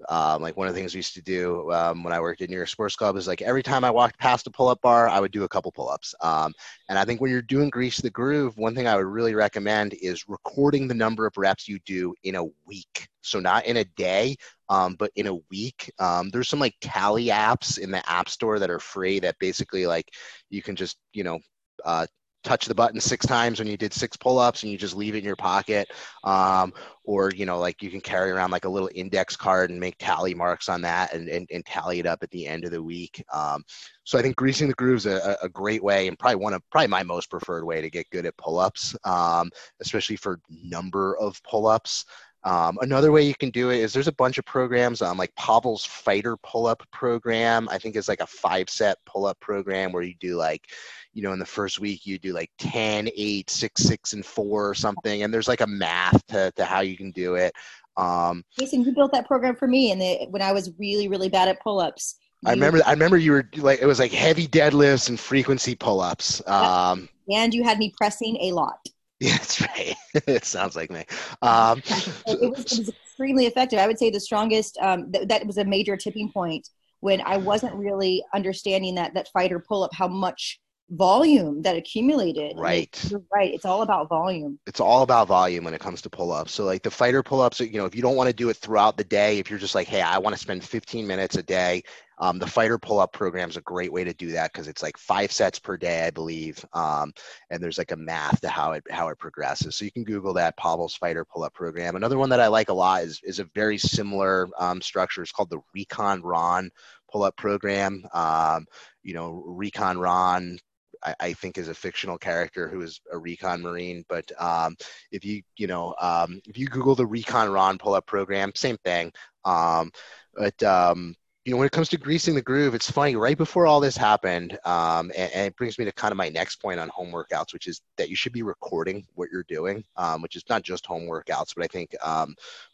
um, 0.07 0.41
like 0.41 0.57
one 0.57 0.67
of 0.67 0.73
the 0.73 0.79
things 0.79 0.93
we 0.93 0.99
used 0.99 1.15
to 1.15 1.21
do 1.21 1.71
um, 1.71 2.03
when 2.03 2.13
I 2.13 2.19
worked 2.19 2.41
at 2.41 2.49
New 2.49 2.55
York 2.55 2.69
Sports 2.69 2.95
Club 2.95 3.17
is 3.17 3.27
like 3.27 3.41
every 3.41 3.63
time 3.63 3.83
I 3.83 3.91
walked 3.91 4.19
past 4.19 4.47
a 4.47 4.51
pull 4.51 4.69
up 4.69 4.81
bar, 4.81 5.09
I 5.09 5.19
would 5.19 5.31
do 5.31 5.43
a 5.43 5.49
couple 5.49 5.71
pull 5.71 5.89
ups. 5.89 6.15
Um, 6.21 6.53
and 6.87 6.97
I 6.97 7.05
think 7.05 7.21
when 7.21 7.31
you're 7.31 7.41
doing 7.41 7.69
grease 7.69 7.99
the 7.99 8.09
groove, 8.09 8.57
one 8.57 8.75
thing 8.75 8.87
I 8.87 8.95
would 8.95 9.05
really 9.05 9.35
recommend 9.35 9.93
is 10.01 10.27
recording 10.27 10.87
the 10.87 10.93
number 10.93 11.25
of 11.25 11.37
reps 11.37 11.67
you 11.67 11.79
do 11.85 12.13
in 12.23 12.35
a 12.35 12.45
week. 12.65 13.07
So 13.21 13.39
not 13.39 13.65
in 13.65 13.77
a 13.77 13.83
day, 13.83 14.37
um, 14.69 14.95
but 14.95 15.11
in 15.15 15.27
a 15.27 15.35
week. 15.49 15.91
Um, 15.99 16.29
there's 16.29 16.47
some 16.47 16.59
like 16.59 16.75
tally 16.79 17.25
apps 17.25 17.77
in 17.77 17.91
the 17.91 18.07
app 18.09 18.29
store 18.29 18.59
that 18.59 18.69
are 18.69 18.79
free 18.79 19.19
that 19.19 19.37
basically 19.39 19.85
like 19.85 20.13
you 20.49 20.61
can 20.61 20.75
just 20.75 20.97
you 21.13 21.23
know 21.23 21.39
uh, 21.85 22.05
touch 22.43 22.65
the 22.65 22.75
button 22.75 22.99
six 22.99 23.25
times 23.25 23.59
when 23.59 23.67
you 23.67 23.75
did 23.75 23.93
six 23.93 24.15
pull-ups 24.15 24.63
and 24.63 24.71
you 24.71 24.77
just 24.77 24.95
leave 24.95 25.13
it 25.13 25.19
in 25.19 25.25
your 25.25 25.35
pocket 25.35 25.89
um, 26.23 26.73
or 27.03 27.31
you 27.31 27.45
know 27.45 27.59
like 27.59 27.81
you 27.81 27.89
can 27.89 27.99
carry 27.99 28.31
around 28.31 28.49
like 28.49 28.65
a 28.65 28.69
little 28.69 28.89
index 28.95 29.35
card 29.35 29.69
and 29.69 29.79
make 29.79 29.95
tally 29.99 30.33
marks 30.33 30.69
on 30.69 30.81
that 30.81 31.13
and, 31.13 31.27
and, 31.27 31.47
and 31.51 31.65
tally 31.65 31.99
it 31.99 32.05
up 32.05 32.23
at 32.23 32.29
the 32.31 32.47
end 32.47 32.63
of 32.63 32.71
the 32.71 32.81
week 32.81 33.23
um, 33.33 33.61
so 34.03 34.17
i 34.17 34.21
think 34.21 34.37
greasing 34.37 34.69
the 34.69 34.73
grooves 34.75 35.05
a, 35.05 35.37
a 35.41 35.49
great 35.49 35.83
way 35.83 36.07
and 36.07 36.17
probably 36.17 36.37
one 36.37 36.53
of 36.53 36.61
probably 36.71 36.87
my 36.87 37.03
most 37.03 37.29
preferred 37.29 37.65
way 37.65 37.81
to 37.81 37.89
get 37.89 38.09
good 38.09 38.25
at 38.25 38.37
pull-ups 38.37 38.95
um, 39.03 39.49
especially 39.81 40.15
for 40.15 40.39
number 40.49 41.17
of 41.17 41.41
pull-ups 41.43 42.05
Um, 42.43 42.77
another 42.81 43.11
way 43.11 43.23
you 43.23 43.35
can 43.35 43.49
do 43.49 43.69
it 43.69 43.79
is 43.79 43.91
there's 43.91 44.07
a 44.07 44.13
bunch 44.13 44.37
of 44.37 44.45
programs, 44.45 45.01
um, 45.01 45.17
like 45.17 45.35
Pavel's 45.35 45.83
Fighter 45.83 46.37
Pull 46.37 46.67
Up 46.67 46.83
Program. 46.91 47.67
I 47.69 47.77
think 47.77 47.95
it's 47.95 48.07
like 48.07 48.21
a 48.21 48.27
five 48.27 48.69
set 48.69 48.97
pull 49.05 49.25
up 49.25 49.39
program 49.39 49.91
where 49.91 50.03
you 50.03 50.15
do 50.19 50.35
like, 50.35 50.67
you 51.13 51.21
know, 51.21 51.33
in 51.33 51.39
the 51.39 51.45
first 51.45 51.79
week 51.79 52.05
you 52.05 52.17
do 52.17 52.31
like 52.31 52.49
10, 52.59 53.09
8, 53.15 53.49
6, 53.49 53.83
6, 53.83 54.13
and 54.13 54.25
4 54.25 54.69
or 54.69 54.73
something. 54.73 55.23
And 55.23 55.33
there's 55.33 55.49
like 55.49 55.61
a 55.61 55.67
math 55.67 56.25
to, 56.27 56.51
to 56.55 56.65
how 56.65 56.79
you 56.79 56.95
can 56.95 57.11
do 57.11 57.35
it. 57.35 57.53
Um, 57.97 58.45
Jason, 58.57 58.83
you 58.83 58.93
built 58.93 59.11
that 59.11 59.27
program 59.27 59.55
for 59.55 59.67
me, 59.67 59.91
and 59.91 60.31
when 60.31 60.41
I 60.41 60.53
was 60.53 60.71
really, 60.79 61.09
really 61.09 61.27
bad 61.27 61.49
at 61.49 61.61
pull 61.61 61.79
ups. 61.79 62.15
I 62.45 62.51
remember. 62.51 62.79
I 62.85 62.91
remember 62.91 63.17
you 63.17 63.33
were 63.33 63.49
like 63.57 63.81
it 63.81 63.85
was 63.85 63.99
like 63.99 64.13
heavy 64.13 64.47
deadlifts 64.47 65.09
and 65.09 65.19
frequency 65.19 65.75
pull-ups. 65.75 66.41
Um, 66.47 67.09
and 67.29 67.53
you 67.53 67.63
had 67.63 67.77
me 67.77 67.93
pressing 67.97 68.37
a 68.41 68.53
lot. 68.53 68.79
Yeah, 69.21 69.35
that's 69.35 69.59
right. 69.59 69.95
it 70.27 70.45
sounds 70.45 70.77
like 70.77 70.89
me. 70.89 71.03
Um, 71.41 71.79
it, 72.25 72.39
was, 72.39 72.71
it, 72.71 72.79
was, 72.79 72.89
extremely 72.89 73.47
effective. 73.47 73.77
I 73.77 73.85
would 73.85 73.99
say 73.99 74.09
the 74.09 74.19
strongest. 74.19 74.77
Um, 74.81 75.11
th- 75.11 75.27
that 75.27 75.45
was 75.45 75.57
a 75.57 75.65
major 75.65 75.97
tipping 75.97 76.31
point 76.31 76.69
when 77.01 77.19
I 77.21 77.35
wasn't 77.35 77.75
really 77.75 78.23
understanding 78.33 78.95
that 78.95 79.13
that 79.15 79.27
fighter 79.33 79.59
pull 79.59 79.83
up 79.83 79.91
how 79.93 80.07
much 80.07 80.61
volume 80.89 81.61
that 81.61 81.75
accumulated. 81.75 82.57
Right. 82.57 82.97
You're 83.09 83.23
right. 83.33 83.53
It's 83.53 83.65
all 83.65 83.81
about 83.81 84.09
volume. 84.09 84.59
It's 84.65 84.79
all 84.79 85.03
about 85.03 85.27
volume 85.27 85.63
when 85.63 85.73
it 85.73 85.81
comes 85.81 86.01
to 86.03 86.09
pull 86.09 86.31
ups. 86.31 86.51
So 86.51 86.65
like 86.65 86.83
the 86.83 86.91
fighter 86.91 87.23
pull 87.23 87.41
ups, 87.41 87.59
you 87.59 87.77
know, 87.77 87.85
if 87.85 87.95
you 87.95 88.01
don't 88.01 88.15
want 88.15 88.27
to 88.27 88.35
do 88.35 88.49
it 88.49 88.57
throughout 88.57 88.97
the 88.97 89.03
day, 89.03 89.39
if 89.39 89.49
you're 89.49 89.59
just 89.59 89.75
like, 89.75 89.87
hey, 89.87 90.01
I 90.01 90.17
want 90.17 90.35
to 90.35 90.41
spend 90.41 90.63
15 90.63 91.05
minutes 91.05 91.35
a 91.35 91.43
day 91.43 91.83
um, 92.19 92.37
the 92.37 92.47
fighter 92.47 92.77
pull 92.77 92.99
up 92.99 93.13
program 93.13 93.49
is 93.49 93.57
a 93.57 93.61
great 93.61 93.91
way 93.91 94.03
to 94.03 94.13
do 94.13 94.31
that 94.31 94.51
because 94.51 94.67
it's 94.67 94.83
like 94.83 94.97
five 94.97 95.31
sets 95.31 95.57
per 95.57 95.77
day, 95.77 96.05
I 96.05 96.11
believe. 96.11 96.63
Um, 96.73 97.13
and 97.49 97.63
there's 97.63 97.77
like 97.77 97.91
a 97.91 97.97
math 97.97 98.41
to 98.41 98.49
how 98.49 98.73
it 98.73 98.83
how 98.89 99.07
it 99.07 99.17
progresses. 99.17 99.75
So 99.75 99.85
you 99.85 99.91
can 99.91 100.03
Google 100.03 100.33
that 100.33 100.57
Pavel's 100.57 100.95
fighter 100.95 101.23
pull 101.23 101.43
up 101.43 101.53
program. 101.53 101.95
Another 101.95 102.17
one 102.17 102.29
that 102.29 102.41
I 102.41 102.47
like 102.47 102.69
a 102.69 102.73
lot 102.73 103.03
is 103.03 103.21
is 103.23 103.39
a 103.39 103.49
very 103.55 103.77
similar 103.77 104.49
um, 104.57 104.81
structure. 104.81 105.21
It's 105.21 105.31
called 105.31 105.49
the 105.49 105.61
Recon 105.73 106.21
Ron 106.21 106.69
pull 107.09 107.23
up 107.23 107.37
program. 107.37 108.05
Um, 108.13 108.65
you 109.01 109.13
know, 109.13 109.43
Recon 109.47 109.97
Ron 109.97 110.59
I, 111.03 111.15
I, 111.19 111.33
think 111.33 111.57
is 111.57 111.67
a 111.67 111.73
fictional 111.73 112.17
character 112.17 112.67
who 112.67 112.81
is 112.81 112.99
a 113.11 113.17
recon 113.17 113.61
marine. 113.61 114.03
But 114.09 114.31
um, 114.39 114.75
if 115.11 115.23
you 115.25 115.41
you 115.57 115.67
know 115.67 115.95
um, 115.99 116.41
if 116.45 116.57
you 116.57 116.67
Google 116.67 116.95
the 116.95 117.05
Recon 117.05 117.51
Ron 117.51 117.77
pull 117.77 117.93
up 117.93 118.05
program, 118.05 118.51
same 118.55 118.77
thing. 118.83 119.11
Um, 119.45 119.91
but 120.33 120.61
um, 120.63 121.15
you 121.45 121.53
know, 121.53 121.57
when 121.57 121.65
it 121.65 121.71
comes 121.71 121.89
to 121.89 121.97
greasing 121.97 122.35
the 122.35 122.41
groove, 122.41 122.75
it's 122.75 122.91
funny. 122.91 123.15
Right 123.15 123.37
before 123.37 123.65
all 123.65 123.79
this 123.79 123.97
happened, 123.97 124.59
um, 124.65 125.11
and, 125.17 125.31
and, 125.31 125.47
it 125.47 125.55
brings 125.55 125.79
me 125.79 125.85
to 125.85 125.91
kind 125.91 126.11
of 126.11 126.17
my 126.17 126.29
next 126.29 126.57
point 126.57 126.79
on 126.79 126.89
home 126.89 127.11
workouts, 127.11 127.53
which 127.53 127.65
is 127.65 127.81
that 127.97 128.09
you 128.09 128.15
should 128.15 128.33
be 128.33 128.43
recording 128.43 129.07
what 129.15 129.29
you're 129.31 129.45
doing, 129.47 129.83
um, 129.95 130.21
which 130.21 130.35
is 130.35 130.43
not 130.49 130.63
just 130.63 130.85
home 130.85 131.07
workouts, 131.07 131.55
but 131.55 131.63
I 131.63 131.67
think 131.67 131.95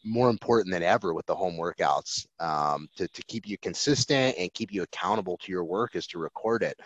more 0.03 0.29
important 0.29 0.73
than 0.73 0.83
ever 0.83 1.13
with 1.13 1.25
the 1.25 1.35
home 1.35 1.57
workouts 1.57 2.25
to, 2.39 3.07
to 3.07 3.23
keep 3.27 3.47
you 3.47 3.57
consistent 3.59 4.35
and 4.37 4.53
keep 4.53 4.73
you 4.73 4.81
accountable 4.81 5.37
to 5.37 5.51
your 5.51 5.63
work 5.63 5.95
is 5.95 6.07
to 6.07 6.19
record 6.19 6.63
it. 6.63 6.77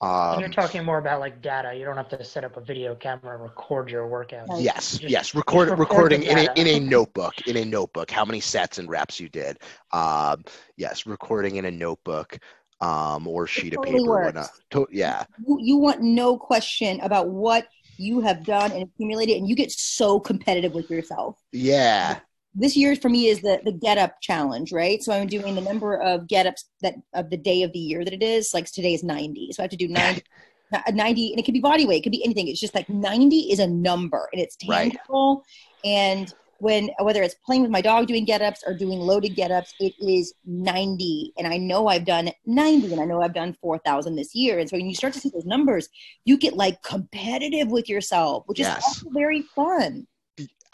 Um, 0.00 0.34
and 0.34 0.40
you're 0.40 0.50
talking 0.50 0.84
more 0.84 0.98
about 0.98 1.20
like 1.20 1.40
data. 1.40 1.74
You 1.74 1.84
don't 1.84 1.96
have 1.96 2.08
to 2.10 2.22
set 2.22 2.44
up 2.44 2.56
a 2.56 2.60
video 2.60 2.94
camera 2.94 3.34
and 3.34 3.42
record 3.42 3.90
your 3.90 4.06
workout. 4.06 4.46
Yes, 4.58 4.98
just, 4.98 5.02
yes. 5.10 5.34
Record, 5.34 5.70
record 5.70 5.78
recording 5.78 6.22
in 6.22 6.38
a, 6.38 6.52
in 6.56 6.66
a 6.66 6.80
notebook. 6.80 7.46
In 7.46 7.56
a 7.56 7.64
notebook, 7.64 8.10
how 8.10 8.24
many 8.24 8.40
sets 8.40 8.78
and 8.78 8.88
reps 8.90 9.18
you 9.18 9.28
did. 9.28 9.58
Um, 9.92 10.44
yes, 10.76 11.06
recording 11.06 11.56
in 11.56 11.64
a 11.64 11.70
notebook 11.70 12.38
um, 12.82 13.26
or 13.26 13.46
sheet 13.46 13.74
of 13.74 13.82
paper. 13.84 14.04
Works. 14.04 14.60
To, 14.72 14.86
yeah. 14.90 15.24
You, 15.46 15.58
you 15.62 15.76
want 15.78 16.02
no 16.02 16.36
question 16.36 17.00
about 17.00 17.28
what 17.30 17.66
you 17.96 18.20
have 18.20 18.44
done 18.44 18.72
and 18.72 18.82
accumulated, 18.82 19.38
and 19.38 19.48
you 19.48 19.56
get 19.56 19.72
so 19.72 20.20
competitive 20.20 20.74
with 20.74 20.90
yourself. 20.90 21.38
Yeah 21.52 22.18
this 22.58 22.76
year 22.76 22.96
for 22.96 23.08
me 23.08 23.26
is 23.26 23.40
the 23.40 23.60
the 23.64 23.72
get 23.72 23.98
up 23.98 24.20
challenge, 24.22 24.72
right? 24.72 25.02
So 25.02 25.12
I'm 25.12 25.26
doing 25.26 25.54
the 25.54 25.60
number 25.60 26.00
of 26.00 26.26
get 26.26 26.46
ups 26.46 26.64
that 26.80 26.94
of 27.14 27.30
the 27.30 27.36
day 27.36 27.62
of 27.62 27.72
the 27.72 27.78
year 27.78 28.04
that 28.04 28.14
it 28.14 28.22
is. 28.22 28.52
Like 28.54 28.64
today 28.66 28.94
is 28.94 29.04
90, 29.04 29.52
so 29.52 29.62
I 29.62 29.64
have 29.64 29.70
to 29.70 29.76
do 29.76 29.88
90, 29.88 30.22
uh, 30.72 30.80
90 30.92 31.32
and 31.32 31.38
it 31.38 31.44
could 31.44 31.54
be 31.54 31.60
body 31.60 31.86
weight, 31.86 31.98
it 31.98 32.02
could 32.02 32.12
be 32.12 32.24
anything. 32.24 32.48
It's 32.48 32.60
just 32.60 32.74
like 32.74 32.88
90 32.88 33.52
is 33.52 33.58
a 33.58 33.66
number 33.66 34.28
and 34.32 34.40
it's 34.40 34.56
tangible. 34.56 35.44
Right. 35.84 35.90
And 35.90 36.34
when 36.58 36.88
whether 37.00 37.22
it's 37.22 37.34
playing 37.44 37.60
with 37.60 37.70
my 37.70 37.82
dog 37.82 38.06
doing 38.06 38.24
get 38.24 38.40
ups 38.40 38.64
or 38.66 38.72
doing 38.72 38.98
loaded 38.98 39.36
get 39.36 39.50
ups, 39.50 39.74
it 39.78 39.92
is 40.00 40.32
90. 40.46 41.34
And 41.36 41.46
I 41.46 41.58
know 41.58 41.88
I've 41.88 42.06
done 42.06 42.30
90 42.46 42.92
and 42.92 43.02
I 43.02 43.04
know 43.04 43.20
I've 43.20 43.34
done 43.34 43.54
4,000 43.60 44.16
this 44.16 44.34
year. 44.34 44.58
And 44.58 44.68
so 44.68 44.78
when 44.78 44.86
you 44.86 44.94
start 44.94 45.12
to 45.12 45.20
see 45.20 45.28
those 45.28 45.44
numbers, 45.44 45.90
you 46.24 46.38
get 46.38 46.56
like 46.56 46.82
competitive 46.82 47.68
with 47.68 47.90
yourself, 47.90 48.44
which 48.46 48.60
yes. 48.60 48.78
is 48.78 48.84
also 48.84 49.10
very 49.10 49.42
fun. 49.42 50.06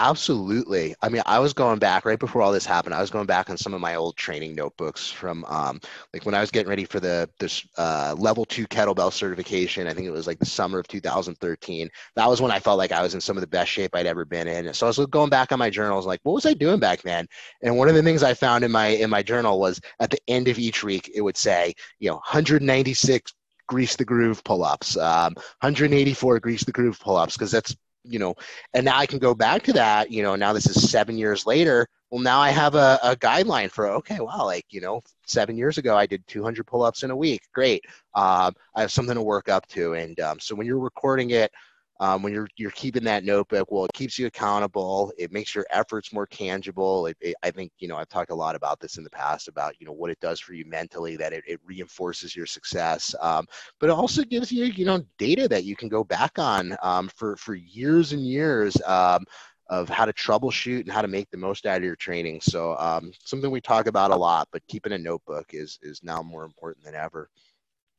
Absolutely. 0.05 0.97
I 1.01 1.09
mean, 1.09 1.23
I 1.27 1.38
was 1.38 1.53
going 1.53 1.79
back 1.79 2.05
right 2.05 2.19
before 2.19 2.43
all 2.43 2.51
this 2.51 2.67
happened. 2.67 2.93
I 2.93 3.01
was 3.01 3.09
going 3.09 3.27
back 3.27 3.49
on 3.51 3.57
some 3.57 3.73
of 3.73 3.81
my 3.81 3.95
old 3.95 4.17
training 4.17 4.53
notebooks 4.57 5.09
from 5.09 5.45
um, 5.45 5.81
like 6.12 6.27
when 6.27 6.35
I 6.35 6.41
was 6.41 6.51
getting 6.51 6.69
ready 6.69 6.85
for 6.85 6.99
the 6.99 7.31
this 7.38 7.65
uh, 7.79 8.17
level 8.19 8.45
two 8.45 8.67
kettlebell 8.67 9.12
certification. 9.12 9.87
I 9.87 9.95
think 9.95 10.09
it 10.09 10.11
was 10.11 10.27
like 10.27 10.41
the 10.41 10.45
summer 10.45 10.81
of 10.81 10.88
2013. 10.88 11.88
That 12.17 12.29
was 12.29 12.43
when 12.43 12.51
I 12.51 12.59
felt 12.59 12.79
like 12.79 12.91
I 12.91 13.01
was 13.01 13.15
in 13.15 13.21
some 13.21 13.37
of 13.37 13.43
the 13.43 13.47
best 13.47 13.71
shape 13.71 13.95
I'd 13.95 14.07
ever 14.07 14.25
been 14.25 14.49
in. 14.49 14.75
So 14.75 14.87
I 14.87 14.88
was 14.88 14.99
going 15.07 15.31
back 15.31 15.53
on 15.53 15.61
my 15.61 15.71
journals, 15.71 16.05
like, 16.05 16.19
what 16.25 16.33
was 16.33 16.47
I 16.47 16.55
doing 16.55 16.81
back 16.81 17.03
then? 17.03 17.29
And 17.62 17.79
one 17.79 17.88
of 17.88 17.95
the 17.95 18.03
things 18.03 18.25
I 18.25 18.35
found 18.35 18.65
in 18.65 18.73
my 18.73 18.88
in 18.88 19.09
my 19.09 19.23
journal 19.23 19.61
was 19.61 19.81
at 20.01 20.11
the 20.11 20.19
end 20.27 20.49
of 20.49 20.59
each 20.59 20.83
week, 20.83 21.12
it 21.15 21.21
would 21.21 21.37
say, 21.37 21.75
you 22.01 22.09
know, 22.09 22.17
196 22.17 23.33
grease 23.69 23.95
the 23.95 24.05
groove 24.05 24.43
pull-ups, 24.43 24.97
um, 24.97 25.33
184 25.61 26.41
grease 26.41 26.65
the 26.65 26.73
groove 26.73 26.99
pull-ups, 26.99 27.35
because 27.35 27.53
that's 27.53 27.77
you 28.05 28.19
know, 28.19 28.35
and 28.75 28.85
now 28.85 28.99
I 28.99 29.07
can 29.07 29.19
go 29.19 29.35
back 29.35 29.62
to 29.65 29.73
that, 29.75 30.11
you 30.11 30.23
know, 30.23 30.37
now 30.37 30.53
this 30.53 30.67
is 30.67 30.91
seven 30.91 31.17
years 31.17 31.47
later. 31.47 31.87
Well, 32.11 32.21
now 32.21 32.41
I 32.41 32.51
have 32.51 32.75
a, 32.75 32.99
a 33.03 33.17
guideline 33.17 33.71
for, 33.71 33.88
okay, 33.88 34.21
well, 34.21 34.45
like, 34.45 34.67
you 34.71 34.81
know, 34.81 35.03
seven 35.27 35.57
years 35.57 35.79
ago, 35.79 35.97
I 35.97 36.07
did 36.07 36.27
200 36.27 36.67
pull 36.67 36.83
ups 36.83 37.05
in 37.05 37.11
a 37.11 37.17
week. 37.17 37.43
Great. 37.55 37.85
Um, 38.15 38.55
I 38.75 38.83
have 38.83 38.93
something 38.93 39.15
to 39.15 39.23
work 39.23 39.49
up 39.49 39.67
to. 39.69 39.95
And 39.95 40.19
um, 40.21 40.38
so 40.38 40.55
when 40.55 40.67
you're 40.67 40.79
recording 40.79 41.31
it, 41.31 41.53
um, 42.00 42.22
when 42.22 42.33
you're 42.33 42.48
you're 42.57 42.70
keeping 42.72 43.05
that 43.05 43.24
notebook 43.24 43.70
well 43.70 43.85
it 43.85 43.92
keeps 43.92 44.18
you 44.18 44.26
accountable. 44.26 45.12
It 45.18 45.33
makes 45.33 45.55
your 45.55 45.66
efforts 45.70 46.12
more 46.12 46.26
tangible. 46.26 47.07
It, 47.07 47.16
it, 47.20 47.35
i 47.42 47.50
think 47.50 47.72
you 47.78 47.88
know 47.88 47.96
i've 47.96 48.09
talked 48.09 48.31
a 48.31 48.35
lot 48.35 48.57
about 48.57 48.81
this 48.81 48.96
in 48.96 49.05
the 49.05 49.11
past 49.11 49.48
about 49.48 49.74
you 49.81 49.87
know 49.87 49.92
what 49.92 50.11
it 50.11 50.20
does 50.20 50.40
for 50.40 50.55
you 50.55 50.64
mentally 50.64 51.16
that 51.16 51.33
it, 51.33 51.44
it 51.46 51.61
reinforces 51.64 52.35
your 52.35 52.46
success 52.46 53.14
um, 53.20 53.46
but 53.81 53.88
it 53.88 53.92
also 53.92 54.22
gives 54.22 54.50
you 54.50 54.64
you 54.64 54.85
know 54.85 55.02
data 55.18 55.48
that 55.48 55.64
you 55.64 55.76
can 55.76 55.88
go 55.88 56.05
back 56.05 56.38
on 56.38 56.76
um, 56.83 57.09
for 57.14 57.37
for 57.37 57.55
years 57.55 58.12
and 58.12 58.26
years 58.26 58.81
um, 58.83 59.24
of 59.68 59.88
how 59.88 60.05
to 60.05 60.12
troubleshoot 60.12 60.81
and 60.81 60.92
how 60.92 61.02
to 61.02 61.09
make 61.09 61.31
the 61.31 61.37
most 61.37 61.64
out 61.64 61.78
of 61.78 61.85
your 61.85 61.96
training. 61.96 62.40
So 62.42 62.76
um, 62.78 63.11
something 63.24 63.50
we 63.50 63.61
talk 63.61 63.87
about 63.87 64.11
a 64.11 64.16
lot 64.16 64.48
but 64.52 64.66
keeping 64.68 64.92
a 64.92 64.98
notebook 64.98 65.46
is 65.52 65.78
is 65.83 66.02
now 66.02 66.22
more 66.22 66.44
important 66.44 66.85
than 66.85 66.94
ever. 66.94 67.31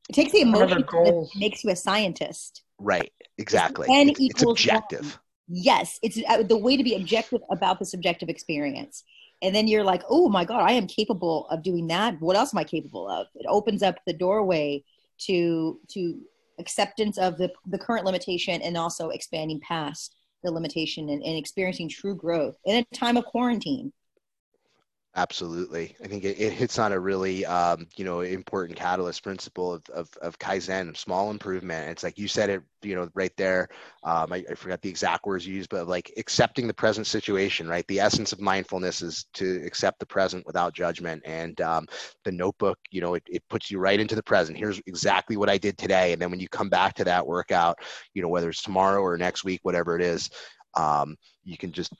It 0.09 0.13
takes 0.13 0.33
the 0.33 0.41
emotion 0.41 0.81
that 0.81 1.29
makes 1.35 1.63
you 1.63 1.71
a 1.71 1.75
scientist 1.75 2.62
Right. 2.83 3.11
Exactly. 3.37 3.87
N 3.89 4.09
it's, 4.09 4.19
it's 4.19 4.43
objective. 4.43 5.01
One. 5.01 5.19
Yes, 5.47 5.99
it's 6.03 6.19
uh, 6.27 6.43
the 6.43 6.57
way 6.57 6.77
to 6.77 6.83
be 6.83 6.95
objective 6.95 7.41
about 7.49 7.79
the 7.79 7.85
subjective 7.85 8.29
experience. 8.29 9.03
And 9.41 9.53
then 9.53 9.67
you're 9.67 9.83
like, 9.83 10.03
oh 10.09 10.29
my 10.29 10.45
God, 10.45 10.61
I 10.61 10.73
am 10.73 10.87
capable 10.87 11.47
of 11.47 11.63
doing 11.63 11.87
that. 11.87 12.19
What 12.21 12.35
else 12.35 12.53
am 12.53 12.59
I 12.59 12.63
capable 12.63 13.09
of? 13.09 13.27
It 13.35 13.45
opens 13.49 13.83
up 13.83 13.95
the 14.05 14.13
doorway 14.13 14.83
to 15.25 15.79
to 15.89 16.19
acceptance 16.59 17.17
of 17.17 17.37
the, 17.37 17.51
the 17.65 17.77
current 17.79 18.05
limitation 18.05 18.61
and 18.61 18.77
also 18.77 19.09
expanding 19.09 19.59
past 19.61 20.15
the 20.43 20.51
limitation 20.51 21.09
and, 21.09 21.23
and 21.23 21.35
experiencing 21.35 21.89
true 21.89 22.15
growth 22.15 22.55
in 22.65 22.75
a 22.75 22.95
time 22.95 23.17
of 23.17 23.25
quarantine. 23.25 23.91
Absolutely. 25.15 25.95
I 26.03 26.07
think 26.07 26.23
it, 26.23 26.39
it 26.39 26.53
hits 26.53 26.79
on 26.79 26.91
a 26.91 26.99
really, 26.99 27.45
um, 27.45 27.85
you 27.95 28.03
know, 28.03 28.21
important 28.21 28.79
catalyst 28.79 29.21
principle 29.21 29.71
of, 29.71 29.87
of, 29.91 30.09
of 30.23 30.39
Kaizen, 30.39 30.97
small 30.97 31.29
improvement. 31.29 31.91
It's 31.91 32.01
like 32.01 32.17
you 32.17 32.27
said 32.27 32.49
it, 32.49 32.63
you 32.81 32.95
know, 32.95 33.07
right 33.13 33.31
there. 33.37 33.69
Um, 34.03 34.33
I, 34.33 34.43
I, 34.49 34.55
forgot 34.55 34.81
the 34.81 34.89
exact 34.89 35.27
words 35.27 35.45
you 35.45 35.53
used, 35.53 35.69
but 35.69 35.87
like 35.87 36.11
accepting 36.17 36.65
the 36.65 36.73
present 36.73 37.05
situation, 37.05 37.67
right? 37.67 37.85
The 37.87 37.99
essence 37.99 38.33
of 38.33 38.41
mindfulness 38.41 39.03
is 39.03 39.27
to 39.35 39.61
accept 39.63 39.99
the 39.99 40.05
present 40.07 40.47
without 40.47 40.73
judgment. 40.73 41.21
And 41.25 41.61
um, 41.61 41.85
the 42.23 42.31
notebook, 42.31 42.79
you 42.89 42.99
know, 43.01 43.13
it, 43.13 43.23
it 43.27 43.43
puts 43.51 43.69
you 43.69 43.77
right 43.77 43.99
into 43.99 44.15
the 44.15 44.23
present. 44.23 44.57
Here's 44.57 44.81
exactly 44.87 45.37
what 45.37 45.49
I 45.49 45.59
did 45.59 45.77
today. 45.77 46.13
And 46.13 46.19
then 46.19 46.31
when 46.31 46.39
you 46.39 46.49
come 46.49 46.69
back 46.69 46.95
to 46.95 47.03
that 47.03 47.27
workout, 47.27 47.77
you 48.15 48.23
know, 48.23 48.29
whether 48.29 48.49
it's 48.49 48.63
tomorrow 48.63 48.99
or 48.99 49.15
next 49.15 49.43
week, 49.43 49.59
whatever 49.61 49.95
it 49.95 50.01
is, 50.01 50.31
um, 50.73 51.17
you 51.43 51.55
can 51.55 51.71
just 51.71 51.93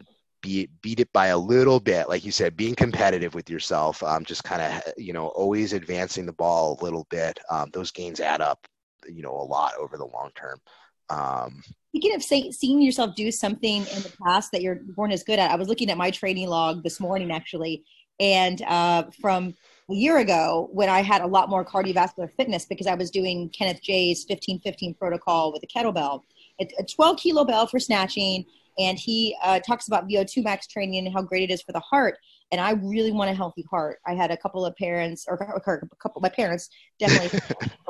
beat 0.44 0.70
beat 0.84 1.00
it 1.00 1.12
by 1.14 1.28
a 1.28 1.38
little 1.38 1.80
bit 1.80 2.08
like 2.08 2.24
you 2.24 2.32
said 2.32 2.56
being 2.56 2.76
competitive 2.76 3.34
with 3.34 3.50
yourself 3.50 4.04
um, 4.04 4.24
just 4.24 4.44
kind 4.44 4.62
of 4.62 4.94
you 4.98 5.14
know 5.14 5.28
always 5.30 5.74
advancing 5.74 6.28
the 6.28 6.34
ball 6.34 6.78
a 6.80 6.84
little 6.84 7.08
bit 7.10 7.40
um, 7.50 7.72
those 7.74 7.90
gains 7.90 8.20
add 8.20 8.42
up 8.42 8.68
you 9.08 9.22
know 9.22 9.36
a 9.36 9.44
lot 9.44 9.74
over 9.80 9.98
the 9.98 10.06
long 10.06 10.32
term. 10.36 10.60
Um, 11.10 11.64
Speaking 11.90 12.16
of 12.16 12.24
say, 12.24 12.52
seeing 12.52 12.82
yourself 12.82 13.16
do 13.16 13.32
something 13.32 13.78
in 13.78 14.02
the 14.02 14.12
past 14.24 14.52
that 14.52 14.62
you 14.62 14.80
weren't 14.96 15.14
as 15.14 15.24
good 15.24 15.38
at, 15.38 15.52
I 15.52 15.56
was 15.56 15.68
looking 15.68 15.92
at 15.92 15.98
my 15.98 16.10
training 16.10 16.48
log 16.48 16.84
this 16.84 17.00
morning 17.00 17.32
actually, 17.32 17.84
and 18.20 18.62
uh, 18.64 19.04
from 19.22 19.54
a 19.90 19.94
year 19.94 20.18
ago 20.18 20.70
when 20.72 20.90
I 20.90 21.02
had 21.02 21.22
a 21.22 21.28
lot 21.28 21.50
more 21.50 21.66
cardiovascular 21.66 22.32
fitness 22.36 22.66
because 22.66 22.88
I 22.88 22.96
was 22.96 23.12
doing 23.12 23.50
Kenneth 23.50 23.82
Jay's 23.82 24.26
15-15 24.26 24.98
protocol 24.98 25.52
with 25.52 25.62
a 25.64 25.68
kettlebell, 25.68 26.22
a 26.60 26.84
12 26.84 27.18
kilo 27.18 27.44
bell 27.44 27.68
for 27.68 27.80
snatching, 27.80 28.46
and 28.78 28.98
he 28.98 29.36
uh, 29.44 29.60
talks 29.60 29.88
about 29.88 30.08
VO2 30.08 30.44
max 30.44 30.68
training 30.68 31.06
and 31.06 31.14
how 31.14 31.22
great 31.22 31.50
it 31.50 31.54
is 31.54 31.62
for 31.62 31.72
the 31.72 31.80
heart. 31.80 32.18
And 32.52 32.62
I 32.62 32.72
really 32.72 33.12
want 33.12 33.32
a 33.32 33.34
healthy 33.34 33.66
heart. 33.70 34.00
I 34.06 34.14
had 34.14 34.30
a 34.30 34.38
couple 34.38 34.64
of 34.64 34.76
parents, 34.76 35.26
or 35.28 35.36
a 35.36 35.96
couple 35.98 36.20
of 36.20 36.22
my 36.22 36.30
parents, 36.30 36.70
definitely. 37.00 37.40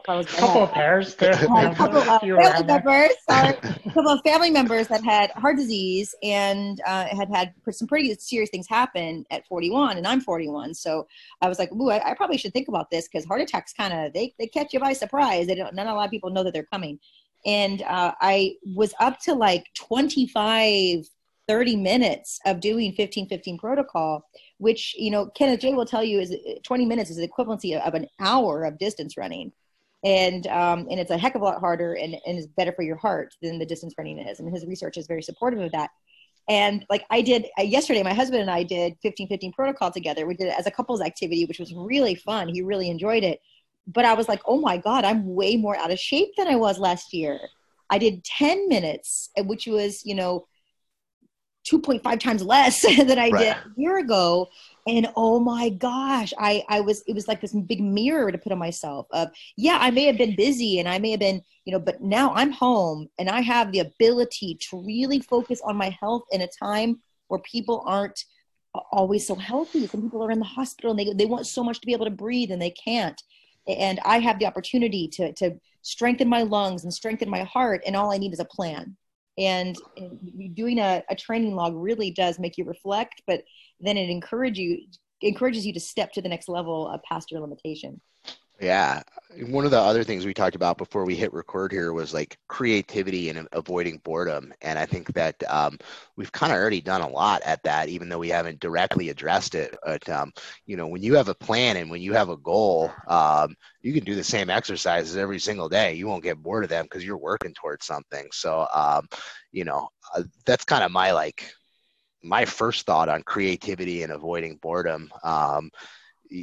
a 0.06 0.24
couple 0.24 0.64
of 0.64 0.72
pairs, 0.72 1.16
a 1.20 1.76
couple 1.76 1.98
of 1.98 2.06
family 2.06 2.64
members, 2.64 3.10
sorry, 3.30 3.50
a 3.50 3.92
couple 3.92 4.10
of 4.10 4.22
family 4.22 4.52
members 4.52 4.88
that 4.88 5.04
had 5.04 5.32
heart 5.32 5.58
disease 5.58 6.16
and 6.24 6.80
uh, 6.88 7.08
had 7.08 7.30
had 7.30 7.54
some 7.72 7.90
pretty 7.90 8.14
serious 8.16 8.50
things 8.52 8.68
happen 8.70 9.26
at 9.32 9.46
41, 9.48 9.98
and 9.98 10.08
I'm 10.08 10.22
41. 10.22 10.74
So 10.76 11.08
I 11.42 11.50
was 11.50 11.60
like, 11.60 11.72
"Ooh, 11.74 11.90
I, 11.90 12.12
I 12.12 12.14
probably 12.14 12.38
should 12.38 12.54
think 12.54 12.70
about 12.70 12.90
this 12.90 13.10
because 13.10 13.26
heart 13.26 13.42
attacks 13.42 13.74
kind 13.74 13.94
of 13.94 14.14
they 14.14 14.34
they 14.40 14.48
catch 14.48 14.74
you 14.74 14.80
by 14.80 14.94
surprise. 14.94 15.48
They 15.48 15.56
don't. 15.56 15.76
Not 15.76 15.88
a 15.88 15.94
lot 15.94 16.06
of 16.06 16.12
people 16.12 16.30
know 16.30 16.44
that 16.44 16.54
they're 16.54 16.64
coming." 16.64 17.00
And 17.46 17.82
uh, 17.82 18.14
i 18.22 18.56
was 18.66 18.94
up 19.00 19.20
to 19.22 19.34
like 19.34 19.66
25 19.76 21.06
30 21.46 21.76
minutes 21.76 22.40
of 22.46 22.62
doing 22.62 22.94
15 22.94 23.28
15 23.28 23.58
protocol 23.58 24.26
which 24.64 24.96
you 24.98 25.12
know 25.12 25.28
Kenneth 25.36 25.60
Jay 25.60 25.74
will 25.74 25.86
tell 25.86 26.04
you 26.04 26.22
is 26.22 26.34
20 26.64 26.86
minutes 26.86 27.10
is 27.10 27.18
the 27.18 27.28
equivalency 27.28 27.80
of 27.80 27.94
an 27.94 28.08
hour 28.20 28.64
of 28.64 28.80
distance 28.80 29.18
running. 29.18 29.52
And 30.06 30.48
um, 30.48 30.88
and 30.90 31.00
it's 31.00 31.12
a 31.12 31.18
heck 31.18 31.36
of 31.36 31.42
a 31.42 31.46
lot 31.46 31.60
harder 31.60 31.94
and, 31.94 32.16
and 32.26 32.38
is 32.38 32.48
better 32.48 32.72
for 32.72 32.84
your 32.84 32.96
heart 32.96 33.36
than 33.42 33.60
the 33.60 33.66
distance 33.66 33.94
running 33.98 34.20
is. 34.20 34.40
And 34.40 34.54
his 34.54 34.66
research 34.66 34.98
is 34.98 35.06
very 35.06 35.22
supportive 35.22 35.60
of 35.60 35.72
that. 35.74 35.90
And 36.50 36.86
like 36.90 37.06
i 37.10 37.22
did 37.22 37.48
uh, 37.60 37.64
yesterday 37.64 38.04
my 38.04 38.14
husband 38.14 38.42
and 38.42 38.52
i 38.52 38.64
did 38.64 38.96
15 39.02 39.28
15 39.28 39.52
protocol 39.54 39.92
together. 39.92 40.26
We 40.26 40.36
did 40.36 40.48
it 40.48 40.58
as 40.58 40.68
a 40.68 40.72
couples 40.72 41.02
activity 41.02 41.46
which 41.46 41.60
was 41.60 41.74
really 41.74 42.16
fun. 42.16 42.48
He 42.48 42.62
really 42.62 42.90
enjoyed 42.90 43.24
it 43.24 43.40
but 43.88 44.06
I 44.06 44.14
was 44.14 44.28
like, 44.28 44.42
oh 44.46 44.60
my 44.60 44.78
God, 44.78 45.04
I'm 45.04 45.36
way 45.36 45.56
more 45.58 45.76
out 45.76 45.92
of 45.92 46.00
shape 46.00 46.30
than 46.38 46.48
I 46.48 46.56
was 46.56 46.80
last 46.80 47.14
year. 47.14 47.40
I 47.90 47.98
did 47.98 48.24
10 48.24 48.70
minutes, 48.70 49.30
which 49.38 49.68
was, 49.68 50.06
you 50.06 50.16
know, 50.16 50.48
2.5 51.70 52.20
times 52.20 52.44
less 52.44 52.82
than 52.98 53.20
I 53.20 53.30
right. 53.30 53.32
did 53.32 53.56
a 53.56 53.64
year 53.76 53.98
ago. 53.98 54.50
And 54.88 55.08
oh 55.16 55.40
my 55.40 55.70
gosh, 55.70 56.34
I, 56.38 56.64
I 56.70 56.82
was, 56.82 57.04
it 57.08 57.14
was 57.14 57.28
like 57.28 57.42
this 57.42 57.54
big 57.54 57.82
mirror 57.82 58.32
to 58.32 58.38
put 58.38 58.52
on 58.52 58.58
myself 58.58 59.08
of, 59.12 59.30
yeah, 59.56 59.78
I 59.80 59.92
may 59.92 60.06
have 60.06 60.18
been 60.18 60.36
busy 60.36 60.80
and 60.80 60.90
I 60.90 61.00
may 61.00 61.12
have 61.12 61.20
been, 61.20 61.42
you 61.66 61.72
know, 61.72 61.80
but 61.80 62.02
now 62.02 62.34
I'm 62.34 62.52
home 62.52 63.08
and 63.18 63.30
I 63.30 63.42
have 63.42 63.72
the 63.72 63.80
ability 63.80 64.58
to 64.70 64.84
really 64.84 65.20
focus 65.20 65.62
on 65.64 65.78
my 65.78 65.90
health 66.02 66.24
in 66.32 66.42
a 66.42 66.50
time 66.60 67.02
where 67.28 67.40
people 67.40 67.84
aren't 67.86 68.24
always 68.92 69.26
so 69.26 69.36
healthy. 69.36 69.88
Some 69.88 70.02
people 70.02 70.24
are 70.24 70.32
in 70.32 70.40
the 70.40 70.46
hospital 70.46 70.92
and 70.92 71.00
they, 71.00 71.14
they 71.14 71.26
want 71.26 71.48
so 71.48 71.64
much 71.64 71.80
to 71.80 71.86
be 71.86 71.94
able 71.94 72.06
to 72.06 72.12
breathe 72.12 72.52
and 72.52 72.62
they 72.62 72.72
can't 72.72 73.22
and 73.68 74.00
I 74.06 74.20
have 74.20 74.40
the 74.40 74.46
opportunity 74.46 75.08
to 75.10 75.34
to 75.34 75.60
strengthen 75.82 76.30
my 76.30 76.44
lungs 76.44 76.84
and 76.84 76.94
strengthen 76.94 77.30
my 77.30 77.44
heart, 77.44 77.82
and 77.86 77.96
all 77.96 78.12
I 78.12 78.18
need 78.18 78.34
is 78.34 78.40
a 78.40 78.46
plan. 78.46 78.96
And, 79.38 79.76
doing 80.54 80.78
a, 80.78 81.02
a 81.10 81.16
training 81.16 81.56
log 81.56 81.74
really 81.76 82.12
does 82.12 82.38
make 82.38 82.56
you 82.56 82.66
reflect, 82.66 83.24
but 83.26 83.44
then 83.80 83.98
it 83.98 84.10
encourage 84.10 84.60
you 84.60 84.80
encourages 85.22 85.66
you 85.66 85.74
to 85.74 85.80
step 85.80 86.12
to 86.14 86.22
the 86.22 86.30
next 86.30 86.50
level 86.50 86.88
of 86.88 87.02
past 87.04 87.32
your 87.32 87.42
limitation. 87.42 88.00
Yeah. 88.64 89.02
One 89.48 89.66
of 89.66 89.72
the 89.72 89.80
other 89.80 90.04
things 90.04 90.26
we 90.26 90.34
talked 90.34 90.56
about 90.56 90.78
before 90.78 91.06
we 91.06 91.16
hit 91.16 91.34
record 91.34 91.72
here 91.72 91.92
was 91.92 92.14
like 92.14 92.38
creativity 92.48 93.30
and 93.30 93.48
avoiding 93.52 93.98
boredom. 94.04 94.54
And 94.62 94.78
I 94.78 94.86
think 94.86 95.12
that 95.14 95.36
um, 95.50 95.80
we've 96.16 96.32
kind 96.32 96.54
of 96.54 96.60
already 96.60 96.82
done 96.82 97.02
a 97.02 97.10
lot 97.10 97.42
at 97.44 97.64
that, 97.64 97.90
even 97.90 98.10
though 98.10 98.20
we 98.20 98.30
haven't 98.30 98.60
directly 98.60 99.10
addressed 99.10 99.56
it. 99.56 99.76
But, 99.84 100.08
um, 100.08 100.32
you 100.68 100.78
know, 100.78 100.88
when 100.88 101.02
you 101.02 101.16
have 101.16 101.30
a 101.30 101.36
plan 101.36 101.78
and 101.78 101.90
when 101.90 102.02
you 102.02 102.14
have 102.14 102.30
a 102.30 102.38
goal, 102.38 102.92
um, 103.08 103.56
you 103.82 103.92
can 103.92 104.04
do 104.04 104.14
the 104.16 104.24
same 104.24 104.52
exercises 104.52 105.18
every 105.18 105.40
single 105.40 105.68
day. 105.68 105.96
You 105.96 106.08
won't 106.08 106.24
get 106.24 106.42
bored 106.42 106.64
of 106.64 106.70
them 106.70 106.86
because 106.86 107.04
you're 107.04 107.18
working 107.18 107.56
towards 107.56 107.88
something. 107.88 108.28
So, 108.32 108.68
um, 108.74 109.08
you 109.52 109.66
know, 109.66 109.90
uh, 110.16 110.24
that's 110.46 110.64
kind 110.64 110.84
of 110.84 110.92
my 110.92 111.12
like, 111.12 111.52
my 112.24 112.46
first 112.46 112.86
thought 112.86 113.10
on 113.10 113.24
creativity 113.24 114.04
and 114.04 114.12
avoiding 114.14 114.58
boredom. 114.62 115.12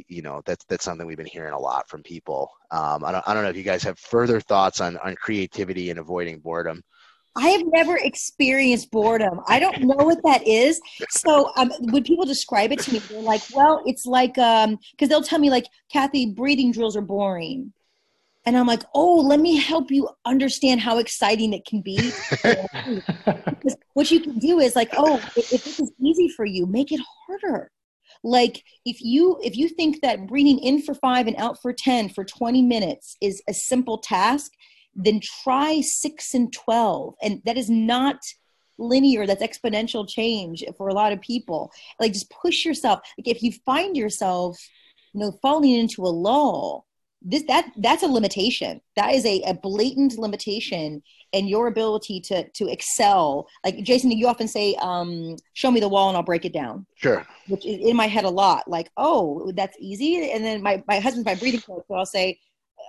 You 0.07 0.21
know 0.21 0.41
that's 0.45 0.63
that's 0.65 0.85
something 0.85 1.05
we've 1.05 1.17
been 1.17 1.25
hearing 1.25 1.53
a 1.53 1.59
lot 1.59 1.89
from 1.89 2.01
people. 2.03 2.49
Um, 2.71 3.03
I 3.03 3.11
don't 3.11 3.27
I 3.27 3.33
don't 3.33 3.43
know 3.43 3.49
if 3.49 3.57
you 3.57 3.63
guys 3.63 3.83
have 3.83 3.99
further 3.99 4.39
thoughts 4.39 4.79
on 4.79 4.97
on 4.97 5.15
creativity 5.15 5.89
and 5.89 5.99
avoiding 5.99 6.39
boredom. 6.39 6.81
I 7.35 7.49
have 7.49 7.61
never 7.65 7.97
experienced 7.97 8.91
boredom. 8.91 9.39
I 9.47 9.59
don't 9.59 9.81
know 9.81 9.95
what 9.95 10.21
that 10.23 10.45
is. 10.45 10.81
So 11.09 11.51
um, 11.55 11.71
when 11.79 12.03
people 12.03 12.25
describe 12.25 12.71
it 12.71 12.79
to 12.79 12.91
me, 12.91 12.99
they're 13.09 13.21
like, 13.21 13.41
"Well, 13.53 13.81
it's 13.85 14.05
like," 14.05 14.33
because 14.35 14.67
um, 14.67 14.77
they'll 14.99 15.23
tell 15.23 15.39
me 15.39 15.49
like, 15.49 15.65
"Kathy, 15.91 16.27
breathing 16.27 16.71
drills 16.71 16.97
are 16.97 17.01
boring," 17.01 17.73
and 18.45 18.57
I'm 18.57 18.67
like, 18.67 18.83
"Oh, 18.93 19.15
let 19.15 19.39
me 19.39 19.57
help 19.57 19.91
you 19.91 20.09
understand 20.25 20.81
how 20.81 20.97
exciting 20.97 21.53
it 21.53 21.65
can 21.65 21.81
be." 21.81 22.11
because 22.43 23.77
what 23.93 24.11
you 24.11 24.19
can 24.19 24.37
do 24.39 24.59
is 24.59 24.75
like, 24.75 24.89
"Oh, 24.97 25.21
if, 25.35 25.45
if 25.51 25.63
this 25.63 25.79
is 25.79 25.91
easy 26.01 26.27
for 26.29 26.45
you, 26.45 26.65
make 26.65 26.91
it 26.91 27.01
harder." 27.27 27.71
Like 28.23 28.63
if 28.85 29.01
you 29.01 29.39
if 29.43 29.57
you 29.57 29.67
think 29.67 30.01
that 30.01 30.27
breathing 30.27 30.59
in 30.59 30.81
for 30.81 30.93
5 30.93 31.27
and 31.27 31.35
out 31.37 31.61
for 31.61 31.73
10 31.73 32.09
for 32.09 32.23
20 32.23 32.61
minutes 32.61 33.17
is 33.21 33.41
a 33.47 33.53
simple 33.53 33.97
task 33.97 34.51
then 34.95 35.19
try 35.43 35.81
6 35.81 36.33
and 36.33 36.53
12 36.53 37.15
and 37.21 37.41
that 37.45 37.57
is 37.57 37.69
not 37.69 38.17
linear. 38.81 39.25
That's 39.25 39.43
exponential 39.43 40.07
change 40.07 40.63
for 40.77 40.89
a 40.89 40.93
lot 40.93 41.13
of 41.13 41.21
people. 41.21 41.71
Like 41.99 42.13
just 42.13 42.31
push 42.31 42.65
yourself. 42.65 42.99
Like 43.17 43.27
if 43.27 43.43
you 43.43 43.53
find 43.65 43.95
yourself 43.95 44.57
you 45.13 45.19
know 45.19 45.37
falling 45.41 45.71
into 45.71 46.03
a 46.03 46.07
lull 46.07 46.85
this 47.21 47.43
that 47.43 47.71
that's 47.77 48.03
a 48.03 48.07
limitation. 48.07 48.81
That 48.95 49.13
is 49.13 49.25
a, 49.25 49.41
a 49.43 49.53
blatant 49.53 50.17
limitation 50.17 51.03
and 51.33 51.49
your 51.49 51.67
ability 51.67 52.19
to 52.19 52.47
to 52.51 52.67
excel 52.67 53.47
like 53.63 53.81
jason 53.83 54.11
you 54.11 54.27
often 54.27 54.47
say 54.47 54.75
um, 54.75 55.35
show 55.53 55.71
me 55.71 55.79
the 55.79 55.87
wall 55.87 56.09
and 56.09 56.17
i'll 56.17 56.23
break 56.23 56.45
it 56.45 56.53
down. 56.53 56.85
Sure. 56.95 57.25
Which 57.47 57.65
is 57.65 57.77
in 57.87 57.95
my 57.95 58.07
head 58.07 58.25
a 58.25 58.29
lot 58.29 58.67
like 58.67 58.91
oh 58.97 59.51
that's 59.55 59.77
easy. 59.79 60.31
And 60.31 60.43
then 60.43 60.61
my, 60.61 60.83
my 60.87 60.99
husband's 60.99 61.25
my 61.25 61.35
breathing 61.35 61.61
coach 61.61 61.83
so 61.87 61.95
i'll 61.95 62.05
say 62.05 62.39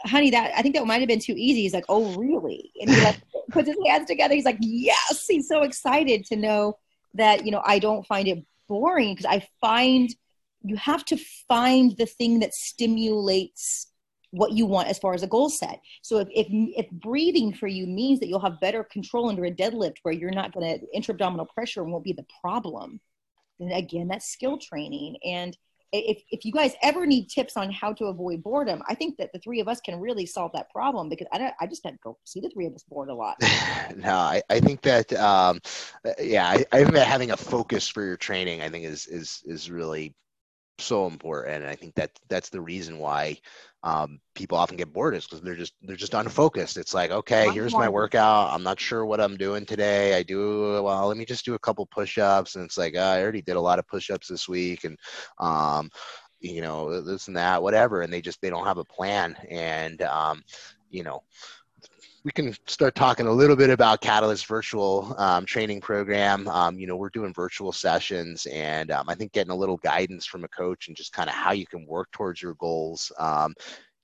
honey 0.05 0.31
that 0.31 0.53
i 0.57 0.63
think 0.63 0.75
that 0.75 0.87
might 0.87 1.01
have 1.01 1.09
been 1.09 1.21
too 1.21 1.35
easy. 1.37 1.63
He's 1.63 1.75
like 1.75 1.87
oh 1.89 2.15
really? 2.15 2.73
And 2.81 2.91
he 2.91 3.03
like 3.03 3.21
puts 3.51 3.69
his 3.69 3.77
hands 3.87 4.07
together. 4.07 4.35
He's 4.35 4.45
like 4.45 4.59
yes. 4.61 5.27
He's 5.29 5.49
so 5.49 5.63
excited 5.63 6.25
to 6.27 6.37
know 6.37 6.79
that 7.15 7.45
you 7.45 7.53
know 7.53 7.63
i 7.65 7.79
don't 7.79 8.07
find 8.07 8.29
it 8.29 8.45
boring 8.69 9.15
because 9.15 9.27
i 9.27 9.47
find 9.61 10.15
you 10.65 10.77
have 10.77 11.05
to 11.05 11.17
find 11.49 11.97
the 11.99 12.07
thing 12.07 12.39
that 12.39 12.55
stimulates 12.55 13.92
what 14.33 14.53
you 14.53 14.67
want 14.67 14.89
as 14.89 14.99
far 14.99 15.15
as 15.15 15.23
a 15.23 15.27
goal 15.27 15.49
set. 15.49 15.81
So 16.01 16.19
if, 16.19 16.29
if, 16.35 16.47
if 16.51 16.91
breathing 16.91 17.53
for 17.53 17.67
you 17.69 17.87
means 17.87 18.19
that 18.21 18.29
you'll 18.29 18.41
have 18.41 18.61
better 18.61 18.83
control 18.83 19.29
under 19.29 19.45
a 19.45 19.51
deadlift 19.51 19.97
where 20.03 20.15
you're 20.15 20.31
not 20.31 20.53
going 20.53 20.81
to 20.81 20.87
intra-abdominal 20.95 21.47
pressure 21.47 21.85
won't 21.85 22.03
be 22.03 22.15
the 22.15 22.27
problem, 22.41 23.01
then 23.61 23.73
again, 23.73 24.09
that's 24.09 24.33
skill 24.33 24.59
training. 24.59 25.19
And 25.23 25.57
if, 25.93 26.23
if 26.31 26.47
you 26.47 26.53
guys 26.53 26.73
ever 26.83 27.05
need 27.05 27.29
tips 27.29 27.59
on 27.59 27.71
how 27.71 27.93
to 27.93 28.07
avoid 28.07 28.43
boredom, 28.43 28.83
I 28.89 28.95
think 28.95 29.19
that 29.19 29.31
the 29.35 29.39
three 29.39 29.61
of 29.61 29.69
us 29.69 29.83
can 29.83 30.01
really 30.01 30.25
solve 30.25 30.53
that 30.55 30.71
problem 30.71 31.11
because 31.11 31.27
I, 31.31 31.37
don't, 31.39 31.55
I 31.61 31.67
just 31.67 31.83
don't 31.83 32.01
go 32.01 32.17
see 32.25 32.41
the 32.41 32.49
three 32.49 32.65
of 32.65 32.75
us 32.75 32.85
bored 32.89 33.11
a 33.11 33.15
lot. 33.15 33.37
no, 33.97 34.15
I, 34.15 34.43
I 34.49 34.61
think 34.61 34.81
that, 34.83 35.13
um, 35.13 35.61
yeah, 36.19 36.49
I, 36.49 36.65
I 36.73 36.79
think 36.79 36.93
that 36.93 37.07
having 37.07 37.33
a 37.33 37.37
focus 37.37 37.87
for 37.87 38.03
your 38.03 38.17
training, 38.17 38.63
I 38.63 38.71
think 38.71 38.87
is, 38.87 39.07
is, 39.07 39.43
is 39.45 39.71
really 39.71 40.15
so 40.79 41.07
important. 41.07 41.63
And 41.63 41.67
I 41.67 41.75
think 41.77 41.95
that 41.95 42.11
that's 42.29 42.49
the 42.49 42.61
reason 42.61 42.99
why 42.99 43.39
um, 43.85 44.21
people 44.35 44.59
often 44.59 44.77
get 44.77 44.93
bored 44.93 45.15
is 45.15 45.27
because 45.27 45.41
they're 45.41 45.57
just 45.57 45.75
they're 45.83 45.97
just 45.97 46.15
unfocused. 46.15 46.77
It's 46.77 46.95
like, 46.95 47.11
okay, 47.11 47.51
here's 47.51 47.77
my 47.77 47.89
workout. 47.89 48.53
I'm 48.53 48.63
not 48.63 48.79
sure 48.79 49.05
what 49.05 49.21
I'm 49.21 49.37
doing 49.37 49.67
today. 49.67 50.17
I 50.17 50.23
do 50.23 50.83
well. 50.83 51.09
Let 51.09 51.17
me 51.17 51.25
just 51.25 51.45
do 51.45 51.55
a 51.55 51.59
couple 51.59 51.87
push-ups, 51.87 52.55
and 52.55 52.65
it's 52.65 52.79
like 52.79 52.95
oh, 52.97 53.01
I 53.01 53.21
already 53.23 53.43
did 53.43 53.57
a 53.57 53.61
lot 53.61 53.79
of 53.79 53.89
push-ups 53.89 54.29
this 54.29 54.49
week, 54.49 54.85
and 54.85 54.97
um, 55.39 55.91
you 56.41 56.63
know 56.63 57.01
this 57.01 57.27
and 57.27 57.37
that, 57.37 57.63
whatever. 57.63 58.03
And 58.03 58.13
they 58.13 58.21
just 58.21 58.41
they 58.41 58.51
don't 58.51 58.67
have 58.67 58.79
a 58.79 58.85
plan, 58.85 59.37
and 59.51 60.01
um, 60.03 60.43
you 60.91 61.03
know 61.03 61.23
we 62.25 62.31
can 62.31 62.55
start 62.67 62.95
talking 62.95 63.27
a 63.27 63.33
little 63.33 63.57
bit 63.57 63.71
about 63.71 64.01
Catalyst 64.01 64.47
virtual 64.47 65.15
um, 65.19 65.45
training 65.45 65.81
program. 65.81 66.47
Um, 66.49 66.79
you 66.79 66.87
know, 66.87 66.97
we're 66.97 67.11
doing 67.11 67.35
virtual 67.35 67.73
sessions, 67.73 68.47
and 68.47 68.93
um, 68.93 69.09
I 69.09 69.15
think 69.15 69.33
getting 69.33 69.51
a 69.51 69.57
little 69.57 69.79
guidance 69.79 70.25
from 70.25 70.45
a 70.45 70.49
coach 70.49 70.87
and 70.87 70.97
just 70.97 71.13
kind 71.13 71.29
of 71.29 71.35
how 71.35 71.51
you 71.53 71.67
can 71.67 71.85
work 71.87 72.11
towards 72.13 72.41
your 72.41 72.55
goals. 72.55 73.11
Um, 73.19 73.55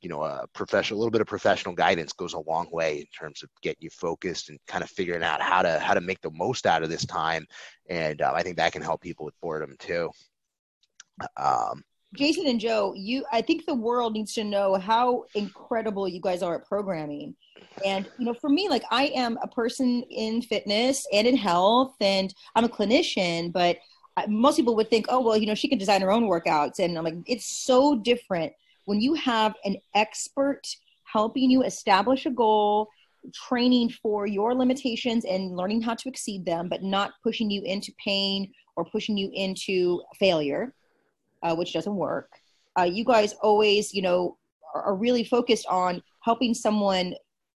you 0.00 0.08
know, 0.08 0.22
a 0.22 0.46
professional, 0.52 0.98
a 0.98 1.00
little 1.00 1.12
bit 1.12 1.20
of 1.20 1.26
professional 1.26 1.74
guidance 1.74 2.12
goes 2.12 2.32
a 2.32 2.40
long 2.40 2.68
way 2.72 2.98
in 3.00 3.06
terms 3.06 3.42
of 3.42 3.50
getting 3.62 3.82
you 3.82 3.90
focused 3.90 4.48
and 4.48 4.58
kind 4.66 4.82
of 4.82 4.90
figuring 4.90 5.22
out 5.22 5.40
how 5.40 5.62
to 5.62 5.78
how 5.78 5.94
to 5.94 6.00
make 6.00 6.20
the 6.20 6.30
most 6.30 6.66
out 6.66 6.82
of 6.82 6.90
this 6.90 7.06
time. 7.06 7.46
And 7.88 8.20
uh, 8.20 8.32
I 8.34 8.42
think 8.42 8.56
that 8.56 8.72
can 8.72 8.82
help 8.82 9.00
people 9.00 9.26
with 9.26 9.40
boredom 9.40 9.76
too. 9.78 10.10
Um, 11.36 11.82
Jason 12.14 12.46
and 12.46 12.58
Joe, 12.58 12.94
you 12.96 13.24
I 13.32 13.42
think 13.42 13.66
the 13.66 13.74
world 13.74 14.14
needs 14.14 14.32
to 14.34 14.44
know 14.44 14.76
how 14.76 15.24
incredible 15.34 16.08
you 16.08 16.20
guys 16.20 16.42
are 16.42 16.56
at 16.56 16.66
programming. 16.66 17.34
And 17.84 18.08
you 18.18 18.24
know, 18.24 18.34
for 18.34 18.48
me, 18.48 18.68
like 18.68 18.84
I 18.90 19.06
am 19.08 19.38
a 19.42 19.48
person 19.48 20.02
in 20.10 20.42
fitness 20.42 21.06
and 21.12 21.26
in 21.26 21.36
health, 21.36 21.94
and 22.00 22.34
I'm 22.54 22.64
a 22.64 22.68
clinician, 22.68 23.52
but 23.52 23.78
most 24.26 24.56
people 24.56 24.74
would 24.76 24.90
think, 24.90 25.06
oh 25.08 25.20
well, 25.20 25.36
you 25.36 25.46
know, 25.46 25.54
she 25.54 25.68
can 25.68 25.78
design 25.78 26.00
her 26.00 26.10
own 26.10 26.24
workouts, 26.24 26.78
and 26.78 26.96
I'm 26.96 27.04
like, 27.04 27.16
it's 27.26 27.46
so 27.46 27.96
different 27.96 28.52
when 28.86 29.00
you 29.00 29.14
have 29.14 29.54
an 29.64 29.76
expert 29.94 30.62
helping 31.04 31.50
you 31.50 31.62
establish 31.62 32.26
a 32.26 32.30
goal 32.30 32.88
training 33.34 33.90
for 33.90 34.26
your 34.26 34.54
limitations 34.54 35.24
and 35.24 35.56
learning 35.56 35.82
how 35.82 35.94
to 35.94 36.08
exceed 36.08 36.46
them, 36.46 36.68
but 36.68 36.82
not 36.82 37.12
pushing 37.22 37.50
you 37.50 37.62
into 37.62 37.92
pain 38.02 38.50
or 38.76 38.84
pushing 38.84 39.16
you 39.16 39.30
into 39.34 40.00
failure, 40.18 40.74
uh, 41.42 41.54
which 41.54 41.72
doesn't 41.72 41.96
work. 41.96 42.30
Uh, 42.78 42.84
you 42.84 43.04
guys 43.04 43.34
always, 43.42 43.92
you 43.94 44.02
know, 44.02 44.36
are, 44.74 44.82
are 44.82 44.94
really 44.94 45.24
focused 45.24 45.66
on 45.66 46.02
helping 46.20 46.54
someone 46.54 47.14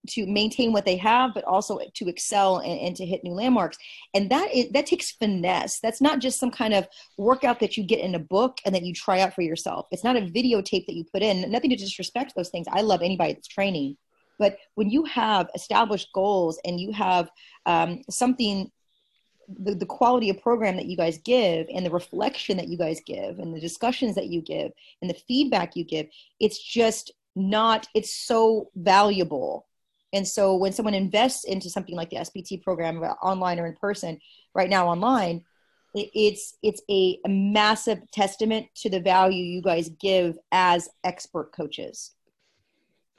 to 0.08 0.26
maintain 0.26 0.74
what 0.74 0.86
they 0.86 0.96
have, 0.98 1.34
but 1.34 1.44
also 1.44 1.80
to 1.94 2.10
excel 2.10 2.58
and, 2.58 2.80
and, 2.80 2.96
to 2.96 3.06
hit 3.06 3.24
new 3.24 3.34
landmarks. 3.34 3.78
And 4.14 4.30
that 4.32 4.54
is 4.54 4.70
that 4.72 4.88
takes 4.88 5.12
finesse. 5.12 5.80
That's 5.80 6.02
not 6.02 6.20
just 6.20 6.40
some 6.40 6.50
kind 6.50 6.74
of 6.74 6.88
workout 7.18 7.60
that 7.60 7.78
you 7.78 7.84
get 7.84 8.00
in 8.00 8.16
a 8.16 8.20
book 8.20 8.58
and 8.66 8.74
that 8.74 8.84
you 8.84 8.94
try 8.94 9.20
out 9.22 9.36
for 9.36 9.42
yourself. 9.42 9.88
It's 9.92 10.04
not 10.04 10.18
a 10.18 10.22
videotape 10.22 10.88
that 10.88 10.96
you 10.96 11.04
put 11.04 11.22
in. 11.22 11.50
Nothing 11.52 11.70
to 11.70 11.76
disrespect 11.76 12.34
those 12.36 12.50
things. 12.50 12.68
I 12.72 12.82
love 12.82 13.02
anybody 13.04 13.34
that's 13.34 13.48
training, 13.48 13.98
but 14.40 14.58
when 14.76 14.90
you 14.90 15.06
have 15.06 15.50
established 15.54 16.10
goals 16.14 16.60
and 16.66 16.80
you 16.80 16.92
have 16.94 17.30
um, 17.68 18.02
something 18.10 18.72
the, 19.60 19.76
the 19.76 19.86
quality 19.86 20.30
of 20.30 20.42
program 20.42 20.76
that 20.76 20.86
you 20.86 20.98
guys 20.98 21.18
give 21.20 21.68
and 21.74 21.86
the 21.86 21.92
reflection 21.92 22.58
that 22.58 22.68
you 22.68 22.78
guys 22.78 23.02
give 23.06 23.40
and 23.40 23.54
the 23.54 23.60
discussions 23.60 24.16
that 24.16 24.28
you 24.28 24.42
give 24.42 24.72
and 25.02 25.10
the 25.10 25.22
feedback 25.28 25.76
you 25.76 25.84
give 25.84 26.08
it's 26.40 26.62
just 26.62 27.12
not 27.36 27.88
it's 27.94 28.14
so 28.14 28.70
valuable 28.76 29.66
and 30.14 30.28
so 30.28 30.56
when 30.56 30.74
someone 30.74 30.94
invests 30.94 31.46
into 31.46 31.70
something 31.70 31.96
like 31.96 32.10
the 32.10 32.18
SPT 32.18 32.62
program, 32.62 33.02
uh, 33.02 33.14
online 33.24 33.60
or 33.60 33.66
in 33.66 33.76
person, 33.76 34.20
right 34.54 34.70
now 34.70 34.88
online, 34.88 35.44
it's 35.94 36.58
it's 36.64 36.82
a, 36.90 37.20
a, 37.26 37.30
massive 37.30 38.00
testament 38.12 38.68
to 38.76 38.90
the 38.90 39.02
value 39.02 39.44
you 39.44 39.62
guys 39.62 39.90
give 40.00 40.38
as 40.52 40.88
expert 41.04 41.52
coaches. 41.52 42.12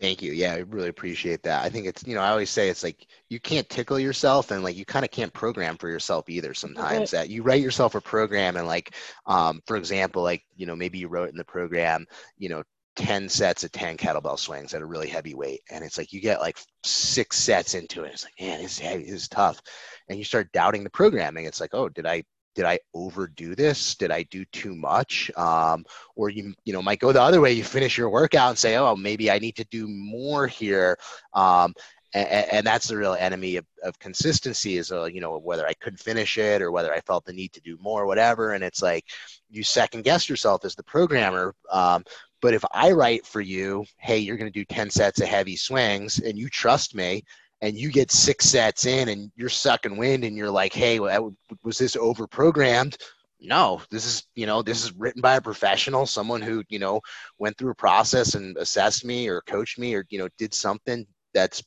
Thank 0.00 0.20
you. 0.20 0.32
Yeah, 0.32 0.54
I 0.54 0.58
really 0.58 0.88
appreciate 0.88 1.44
that. 1.44 1.64
I 1.64 1.68
think 1.68 1.86
it's 1.86 2.04
you 2.04 2.14
know 2.14 2.22
I 2.22 2.30
always 2.30 2.50
say 2.50 2.68
it's 2.68 2.82
like 2.82 3.06
you 3.28 3.38
can't 3.38 3.68
tickle 3.68 4.00
yourself 4.00 4.50
and 4.50 4.64
like 4.64 4.76
you 4.76 4.84
kind 4.84 5.04
of 5.04 5.12
can't 5.12 5.32
program 5.32 5.76
for 5.76 5.88
yourself 5.88 6.28
either. 6.28 6.54
Sometimes 6.54 7.12
that 7.12 7.28
you 7.28 7.42
write 7.42 7.62
yourself 7.62 7.94
a 7.94 8.00
program 8.00 8.56
and 8.56 8.66
like 8.66 8.96
um, 9.26 9.60
for 9.66 9.76
example 9.76 10.22
like 10.22 10.44
you 10.56 10.66
know 10.66 10.74
maybe 10.74 10.98
you 10.98 11.06
wrote 11.06 11.30
in 11.30 11.36
the 11.36 11.44
program 11.44 12.04
you 12.36 12.48
know 12.48 12.64
10 12.96 13.28
sets 13.28 13.64
of 13.64 13.72
10 13.72 13.96
kettlebell 13.96 14.38
swings 14.38 14.74
at 14.74 14.82
a 14.82 14.86
really 14.86 15.08
heavy 15.08 15.34
weight. 15.34 15.62
And 15.70 15.84
it's 15.84 15.96
like 15.96 16.12
you 16.12 16.20
get 16.20 16.40
like 16.40 16.58
six 16.84 17.38
sets 17.38 17.74
into 17.74 18.04
it. 18.04 18.12
It's 18.12 18.24
like, 18.24 18.34
man, 18.40 18.60
this 18.60 18.72
is 18.72 18.78
heavy, 18.78 19.04
this 19.04 19.22
is 19.22 19.28
tough. 19.28 19.60
And 20.08 20.18
you 20.18 20.24
start 20.24 20.52
doubting 20.52 20.84
the 20.84 20.90
programming. 20.90 21.46
It's 21.46 21.60
like, 21.60 21.74
oh, 21.74 21.88
did 21.88 22.06
I 22.06 22.24
did 22.54 22.64
I 22.64 22.78
overdo 22.94 23.54
this? 23.54 23.94
Did 23.94 24.10
I 24.10 24.24
do 24.24 24.44
too 24.46 24.74
much? 24.74 25.30
Um, 25.36 25.84
or 26.16 26.30
you 26.30 26.54
you 26.64 26.72
know 26.72 26.82
might 26.82 27.00
go 27.00 27.12
the 27.12 27.22
other 27.22 27.40
way. 27.40 27.52
You 27.52 27.64
finish 27.64 27.96
your 27.96 28.10
workout 28.10 28.50
and 28.50 28.58
say, 28.58 28.76
oh, 28.76 28.96
maybe 28.96 29.30
I 29.30 29.38
need 29.38 29.56
to 29.56 29.64
do 29.64 29.88
more 29.88 30.46
here. 30.46 30.98
Um, 31.32 31.74
and, 32.14 32.28
and, 32.28 32.66
that's 32.66 32.88
the 32.88 32.96
real 32.98 33.14
enemy 33.14 33.56
of, 33.56 33.64
of 33.82 33.98
consistency 33.98 34.76
is 34.76 34.92
uh, 34.92 35.04
you 35.04 35.22
know 35.22 35.38
whether 35.38 35.66
i 35.66 35.72
couldn't 35.72 35.96
finish 35.96 36.36
it 36.36 36.60
or 36.60 36.70
whether 36.70 36.92
i 36.92 37.00
felt 37.00 37.24
the 37.24 37.32
need 37.32 37.54
to 37.54 37.60
do 37.62 37.78
more 37.80 38.06
whatever 38.06 38.52
and 38.52 38.62
it's 38.62 38.82
like 38.82 39.06
you 39.48 39.64
second 39.64 40.04
guess 40.04 40.28
yourself 40.28 40.62
as 40.66 40.74
the 40.74 40.82
programmer 40.82 41.54
um, 41.70 42.04
but 42.42 42.54
if 42.54 42.64
I 42.72 42.90
write 42.90 43.24
for 43.24 43.40
you, 43.40 43.86
hey, 43.98 44.18
you're 44.18 44.36
going 44.36 44.52
to 44.52 44.58
do 44.58 44.64
10 44.64 44.90
sets 44.90 45.20
of 45.20 45.28
heavy 45.28 45.54
swings 45.54 46.18
and 46.18 46.36
you 46.36 46.48
trust 46.48 46.92
me 46.94 47.22
and 47.62 47.78
you 47.78 47.90
get 47.90 48.10
six 48.10 48.46
sets 48.46 48.86
in 48.86 49.08
and 49.08 49.30
you're 49.36 49.48
sucking 49.48 49.96
wind 49.96 50.24
and 50.24 50.36
you're 50.36 50.50
like, 50.50 50.74
hey, 50.74 50.98
was 50.98 51.78
this 51.78 51.96
over 51.96 52.26
programmed? 52.26 52.98
No, 53.40 53.80
this 53.90 54.04
is, 54.04 54.24
you 54.34 54.46
know, 54.46 54.62
this 54.62 54.84
is 54.84 54.92
written 54.92 55.22
by 55.22 55.36
a 55.36 55.40
professional, 55.40 56.04
someone 56.04 56.42
who, 56.42 56.62
you 56.68 56.78
know, 56.78 57.00
went 57.38 57.56
through 57.56 57.70
a 57.70 57.76
process 57.76 58.34
and 58.34 58.56
assessed 58.56 59.04
me 59.04 59.28
or 59.28 59.40
coached 59.42 59.78
me 59.78 59.94
or, 59.94 60.04
you 60.10 60.18
know, 60.18 60.28
did 60.38 60.52
something 60.52 61.06
that's 61.32 61.62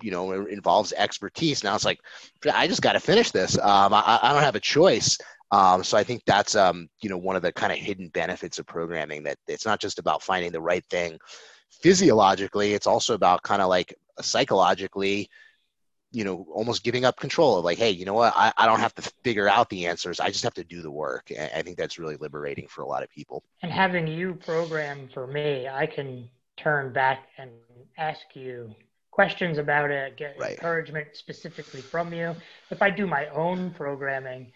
you 0.00 0.10
know 0.10 0.32
involves 0.46 0.92
expertise. 0.94 1.62
Now 1.62 1.76
it's 1.76 1.84
like 1.84 2.00
i 2.52 2.66
just 2.66 2.82
got 2.82 2.94
to 2.94 3.00
finish 3.00 3.30
this. 3.30 3.56
Um, 3.56 3.94
I, 3.94 4.18
I, 4.20 4.32
don't 4.32 4.42
have 4.42 4.56
a 4.56 4.60
choice. 4.60 5.16
Um, 5.52 5.84
so 5.84 5.96
I 5.96 6.02
think 6.02 6.22
that's 6.26 6.56
um, 6.56 6.88
you 7.02 7.08
know 7.08 7.18
one 7.18 7.36
of 7.36 7.42
the 7.42 7.52
kind 7.52 7.72
of 7.72 7.78
hidden 7.78 8.08
benefits 8.08 8.58
of 8.58 8.66
programming 8.66 9.22
that 9.22 9.38
it's 9.46 9.64
not 9.64 9.80
just 9.80 10.00
about 10.00 10.22
finding 10.22 10.50
the 10.50 10.60
right 10.60 10.84
thing 10.90 11.18
physiologically; 11.82 12.74
it's 12.74 12.88
also 12.88 13.14
about 13.14 13.42
kind 13.44 13.62
of 13.62 13.68
like 13.68 13.94
psychologically, 14.20 15.30
you 16.10 16.24
know, 16.24 16.46
almost 16.52 16.84
giving 16.84 17.04
up 17.04 17.18
control 17.18 17.58
of 17.58 17.64
like, 17.64 17.78
hey, 17.78 17.90
you 17.90 18.04
know 18.04 18.14
what? 18.14 18.34
I, 18.36 18.52
I 18.56 18.66
don't 18.66 18.80
have 18.80 18.94
to 18.96 19.02
figure 19.24 19.48
out 19.48 19.70
the 19.70 19.86
answers. 19.86 20.20
I 20.20 20.28
just 20.28 20.44
have 20.44 20.54
to 20.54 20.64
do 20.64 20.82
the 20.82 20.90
work. 20.90 21.30
And 21.30 21.50
I 21.54 21.62
think 21.62 21.78
that's 21.78 21.98
really 21.98 22.16
liberating 22.16 22.68
for 22.68 22.82
a 22.82 22.86
lot 22.86 23.02
of 23.02 23.10
people. 23.10 23.42
And 23.62 23.72
having 23.72 24.06
you 24.06 24.34
program 24.34 25.08
for 25.12 25.26
me, 25.26 25.68
I 25.68 25.86
can 25.86 26.28
turn 26.58 26.92
back 26.92 27.28
and 27.38 27.50
ask 27.96 28.20
you 28.34 28.74
questions 29.10 29.58
about 29.58 29.90
it, 29.90 30.16
get 30.16 30.36
right. 30.38 30.52
encouragement 30.52 31.08
specifically 31.12 31.80
from 31.80 32.12
you. 32.12 32.34
If 32.70 32.82
I 32.82 32.90
do 32.90 33.06
my 33.06 33.26
own 33.28 33.70
programming, 33.70 34.52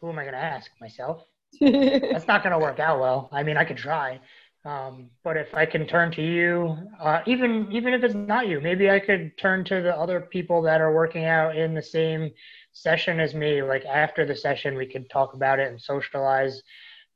who 0.00 0.10
am 0.10 0.18
I 0.18 0.22
going 0.22 0.34
to 0.34 0.40
ask? 0.40 0.70
Myself? 0.80 1.24
That's 1.60 2.26
not 2.26 2.42
going 2.42 2.52
to 2.52 2.58
work 2.58 2.80
out 2.80 3.00
well. 3.00 3.28
I 3.32 3.42
mean, 3.42 3.56
I 3.56 3.64
could 3.64 3.76
try. 3.76 4.20
Um, 4.64 5.10
but 5.24 5.36
if 5.36 5.54
I 5.54 5.66
can 5.66 5.86
turn 5.86 6.12
to 6.12 6.22
you, 6.22 6.76
uh, 7.00 7.20
even 7.26 7.66
even 7.72 7.94
if 7.94 8.04
it's 8.04 8.14
not 8.14 8.46
you, 8.46 8.60
maybe 8.60 8.90
I 8.90 9.00
could 9.00 9.36
turn 9.36 9.64
to 9.64 9.82
the 9.82 9.96
other 9.96 10.20
people 10.20 10.62
that 10.62 10.80
are 10.80 10.94
working 10.94 11.24
out 11.24 11.56
in 11.56 11.74
the 11.74 11.82
same 11.82 12.30
session 12.72 13.18
as 13.18 13.34
me. 13.34 13.62
Like 13.62 13.84
after 13.84 14.24
the 14.24 14.36
session, 14.36 14.76
we 14.76 14.86
could 14.86 15.10
talk 15.10 15.34
about 15.34 15.58
it 15.58 15.68
and 15.68 15.82
socialize 15.82 16.62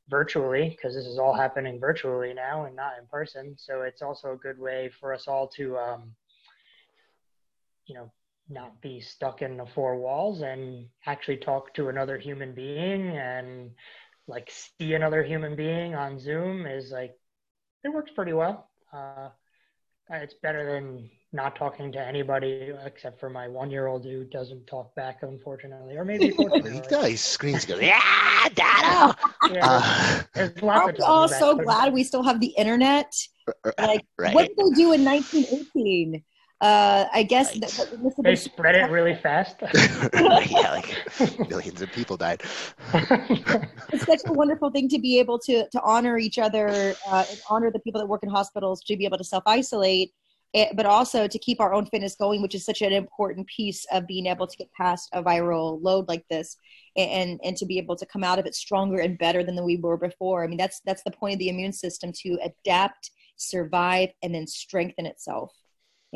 virtually 0.08 0.70
because 0.70 0.94
this 0.94 1.06
is 1.06 1.18
all 1.18 1.34
happening 1.34 1.78
virtually 1.80 2.34
now 2.34 2.64
and 2.64 2.74
not 2.74 2.98
in 2.98 3.06
person. 3.06 3.54
So 3.56 3.82
it's 3.82 4.02
also 4.02 4.32
a 4.32 4.36
good 4.36 4.58
way 4.58 4.90
for 5.00 5.14
us 5.14 5.28
all 5.28 5.48
to, 5.56 5.76
um, 5.78 6.14
you 7.86 7.94
know, 7.94 8.10
not 8.48 8.80
be 8.80 9.00
stuck 9.00 9.42
in 9.42 9.56
the 9.56 9.66
four 9.66 9.96
walls 9.98 10.42
and 10.42 10.86
actually 11.06 11.36
talk 11.36 11.74
to 11.74 11.88
another 11.88 12.18
human 12.18 12.54
being 12.54 13.16
and 13.16 13.70
like 14.28 14.50
see 14.78 14.94
another 14.94 15.22
human 15.24 15.56
being 15.56 15.94
on 15.94 16.18
Zoom 16.18 16.66
is 16.66 16.90
like 16.90 17.16
it 17.86 17.92
works 17.92 18.10
pretty 18.14 18.32
well. 18.32 18.68
Uh, 18.92 19.28
it's 20.10 20.34
better 20.34 20.72
than 20.72 21.10
not 21.32 21.56
talking 21.56 21.90
to 21.92 22.00
anybody 22.00 22.72
except 22.84 23.18
for 23.18 23.28
my 23.28 23.48
one 23.48 23.70
year 23.70 23.86
old 23.86 24.04
who 24.04 24.24
doesn't 24.24 24.66
talk 24.66 24.94
back, 24.94 25.18
unfortunately, 25.22 25.96
or 25.96 26.04
maybe 26.04 26.30
he 26.36 26.80
does. 26.88 27.06
He 27.06 27.16
screams, 27.16 27.64
goes, 27.64 27.80
"Yeah, 27.80 28.48
Dada!" 28.54 29.16
Yeah, 29.52 29.60
uh, 29.62 30.22
there's 30.34 30.62
lots 30.62 31.00
Aren't 31.00 31.30
we 31.30 31.38
so 31.38 31.56
glad 31.56 31.92
we 31.92 32.04
still 32.04 32.22
have 32.22 32.40
the 32.40 32.54
internet? 32.58 33.12
Like, 33.78 34.04
right. 34.18 34.34
what 34.34 34.48
did 34.48 34.56
they 34.56 34.74
do 34.74 34.92
in 34.92 35.04
1918? 35.04 36.24
Uh, 36.62 37.04
I 37.12 37.22
guess 37.22 37.52
right. 37.52 37.60
the, 37.60 38.12
the 38.16 38.22
they 38.22 38.34
spread 38.34 38.76
it 38.76 38.90
really 38.90 39.14
fast. 39.14 39.56
yeah, 40.14 40.70
like 40.72 41.50
millions 41.50 41.82
of 41.82 41.92
people 41.92 42.16
died. 42.16 42.42
it's 43.92 44.06
such 44.06 44.20
a 44.24 44.32
wonderful 44.32 44.70
thing 44.70 44.88
to 44.88 44.98
be 44.98 45.18
able 45.18 45.38
to 45.40 45.68
to 45.68 45.80
honor 45.82 46.16
each 46.16 46.38
other 46.38 46.94
uh, 47.08 47.24
and 47.28 47.40
honor 47.50 47.70
the 47.70 47.78
people 47.80 48.00
that 48.00 48.06
work 48.06 48.22
in 48.22 48.30
hospitals 48.30 48.82
to 48.84 48.96
be 48.96 49.04
able 49.04 49.18
to 49.18 49.24
self 49.24 49.42
isolate, 49.44 50.12
eh, 50.54 50.72
but 50.74 50.86
also 50.86 51.28
to 51.28 51.38
keep 51.38 51.60
our 51.60 51.74
own 51.74 51.84
fitness 51.84 52.16
going, 52.16 52.40
which 52.40 52.54
is 52.54 52.64
such 52.64 52.80
an 52.80 52.90
important 52.90 53.46
piece 53.48 53.84
of 53.92 54.06
being 54.06 54.24
able 54.24 54.46
to 54.46 54.56
get 54.56 54.72
past 54.72 55.10
a 55.12 55.22
viral 55.22 55.78
load 55.82 56.08
like 56.08 56.24
this, 56.30 56.56
and 56.96 57.38
and 57.44 57.58
to 57.58 57.66
be 57.66 57.76
able 57.76 57.96
to 57.96 58.06
come 58.06 58.24
out 58.24 58.38
of 58.38 58.46
it 58.46 58.54
stronger 58.54 59.00
and 59.00 59.18
better 59.18 59.44
than 59.44 59.62
we 59.62 59.76
were 59.76 59.98
before. 59.98 60.42
I 60.42 60.46
mean, 60.46 60.58
that's 60.58 60.80
that's 60.86 61.02
the 61.02 61.10
point 61.10 61.34
of 61.34 61.38
the 61.38 61.50
immune 61.50 61.74
system 61.74 62.12
to 62.22 62.38
adapt, 62.42 63.10
survive, 63.36 64.08
and 64.22 64.34
then 64.34 64.46
strengthen 64.46 65.04
itself 65.04 65.52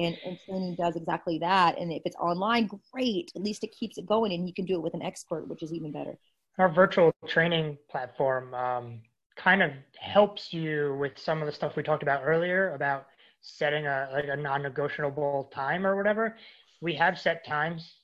and, 0.00 0.16
and 0.24 0.38
training 0.46 0.76
does 0.76 0.96
exactly 0.96 1.38
that. 1.38 1.78
And 1.78 1.92
if 1.92 2.02
it's 2.04 2.16
online 2.16 2.68
great. 2.92 3.30
At 3.36 3.42
least 3.42 3.64
it 3.64 3.72
keeps 3.78 3.98
it 3.98 4.06
going 4.06 4.32
and 4.32 4.46
you 4.48 4.54
can 4.54 4.64
do 4.64 4.74
it 4.74 4.82
with 4.82 4.94
an 4.94 5.02
expert 5.02 5.48
which 5.48 5.62
is 5.62 5.72
even 5.72 5.92
better. 5.92 6.16
Our 6.58 6.72
virtual 6.72 7.12
training 7.26 7.78
platform 7.90 8.54
um, 8.54 9.00
kind 9.36 9.62
of 9.62 9.70
helps 9.98 10.52
you 10.52 10.96
with 10.98 11.18
some 11.18 11.40
of 11.40 11.46
the 11.46 11.52
stuff 11.52 11.76
we 11.76 11.82
talked 11.82 12.02
about 12.02 12.22
earlier 12.24 12.74
about 12.74 13.06
setting 13.40 13.86
a 13.86 14.08
like 14.12 14.26
a 14.28 14.36
non-negotiable 14.36 15.50
time 15.54 15.86
or 15.86 15.96
whatever. 15.96 16.36
We 16.80 16.94
have 16.94 17.18
set 17.18 17.46
times. 17.46 17.94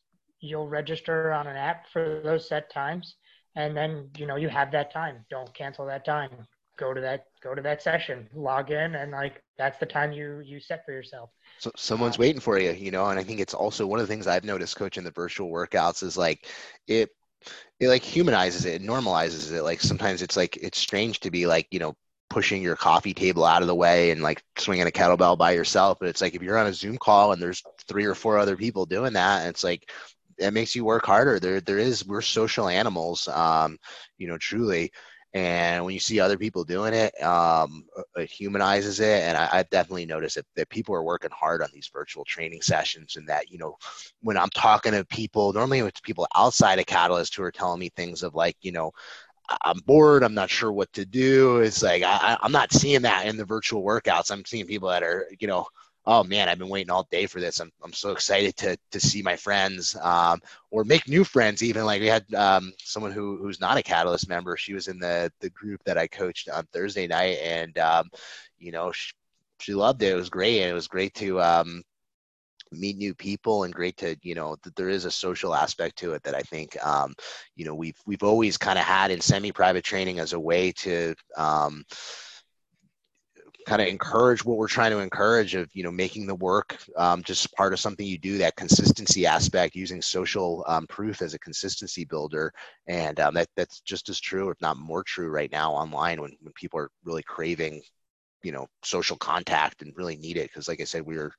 You'll 0.41 0.69
register 0.69 1.33
on 1.33 1.47
an 1.47 1.57
app 1.57 1.87
for 1.93 2.21
those 2.23 2.49
set 2.49 2.71
times. 2.71 3.17
And 3.57 3.77
then 3.77 4.11
you 4.17 4.27
know 4.27 4.37
you 4.37 4.49
have 4.49 4.71
that 4.73 4.93
time. 4.93 5.25
Don't 5.31 5.53
cancel 5.55 5.87
that 5.87 6.05
time 6.05 6.31
go 6.77 6.93
to 6.95 7.01
that 7.01 7.25
go 7.43 7.55
to 7.55 7.63
that 7.63 7.83
session 7.83 8.29
log 8.35 8.71
in 8.71 8.95
and 8.95 9.13
like 9.13 9.43
that's 9.59 9.79
the 9.79 9.87
time 9.87 10.13
you 10.13 10.43
you 10.45 10.61
set 10.61 10.85
for 10.85 10.93
yourself. 10.93 11.31
So 11.59 11.71
someone's 11.77 12.19
waiting 12.19 12.41
for 12.41 12.59
you 12.59 12.73
you 12.73 12.91
know 12.91 13.07
and 13.07 13.19
i 13.19 13.23
think 13.23 13.41
it's 13.41 13.55
also 13.55 13.87
one 13.87 13.99
of 13.99 14.07
the 14.07 14.13
things 14.13 14.27
i've 14.27 14.45
noticed 14.45 14.77
coaching 14.77 15.05
the 15.05 15.11
virtual 15.11 15.51
workouts 15.51 16.03
is 16.03 16.17
like 16.17 16.47
it 16.87 17.09
it 17.81 17.89
like 17.89 18.03
humanizes 18.03 18.65
it, 18.65 18.83
it 18.83 18.87
normalizes 18.87 19.53
it. 19.53 19.63
Like 19.63 19.81
sometimes 19.81 20.23
it's 20.23 20.37
like 20.37 20.57
it's 20.57 20.79
strange 20.79 21.21
to 21.21 21.31
be 21.31 21.47
like 21.47 21.67
you 21.71 21.79
know 21.79 21.95
pushing 22.29 22.61
your 22.61 22.77
coffee 22.77 23.15
table 23.15 23.45
out 23.45 23.63
of 23.63 23.69
the 23.69 23.75
way 23.75 24.11
and 24.11 24.23
like 24.23 24.43
swinging 24.59 24.87
a 24.87 24.91
kettlebell 24.91 25.39
by 25.39 25.53
yourself 25.53 25.97
but 26.01 26.09
it's 26.09 26.21
like 26.21 26.35
if 26.35 26.43
you're 26.43 26.59
on 26.59 26.67
a 26.67 26.73
zoom 26.73 26.99
call 26.99 27.33
and 27.33 27.41
there's 27.41 27.63
three 27.87 28.05
or 28.05 28.17
four 28.17 28.37
other 28.37 28.57
people 28.57 28.85
doing 28.85 29.13
that 29.13 29.47
it's 29.47 29.63
like 29.63 29.89
it 30.39 30.53
makes 30.53 30.75
you 30.75 30.85
work 30.85 31.07
harder. 31.07 31.41
There 31.41 31.61
there 31.61 31.79
is 31.79 32.07
we're 32.07 32.21
social 32.21 32.69
animals 32.69 33.29
um 33.29 33.79
you 34.19 34.29
know 34.29 34.39
truly 34.39 34.93
and 35.37 35.85
when 35.85 35.93
you 35.93 36.01
see 36.01 36.19
other 36.19 36.39
people 36.39 36.65
doing 36.65 36.95
it, 36.95 37.13
um, 37.23 37.85
it 38.17 38.31
humanizes 38.31 39.01
it. 39.01 39.23
And 39.23 39.37
I, 39.37 39.51
I've 39.53 39.69
definitely 39.69 40.07
noticed 40.07 40.37
that, 40.37 40.47
that 40.57 40.71
people 40.71 40.95
are 40.95 41.03
working 41.03 41.31
hard 41.31 41.61
on 41.61 41.69
these 41.75 41.91
virtual 41.93 42.25
training 42.25 42.63
sessions, 42.63 43.17
and 43.17 43.29
that 43.29 43.51
you 43.51 43.59
know, 43.59 43.77
when 44.23 44.39
I'm 44.39 44.49
talking 44.49 44.93
to 44.93 45.05
people, 45.05 45.53
normally 45.53 45.81
it's 45.81 46.01
people 46.01 46.27
outside 46.35 46.79
of 46.79 46.87
Catalyst 46.87 47.37
who 47.37 47.43
are 47.43 47.53
telling 47.53 47.79
me 47.81 47.91
things 47.91 48.23
of 48.23 48.35
like, 48.35 48.57
you 48.63 48.73
know, 48.73 48.93
I'm 49.63 49.81
bored. 49.81 50.23
I'm 50.23 50.33
not 50.33 50.49
sure 50.49 50.73
what 50.73 50.91
to 50.95 51.05
do. 51.05 51.59
It's 51.59 51.83
like 51.83 52.03
I, 52.03 52.39
I'm 52.41 52.51
not 52.53 52.73
seeing 52.73 53.03
that 53.03 53.27
in 53.27 53.37
the 53.37 53.45
virtual 53.45 53.85
workouts. 53.85 54.31
I'm 54.31 54.45
seeing 54.47 54.67
people 54.67 54.89
that 54.89 55.03
are, 55.03 55.27
you 55.39 55.49
know, 55.49 55.67
oh 56.07 56.23
man, 56.23 56.49
I've 56.49 56.59
been 56.59 56.69
waiting 56.69 56.91
all 56.91 57.09
day 57.11 57.27
for 57.27 57.41
this. 57.41 57.61
I'm, 57.61 57.73
I'm 57.83 57.93
so 57.93 58.11
excited 58.13 58.57
to, 58.59 58.77
to 58.93 59.01
see 59.01 59.23
my 59.23 59.35
friends 59.35 59.97
um, 60.03 60.41
or 60.71 60.85
make 60.85 61.09
new 61.09 61.25
friends. 61.25 61.63
Even 61.63 61.85
like 61.85 62.01
we 62.01 62.07
had 62.07 62.33
um, 62.35 62.73
someone 62.79 63.13
who, 63.13 63.37
who's 63.39 63.61
not 63.61 63.77
a 63.77 63.83
Catalyst 63.83 64.29
member. 64.29 64.57
She 64.57 64.73
was 64.73 64.87
in 64.87 64.99
the, 64.99 65.33
the 65.41 65.51
group 65.51 65.83
that 65.85 65.99
I 65.99 66.07
coached 66.07 66.49
on 66.49 66.65
Thursday 66.73 67.09
night 67.09 67.39
and, 67.43 67.77
um, 67.79 68.09
you 68.59 68.71
know, 68.71 68.93
she, 68.93 69.13
she 69.59 69.75
loved 69.75 70.03
it. 70.03 70.13
It 70.13 70.17
was 70.17 70.31
great. 70.31 70.61
And 70.61 70.71
it 70.71 70.75
was 70.75 70.89
great 70.89 71.15
to, 71.15 71.41
um, 71.41 71.83
meet 72.73 72.97
new 72.97 73.15
people 73.15 73.63
and 73.63 73.73
great 73.73 73.97
to 73.97 74.17
you 74.23 74.35
know 74.35 74.57
that 74.65 74.75
there 74.75 74.89
is 74.89 75.05
a 75.05 75.11
social 75.11 75.55
aspect 75.55 75.97
to 75.97 76.15
it 76.15 76.23
that 76.25 76.35
i 76.35 76.43
think 76.43 76.77
um, 76.85 77.15
you 77.55 77.65
know 77.65 77.77
we've 77.77 77.99
we've 78.07 78.25
always 78.25 78.57
kind 78.57 78.77
of 78.77 78.85
had 78.85 79.13
in 79.13 79.21
semi-private 79.21 79.85
training 79.85 80.19
as 80.19 80.33
a 80.33 80.41
way 80.41 80.73
to 80.73 81.15
um, 81.37 81.85
kind 83.67 83.83
of 83.83 83.89
encourage 83.89 84.45
what 84.45 84.57
we're 84.57 84.69
trying 84.69 84.93
to 84.93 85.01
encourage 85.01 85.55
of 85.57 85.69
you 85.75 85.83
know 85.83 85.91
making 85.91 86.27
the 86.27 86.35
work 86.37 86.79
um, 86.97 87.23
just 87.25 87.53
part 87.55 87.73
of 87.73 87.81
something 87.81 88.07
you 88.07 88.19
do 88.19 88.39
that 88.39 88.57
consistency 88.57 89.27
aspect 89.27 89.75
using 89.75 90.01
social 90.01 90.65
um, 90.69 90.87
proof 90.87 91.21
as 91.21 91.35
a 91.35 91.39
consistency 91.41 92.05
builder. 92.05 92.53
And 92.87 93.19
um, 93.21 93.35
that 93.35 93.49
that's 93.57 93.81
just 93.81 94.09
as 94.09 94.21
true 94.21 94.51
if 94.51 94.61
not 94.61 94.79
more 94.79 95.03
true 95.03 95.29
right 95.29 95.51
now 95.51 95.73
online 95.73 96.21
when, 96.21 96.33
when 96.41 96.53
people 96.55 96.81
are 96.81 96.91
really 97.05 97.23
craving 97.25 97.83
you 98.43 98.53
know 98.53 98.69
social 98.85 99.17
contact 99.17 99.83
and 99.83 99.93
really 99.97 100.17
need 100.17 100.37
it. 100.37 100.49
Because 100.49 100.69
like 100.69 100.81
i 100.81 100.85
said 100.85 101.03
we 101.03 101.17
are 101.17 101.33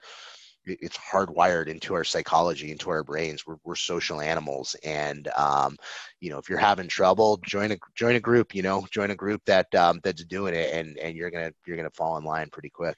it's 0.68 0.98
hardwired 0.98 1.68
into 1.68 1.94
our 1.94 2.04
psychology 2.04 2.72
into 2.72 2.90
our 2.90 3.04
brains. 3.04 3.46
We're, 3.46 3.58
we're 3.64 3.76
social 3.76 4.22
animals. 4.22 4.76
And 4.84 5.28
um, 5.36 5.78
you 6.20 6.30
know 6.30 6.38
if 6.38 6.50
you're 6.50 6.58
having 6.60 6.88
trouble 6.88 7.38
join 7.46 7.72
a 7.72 7.78
join 7.96 8.16
a 8.16 8.20
group 8.20 8.54
you 8.56 8.62
know 8.62 8.86
join 8.92 9.12
a 9.12 9.16
group 9.16 9.42
that 9.46 9.74
um, 9.76 10.00
that's 10.04 10.24
doing 10.26 10.54
it 10.54 10.74
and 10.74 10.98
and 10.98 11.16
you're 11.16 11.32
gonna 11.32 11.52
you're 11.66 11.78
gonna 11.78 11.90
fall 11.92 12.18
in 12.18 12.24
line 12.24 12.50
pretty 12.52 12.70
quick. 12.70 12.98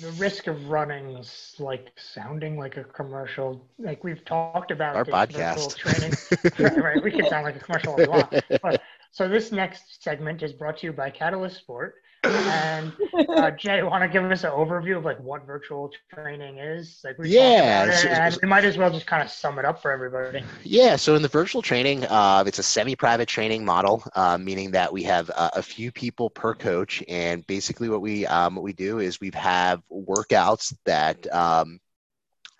The 0.00 0.10
risk 0.12 0.46
of 0.46 0.70
running 0.70 1.16
is 1.16 1.54
like 1.58 1.92
sounding 1.98 2.58
like 2.58 2.76
a 2.76 2.84
commercial 2.84 3.66
like 3.78 4.02
we've 4.02 4.24
talked 4.24 4.70
about 4.70 4.96
our 4.96 5.04
podcast. 5.04 5.76
training. 5.76 6.12
Right, 6.58 6.76
right 6.76 7.02
we 7.02 7.10
could 7.10 7.28
sound 7.28 7.44
like 7.44 7.56
a 7.56 7.58
commercial 7.60 8.00
as 8.00 8.08
well 8.08 8.28
but 8.62 8.82
so 9.10 9.28
this 9.28 9.52
next 9.52 10.02
segment 10.02 10.42
is 10.42 10.52
brought 10.52 10.78
to 10.78 10.86
you 10.86 10.92
by 10.92 11.10
catalyst 11.10 11.56
sport 11.58 11.96
and 12.24 12.92
uh, 13.28 13.50
Jay, 13.58 13.82
want 13.82 14.02
to 14.02 14.08
give 14.08 14.24
us 14.30 14.44
an 14.44 14.50
overview 14.50 14.96
of 14.96 15.04
like 15.04 15.18
what 15.20 15.46
virtual 15.46 15.90
training 16.12 16.58
is? 16.58 17.00
Like 17.04 17.18
we 17.18 17.30
yeah, 17.30 17.84
it, 17.86 18.04
and 18.06 18.38
we 18.42 18.48
might 18.48 18.64
as 18.64 18.76
well 18.76 18.90
just 18.90 19.06
kind 19.06 19.22
of 19.22 19.30
sum 19.30 19.58
it 19.58 19.64
up 19.64 19.82
for 19.82 19.90
everybody. 19.90 20.42
Yeah, 20.62 20.96
so 20.96 21.14
in 21.14 21.22
the 21.22 21.28
virtual 21.28 21.62
training, 21.62 22.04
uh, 22.04 22.44
it's 22.46 22.58
a 22.58 22.62
semi-private 22.62 23.28
training 23.28 23.64
model, 23.64 24.04
uh, 24.14 24.38
meaning 24.38 24.70
that 24.72 24.92
we 24.92 25.02
have 25.04 25.30
uh, 25.34 25.50
a 25.54 25.62
few 25.62 25.90
people 25.90 26.30
per 26.30 26.54
coach, 26.54 27.02
and 27.08 27.46
basically 27.46 27.88
what 27.88 28.00
we 28.00 28.26
um, 28.26 28.54
what 28.54 28.64
we 28.64 28.72
do 28.72 28.98
is 28.98 29.20
we 29.20 29.30
have 29.34 29.82
workouts 29.90 30.74
that 30.84 31.32
um, 31.34 31.80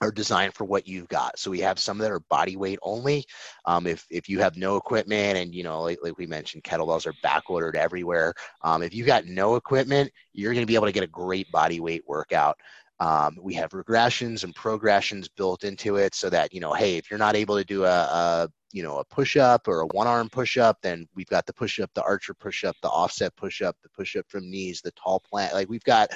are 0.03 0.11
designed 0.11 0.53
for 0.53 0.65
what 0.65 0.87
you've 0.87 1.09
got. 1.09 1.39
So 1.39 1.51
we 1.51 1.61
have 1.61 1.79
some 1.79 1.97
that 1.99 2.11
are 2.11 2.21
body 2.29 2.57
weight 2.57 2.81
only. 2.83 3.25
Um, 3.65 3.87
if, 3.87 4.05
if 4.11 4.29
you 4.29 4.41
have 4.41 4.57
no 4.57 4.77
equipment 4.77 5.39
and, 5.39 5.55
you 5.55 5.63
know, 5.63 5.81
like, 5.81 6.01
like 6.03 6.19
we 6.19 6.27
mentioned, 6.27 6.65
kettlebells 6.65 7.07
are 7.07 7.15
back 7.23 7.49
ordered 7.49 7.77
everywhere. 7.77 8.35
Um, 8.63 8.83
if 8.83 8.93
you've 8.93 9.07
got 9.07 9.27
no 9.27 9.55
equipment, 9.55 10.11
you're 10.33 10.53
going 10.53 10.67
to 10.67 10.67
be 10.67 10.75
able 10.75 10.87
to 10.87 10.93
get 10.93 11.05
a 11.05 11.07
great 11.07 11.51
body 11.53 11.79
weight 11.79 12.03
workout. 12.07 12.59
Um, 12.99 13.37
we 13.41 13.55
have 13.55 13.71
regressions 13.71 14.45
and 14.45 14.55
progressions 14.55 15.29
built 15.29 15.63
into 15.65 15.97
it 15.97 16.15
so 16.15 16.29
that, 16.31 16.53
you 16.53 16.61
know, 16.61 16.73
hey, 16.73 16.97
if 16.97 17.09
you're 17.09 17.19
not 17.19 17.37
able 17.37 17.57
to 17.57 17.65
do 17.65 17.85
a, 17.85 17.89
a 17.89 18.49
you 18.73 18.83
know 18.83 18.99
a 18.99 19.05
push 19.05 19.37
up 19.37 19.69
or 19.69 19.83
a 19.83 19.87
one 19.89 20.07
arm 20.07 20.29
push 20.29 20.57
up 20.59 20.79
then 20.83 21.07
we've 21.15 21.29
got 21.29 21.47
the 21.47 21.53
push 21.53 21.79
up 21.81 21.91
the 21.95 22.03
archer 22.03 22.35
push 22.35 22.65
up 22.65 22.77
the 22.83 22.89
offset 22.89 23.35
push 23.37 23.63
up 23.63 23.77
the 23.83 23.89
push 23.91 24.17
up 24.17 24.25
from 24.29 24.51
knees 24.51 24.81
the 24.81 24.91
tall 24.93 25.21
plank. 25.21 25.53
Like 25.53 25.69
we've 25.69 25.85
got 25.85 26.11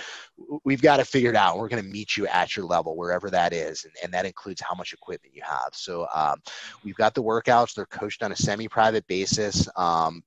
we've 0.65 0.83
got 0.83 1.01
it 1.01 1.07
figured 1.07 1.37
out. 1.37 1.59
We're 1.59 1.69
going 1.69 1.83
to 1.83 1.89
meet 1.89 2.17
you 2.17 2.27
at 2.27 2.57
your 2.57 2.67
level 2.67 2.97
wherever 2.97 3.31
that 3.31 3.53
is 3.53 3.85
and, 3.85 3.93
and 4.03 4.13
that 4.13 4.27
includes 4.27 4.61
how 4.61 4.75
much 4.75 4.93
equipment 4.93 5.35
you 5.35 5.43
have. 5.45 5.71
So 5.73 6.07
um, 6.15 6.41
we've 6.85 6.97
got 6.97 7.15
the 7.15 7.23
workouts. 7.23 7.75
They're 7.75 7.87
coached 7.87 8.23
on 8.23 8.33
a 8.33 8.37
semi-private 8.37 9.07
basis. 9.07 9.69
Um, 9.77 10.23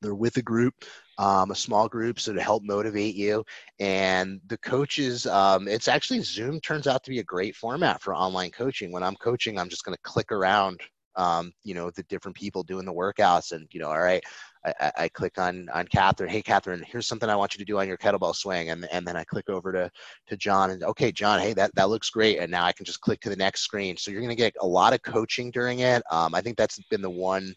they're 0.00 0.14
with 0.14 0.36
a 0.36 0.42
group 0.42 0.74
um, 1.18 1.50
a 1.50 1.56
small 1.56 1.88
group 1.88 2.20
so 2.20 2.32
to 2.32 2.40
help 2.40 2.62
motivate 2.62 3.16
you. 3.16 3.44
And 3.80 4.40
the 4.46 4.58
coaches 4.58 5.26
um, 5.26 5.66
it's 5.66 5.88
actually 5.88 6.22
zoom 6.22 6.60
turns 6.60 6.86
out 6.86 7.02
to 7.04 7.10
be 7.10 7.18
a 7.18 7.24
great 7.24 7.56
format 7.56 8.00
for 8.02 8.14
online 8.14 8.50
coaching. 8.50 8.92
When 8.92 9.02
i'm 9.02 9.16
coaching 9.16 9.58
i'm 9.58 9.68
just 9.68 9.84
going 9.84 9.96
to 9.96 10.02
click 10.02 10.30
around 10.32 10.80
um, 11.18 11.52
you 11.64 11.74
know, 11.74 11.90
the 11.90 12.04
different 12.04 12.36
people 12.36 12.62
doing 12.62 12.86
the 12.86 12.92
workouts 12.92 13.50
and, 13.50 13.66
you 13.72 13.80
know, 13.80 13.88
all 13.88 14.00
right, 14.00 14.22
I, 14.64 14.92
I, 14.96 15.08
click 15.08 15.36
on, 15.36 15.68
on 15.74 15.88
Catherine, 15.88 16.30
hey, 16.30 16.40
Catherine, 16.40 16.84
here's 16.86 17.08
something 17.08 17.28
I 17.28 17.34
want 17.34 17.54
you 17.54 17.58
to 17.58 17.64
do 17.64 17.78
on 17.78 17.88
your 17.88 17.96
kettlebell 17.96 18.36
swing. 18.36 18.70
And, 18.70 18.86
and 18.92 19.04
then 19.04 19.16
I 19.16 19.24
click 19.24 19.50
over 19.50 19.72
to, 19.72 19.90
to 20.28 20.36
John 20.36 20.70
and, 20.70 20.84
okay, 20.84 21.10
John, 21.10 21.40
hey, 21.40 21.54
that, 21.54 21.74
that 21.74 21.88
looks 21.88 22.08
great. 22.08 22.38
And 22.38 22.52
now 22.52 22.64
I 22.64 22.72
can 22.72 22.86
just 22.86 23.00
click 23.00 23.20
to 23.22 23.30
the 23.30 23.36
next 23.36 23.62
screen. 23.62 23.96
So 23.96 24.12
you're 24.12 24.20
going 24.20 24.30
to 24.30 24.36
get 24.36 24.54
a 24.60 24.66
lot 24.66 24.92
of 24.92 25.02
coaching 25.02 25.50
during 25.50 25.80
it. 25.80 26.04
Um, 26.10 26.36
I 26.36 26.40
think 26.40 26.56
that's 26.56 26.78
been 26.88 27.02
the 27.02 27.10
one, 27.10 27.52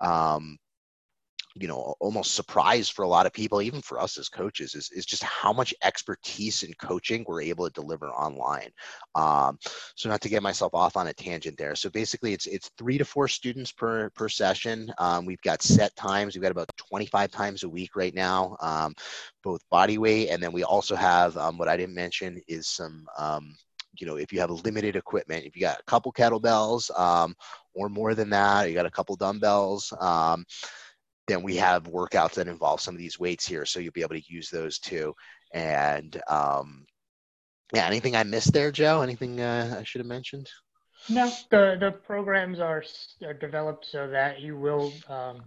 um, 0.00 0.58
you 1.58 1.68
know 1.68 1.94
almost 2.00 2.34
surprise 2.34 2.88
for 2.88 3.02
a 3.02 3.08
lot 3.08 3.26
of 3.26 3.32
people 3.32 3.62
even 3.62 3.80
for 3.80 4.00
us 4.00 4.18
as 4.18 4.28
coaches 4.28 4.74
is, 4.74 4.90
is 4.92 5.06
just 5.06 5.22
how 5.22 5.52
much 5.52 5.74
expertise 5.82 6.62
in 6.62 6.72
coaching 6.74 7.24
we're 7.26 7.40
able 7.42 7.64
to 7.64 7.72
deliver 7.72 8.10
online. 8.10 8.70
Um, 9.14 9.58
so 9.94 10.08
not 10.08 10.20
to 10.22 10.28
get 10.28 10.42
myself 10.42 10.74
off 10.74 10.96
on 10.96 11.08
a 11.08 11.12
tangent 11.12 11.56
there. 11.56 11.74
So 11.74 11.88
basically 11.90 12.32
it's 12.32 12.46
it's 12.46 12.70
three 12.76 12.98
to 12.98 13.04
four 13.04 13.28
students 13.28 13.72
per 13.72 14.10
per 14.10 14.28
session. 14.28 14.92
Um, 14.98 15.24
we've 15.24 15.42
got 15.42 15.62
set 15.62 15.94
times. 15.96 16.34
We've 16.34 16.42
got 16.42 16.52
about 16.52 16.70
25 16.76 17.30
times 17.30 17.62
a 17.62 17.68
week 17.68 17.96
right 17.96 18.14
now 18.14 18.56
um, 18.60 18.94
both 19.42 19.62
body 19.70 19.98
weight. 19.98 20.28
And 20.28 20.42
then 20.42 20.52
we 20.52 20.64
also 20.64 20.96
have 20.96 21.36
um, 21.36 21.58
what 21.58 21.68
i 21.68 21.76
didn't 21.76 21.94
mention 21.94 22.40
is 22.48 22.68
some 22.68 23.06
um, 23.18 23.54
you 23.94 24.06
know 24.06 24.16
if 24.16 24.32
you 24.32 24.40
have 24.40 24.50
limited 24.50 24.96
equipment 24.96 25.44
if 25.44 25.56
you 25.56 25.62
got 25.62 25.80
a 25.80 25.84
couple 25.84 26.12
kettlebells 26.12 26.96
um, 26.98 27.34
or 27.74 27.88
more 27.88 28.14
than 28.14 28.30
that 28.30 28.68
you 28.68 28.74
got 28.74 28.86
a 28.86 28.90
couple 28.90 29.16
dumbbells 29.16 29.92
um, 30.00 30.44
then 31.26 31.42
we 31.42 31.56
have 31.56 31.84
workouts 31.84 32.34
that 32.34 32.48
involve 32.48 32.80
some 32.80 32.94
of 32.94 32.98
these 32.98 33.18
weights 33.18 33.46
here. 33.46 33.64
So 33.64 33.80
you'll 33.80 33.92
be 33.92 34.02
able 34.02 34.14
to 34.14 34.32
use 34.32 34.48
those 34.50 34.78
too. 34.78 35.14
And 35.52 36.20
um, 36.28 36.86
yeah, 37.74 37.86
anything 37.86 38.14
I 38.14 38.22
missed 38.22 38.52
there, 38.52 38.70
Joe? 38.70 39.02
Anything 39.02 39.40
uh, 39.40 39.76
I 39.80 39.84
should 39.84 40.00
have 40.00 40.06
mentioned? 40.06 40.48
No, 41.08 41.30
the, 41.50 41.76
the 41.78 41.90
programs 41.90 42.58
are, 42.58 42.82
are 43.24 43.34
developed 43.34 43.86
so 43.86 44.08
that 44.08 44.40
you 44.40 44.56
will 44.56 44.92
um, 45.08 45.42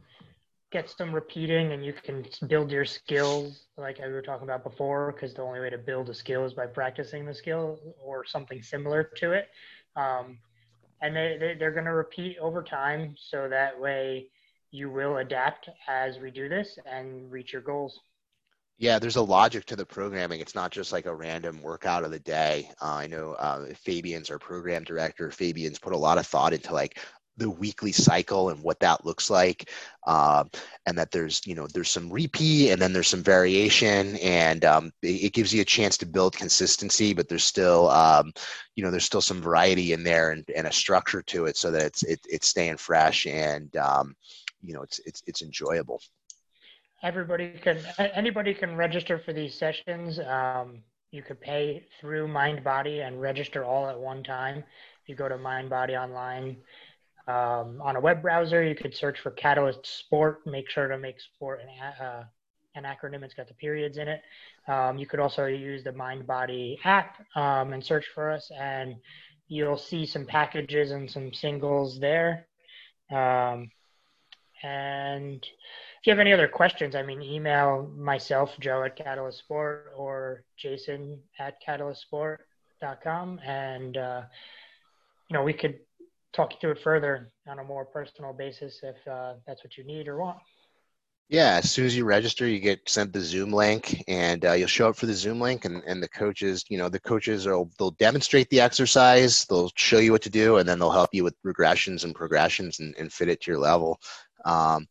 get 0.71 0.89
some 0.89 1.13
repeating 1.13 1.71
and 1.71 1.83
you 1.83 1.93
can 1.93 2.25
build 2.47 2.71
your 2.71 2.85
skills 2.85 3.63
like 3.77 3.99
we 3.99 4.11
were 4.11 4.21
talking 4.21 4.43
about 4.43 4.63
before, 4.63 5.11
because 5.11 5.33
the 5.33 5.41
only 5.41 5.59
way 5.59 5.69
to 5.69 5.77
build 5.77 6.09
a 6.09 6.13
skill 6.13 6.45
is 6.45 6.53
by 6.53 6.67
practicing 6.67 7.25
the 7.25 7.33
skill 7.33 7.79
or 8.03 8.25
something 8.25 8.61
similar 8.61 9.03
to 9.15 9.31
it. 9.31 9.49
Um, 9.95 10.37
and 11.01 11.15
they, 11.15 11.37
they, 11.39 11.55
they're 11.57 11.71
going 11.71 11.85
to 11.85 11.93
repeat 11.93 12.37
over 12.39 12.61
time 12.61 13.15
so 13.17 13.47
that 13.49 13.79
way 13.79 14.27
you 14.71 14.89
will 14.89 15.17
adapt 15.17 15.69
as 15.87 16.17
we 16.19 16.31
do 16.31 16.49
this 16.49 16.77
and 16.85 17.31
reach 17.31 17.53
your 17.53 17.61
goals. 17.61 17.99
Yeah, 18.77 18.97
there's 18.97 19.17
a 19.17 19.21
logic 19.21 19.65
to 19.65 19.75
the 19.75 19.85
programming. 19.85 20.39
It's 20.39 20.55
not 20.55 20.71
just 20.71 20.93
like 20.93 21.05
a 21.05 21.13
random 21.13 21.61
workout 21.61 22.05
of 22.05 22.11
the 22.11 22.19
day. 22.19 22.71
Uh, 22.81 22.93
I 22.93 23.07
know 23.07 23.33
uh, 23.33 23.65
Fabian's 23.75 24.29
our 24.29 24.39
program 24.39 24.85
director. 24.85 25.31
Fabian's 25.31 25.79
put 25.79 25.91
a 25.91 25.97
lot 25.97 26.17
of 26.17 26.25
thought 26.25 26.53
into 26.53 26.73
like 26.73 26.97
the 27.35 27.49
weekly 27.49 27.91
cycle 27.91 28.49
and 28.49 28.61
what 28.61 28.79
that 28.79 29.05
looks 29.05 29.29
like, 29.29 29.69
uh, 30.07 30.45
and 30.85 30.97
that 30.97 31.11
there's 31.11 31.45
you 31.45 31.55
know 31.55 31.67
there's 31.67 31.89
some 31.89 32.09
repeat 32.09 32.71
and 32.71 32.81
then 32.81 32.93
there's 32.93 33.07
some 33.09 33.23
variation, 33.23 34.15
and 34.17 34.63
um, 34.63 34.91
it, 35.01 35.23
it, 35.23 35.33
gives 35.33 35.53
you 35.53 35.61
a 35.61 35.65
chance 35.65 35.97
to 35.97 36.05
build 36.05 36.35
consistency. 36.35 37.13
But 37.13 37.27
there's 37.27 37.43
still 37.43 37.89
um, 37.89 38.31
you 38.75 38.83
know 38.83 38.91
there's 38.91 39.05
still 39.05 39.21
some 39.21 39.41
variety 39.41 39.91
in 39.91 40.03
there 40.03 40.31
and, 40.31 40.45
and 40.55 40.67
a 40.67 40.71
structure 40.71 41.21
to 41.23 41.45
it, 41.45 41.57
so 41.57 41.71
that 41.71 41.85
it's 41.85 42.03
it, 42.03 42.19
it's 42.29 42.47
staying 42.47 42.77
fresh 42.77 43.25
and 43.25 43.75
um, 43.77 44.15
you 44.63 44.73
know 44.73 44.81
it's 44.81 44.99
it's 45.05 45.23
it's 45.27 45.41
enjoyable. 45.41 46.01
Everybody 47.01 47.53
can 47.61 47.79
anybody 47.97 48.53
can 48.53 48.75
register 48.75 49.19
for 49.19 49.33
these 49.33 49.57
sessions. 49.57 50.19
Um, 50.19 50.83
you 51.11 51.23
could 51.23 51.41
pay 51.41 51.85
through 51.99 52.27
mindbody 52.27 53.05
and 53.05 53.21
register 53.21 53.63
all 53.63 53.89
at 53.89 53.99
one 53.99 54.23
time. 54.23 54.63
You 55.07 55.15
go 55.15 55.27
to 55.27 55.37
mindbody 55.37 55.99
online 55.99 56.57
um, 57.27 57.81
on 57.81 57.95
a 57.95 57.99
web 57.99 58.21
browser. 58.21 58.63
You 58.63 58.75
could 58.75 58.95
search 58.95 59.19
for 59.19 59.31
catalyst 59.31 59.85
sport 59.85 60.45
make 60.45 60.69
sure 60.69 60.87
to 60.87 60.97
make 60.97 61.19
sport 61.19 61.61
an, 61.61 62.05
uh, 62.05 62.23
an 62.75 62.83
acronym. 62.83 63.23
It's 63.23 63.33
got 63.33 63.47
the 63.47 63.53
periods 63.55 63.97
in 63.97 64.07
it. 64.07 64.21
Um, 64.67 64.99
you 64.99 65.07
could 65.07 65.19
also 65.19 65.45
use 65.45 65.83
the 65.83 65.91
mindbody 65.91 66.77
app 66.83 67.25
um, 67.35 67.73
and 67.73 67.83
search 67.83 68.05
for 68.13 68.29
us 68.29 68.51
and 68.59 68.95
you'll 69.47 69.77
see 69.77 70.05
some 70.05 70.25
packages 70.25 70.91
and 70.91 71.09
some 71.09 71.33
singles 71.33 71.99
there. 71.99 72.47
Um, 73.11 73.71
and 74.63 75.43
if 75.43 76.07
you 76.07 76.11
have 76.11 76.19
any 76.19 76.33
other 76.33 76.47
questions, 76.47 76.95
I 76.95 77.03
mean, 77.03 77.21
email 77.21 77.91
myself, 77.97 78.51
Joe 78.59 78.83
at 78.83 78.95
Catalyst 78.95 79.39
Sport, 79.39 79.91
or 79.97 80.43
Jason 80.57 81.19
at 81.37 81.55
catalystsport.com, 81.65 83.39
and 83.45 83.97
uh, 83.97 84.21
you 85.29 85.33
know 85.33 85.43
we 85.43 85.53
could 85.53 85.79
talk 86.33 86.53
you 86.53 86.57
through 86.61 86.71
it 86.71 86.81
further 86.83 87.31
on 87.47 87.59
a 87.59 87.63
more 87.63 87.85
personal 87.85 88.33
basis 88.33 88.79
if 88.83 88.95
uh, 89.07 89.33
that's 89.45 89.63
what 89.63 89.77
you 89.77 89.83
need 89.83 90.07
or 90.07 90.17
want. 90.17 90.37
Yeah, 91.29 91.59
as 91.61 91.69
soon 91.69 91.85
as 91.85 91.95
you 91.95 92.05
register, 92.05 92.47
you 92.47 92.59
get 92.59 92.89
sent 92.89 93.13
the 93.13 93.21
Zoom 93.21 93.51
link, 93.51 94.03
and 94.07 94.43
uh, 94.43 94.53
you'll 94.53 94.67
show 94.67 94.89
up 94.89 94.95
for 94.95 95.05
the 95.05 95.13
Zoom 95.13 95.39
link, 95.39 95.63
and, 95.63 95.83
and 95.85 96.01
the 96.01 96.07
coaches, 96.07 96.65
you 96.69 96.77
know, 96.79 96.89
the 96.89 96.99
coaches 96.99 97.45
will 97.45 97.69
they'll 97.77 97.91
demonstrate 97.91 98.49
the 98.49 98.59
exercise, 98.61 99.45
they'll 99.45 99.71
show 99.75 99.99
you 99.99 100.11
what 100.11 100.23
to 100.23 100.31
do, 100.31 100.57
and 100.57 100.67
then 100.67 100.79
they'll 100.79 100.89
help 100.89 101.13
you 101.13 101.23
with 101.23 101.35
regressions 101.45 102.03
and 102.03 102.15
progressions 102.15 102.79
and, 102.79 102.95
and 102.97 103.13
fit 103.13 103.29
it 103.29 103.41
to 103.41 103.51
your 103.51 103.59
level. 103.59 103.99
Um, 104.45 104.87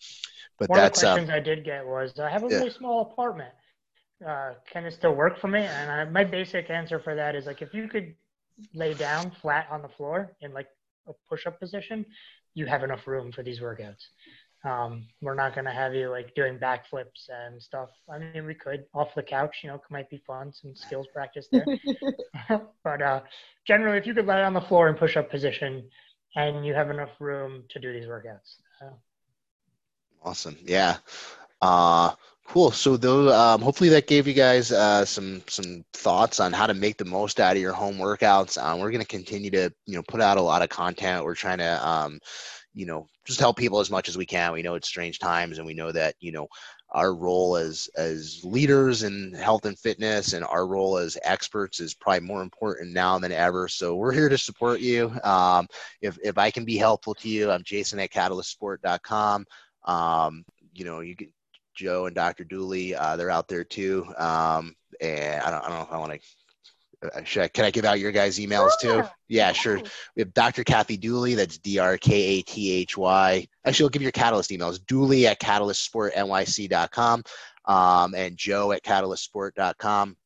but 0.59 0.69
One 0.69 0.79
that's 0.79 0.99
of 0.99 1.03
the 1.03 1.09
uh, 1.09 1.13
questions 1.15 1.31
I 1.31 1.41
did 1.41 1.65
get 1.65 1.87
was, 1.87 2.19
I 2.19 2.29
have 2.29 2.45
a 2.45 2.49
yeah. 2.49 2.59
really 2.59 2.71
small 2.71 3.03
apartment. 3.03 3.53
Uh, 4.27 4.55
can 4.71 4.85
it 4.85 4.93
still 4.93 5.15
work 5.15 5.39
for 5.39 5.49
me? 5.49 5.61
And 5.61 5.91
I, 5.91 6.05
my 6.05 6.25
basic 6.25 6.71
answer 6.71 6.99
for 6.99 7.15
that 7.15 7.37
is 7.37 7.47
like, 7.47 7.63
if 7.63 7.73
you 7.73 7.89
could 7.89 8.15
lay 8.75 8.95
down 8.95 9.31
flat 9.41 9.69
on 9.71 9.83
the 9.83 9.89
floor 9.89 10.33
in 10.41 10.53
like 10.53 10.67
a 11.07 11.13
push-up 11.29 11.61
position, 11.61 12.05
you 12.55 12.67
have 12.67 12.83
enough 12.83 13.07
room 13.07 13.31
for 13.31 13.43
these 13.43 13.61
workouts. 13.61 14.07
Um, 14.65 15.07
we're 15.23 15.37
not 15.37 15.55
going 15.55 15.67
to 15.67 15.71
have 15.73 15.95
you 15.95 16.11
like 16.11 16.35
doing 16.35 16.59
backflips 16.59 17.29
and 17.29 17.63
stuff. 17.63 17.91
I 18.13 18.19
mean, 18.19 18.45
we 18.45 18.55
could 18.55 18.87
off 18.93 19.15
the 19.15 19.23
couch, 19.23 19.59
you 19.63 19.71
know, 19.71 19.81
might 19.91 20.11
be 20.11 20.21
fun, 20.27 20.53
some 20.53 20.75
skills 20.75 21.07
practice 21.13 21.47
there. 21.53 21.65
but 22.83 23.01
uh, 23.01 23.21
generally, 23.65 23.99
if 23.99 24.07
you 24.07 24.15
could 24.15 24.27
lay 24.27 24.43
on 24.43 24.55
the 24.55 24.61
floor 24.61 24.89
in 24.89 24.97
push-up 24.97 25.31
position, 25.31 25.89
and 26.37 26.65
you 26.65 26.75
have 26.75 26.91
enough 26.91 27.11
room 27.21 27.65
to 27.71 27.79
do 27.79 27.93
these 27.93 28.07
workouts. 28.07 28.57
Uh, 28.83 28.91
Awesome. 30.23 30.57
Yeah. 30.65 30.97
Uh, 31.61 32.13
cool. 32.45 32.71
So 32.71 32.97
though, 32.97 33.33
um, 33.33 33.61
hopefully 33.61 33.91
that 33.91 34.07
gave 34.07 34.27
you 34.27 34.35
guys 34.35 34.73
uh, 34.73 35.05
some 35.05 35.43
some 35.49 35.85
thoughts 35.93 36.41
on 36.41 36.53
how 36.53 36.67
to 36.67 36.75
make 36.75 36.99
the 36.99 37.05
most 37.05 37.41
out 37.41 37.57
of 37.57 37.63
your 37.63 37.73
home 37.73 37.97
workouts. 37.97 38.63
Um, 38.63 38.81
we're 38.81 38.91
going 38.91 39.03
to 39.03 39.07
continue 39.07 39.51
to 39.51 39.73
you 39.87 39.95
know 39.95 40.03
put 40.09 40.21
out 40.21 40.39
a 40.39 40.43
lot 40.43 40.63
of 40.63 40.69
content. 40.69 41.25
We're 41.25 41.35
trying 41.35 41.59
to 41.59 41.89
um, 41.89 42.19
you 42.75 42.87
know 42.87 43.07
just 43.25 43.41
help 43.41 43.57
people 43.57 43.81
as 43.81 43.91
much 43.91 44.09
as 44.09 44.17
we 44.17 44.27
can. 44.27 44.53
We 44.53 44.63
know 44.63 44.75
it's 44.75 44.89
strange 44.89 45.19
times, 45.19 45.59
and 45.59 45.67
we 45.67 45.75
know 45.75 45.93
that 45.93 46.15
you 46.21 46.33
know 46.33 46.49
our 46.91 47.15
role 47.15 47.57
as 47.57 47.89
as 47.97 48.41
leaders 48.45 49.03
in 49.03 49.33
health 49.35 49.67
and 49.67 49.79
fitness 49.79 50.33
and 50.33 50.45
our 50.45 50.67
role 50.67 50.97
as 50.97 51.19
experts 51.23 51.81
is 51.81 51.95
probably 51.95 52.21
more 52.21 52.43
important 52.43 52.93
now 52.93 53.19
than 53.19 53.33
ever 53.33 53.69
so 53.69 53.95
we're 53.95 54.13
here 54.13 54.29
to 54.29 54.39
support 54.39 54.81
you 54.81 55.13
um, 55.23 55.67
if, 56.01 56.19
if 56.25 56.39
i 56.39 56.51
can 56.51 56.65
be 56.65 56.77
helpful 56.77 57.15
to 57.15 57.29
you 57.29 57.51
i'm 57.51 57.63
jason 57.63 57.99
at 57.99 58.11
catalystsport.com 58.11 59.45
um, 59.89 60.45
you 60.75 60.85
know, 60.85 61.01
you 61.01 61.17
get 61.17 61.31
Joe 61.75 62.07
and 62.07 62.15
Dr. 62.15 62.45
Dooley, 62.45 62.95
uh, 62.95 63.17
they're 63.17 63.31
out 63.31 63.49
there 63.49 63.65
too. 63.65 64.07
Um, 64.17 64.77
and 65.01 65.43
I 65.43 65.51
don't, 65.51 65.65
I 65.65 65.69
don't 65.69 65.79
know 65.79 65.85
if 65.85 65.93
I 65.93 65.99
want 65.99 66.13
to. 66.13 66.21
Should 67.25 67.43
I, 67.45 67.49
can 67.49 67.65
I 67.65 67.71
give 67.71 67.85
out 67.85 68.01
your 68.01 68.11
guys' 68.11 68.41
emails 68.41 68.71
Sure. 68.81 69.03
too? 69.03 69.09
Yeah, 69.29 69.53
sure. 69.53 69.81
We 70.17 70.23
have 70.23 70.35
Dr. 70.35 70.65
Kathy 70.65 70.97
Dooley, 70.97 71.37
that's 71.37 71.57
D 71.59 71.79
R 71.79 71.97
K 71.97 72.13
A 72.13 72.43
T 72.43 72.73
H 72.73 72.97
Y. 72.97 73.47
Actually, 73.65 73.85
I'll 73.85 73.91
give 73.91 74.03
you 74.03 74.07
your 74.07 74.13
Catalyst 74.13 74.51
emails 74.51 74.85
Dooley 74.85 75.29
at 75.29 75.41
catalystsportnyc.com 75.41 77.23
um, 77.67 78.15
and 78.17 78.37
Joe 78.37 78.73
at 78.73 78.83
catalystsport.com 78.83 80.17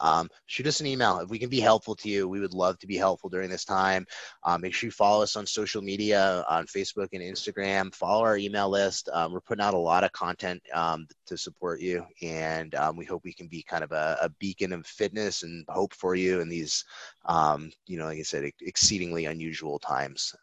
um, 0.00 0.28
shoot 0.46 0.66
us 0.66 0.80
an 0.80 0.86
email. 0.86 1.18
If 1.18 1.30
we 1.30 1.38
can 1.38 1.48
be 1.48 1.60
helpful 1.60 1.94
to 1.96 2.08
you 2.08 2.28
we 2.28 2.40
would 2.40 2.54
love 2.54 2.78
to 2.78 2.86
be 2.86 2.96
helpful 2.96 3.28
during 3.30 3.50
this 3.50 3.64
time. 3.64 4.06
Um, 4.44 4.60
make 4.60 4.74
sure 4.74 4.86
you 4.86 4.92
follow 4.92 5.22
us 5.22 5.36
on 5.36 5.46
social 5.46 5.82
media 5.82 6.44
on 6.48 6.66
facebook 6.66 7.08
and 7.12 7.22
instagram. 7.22 7.94
Follow 7.94 8.22
our 8.22 8.36
email 8.36 8.68
list. 8.68 9.08
Um, 9.12 9.32
we're 9.32 9.40
putting 9.40 9.64
out 9.64 9.74
a 9.74 9.78
lot 9.78 10.04
of 10.04 10.12
content 10.12 10.62
um, 10.72 11.06
to 11.26 11.36
support 11.36 11.80
you. 11.80 12.04
And 12.22 12.74
um, 12.74 12.96
we 12.96 13.04
hope 13.04 13.22
we 13.24 13.34
can 13.34 13.48
be 13.48 13.62
kind 13.62 13.84
of 13.84 13.92
a, 13.92 14.18
a, 14.22 14.28
beacon 14.38 14.72
of 14.72 14.86
fitness 14.86 15.42
and 15.42 15.64
hope 15.68 15.94
for 15.94 16.14
you 16.14 16.40
in 16.40 16.48
these 16.48 16.84
um, 17.26 17.70
you 17.86 17.98
know 17.98 18.06
like 18.06 18.18
i 18.18 18.22
said 18.22 18.50
exceedingly 18.60 19.26
unusual 19.26 19.78
times. 19.78 20.34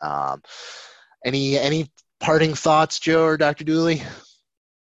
Any 1.25 1.57
any 1.57 1.91
parting 2.21 2.53
thoughts 2.53 2.99
joe 2.99 3.25
or 3.25 3.37
dr 3.37 3.63
dooley? 3.63 4.01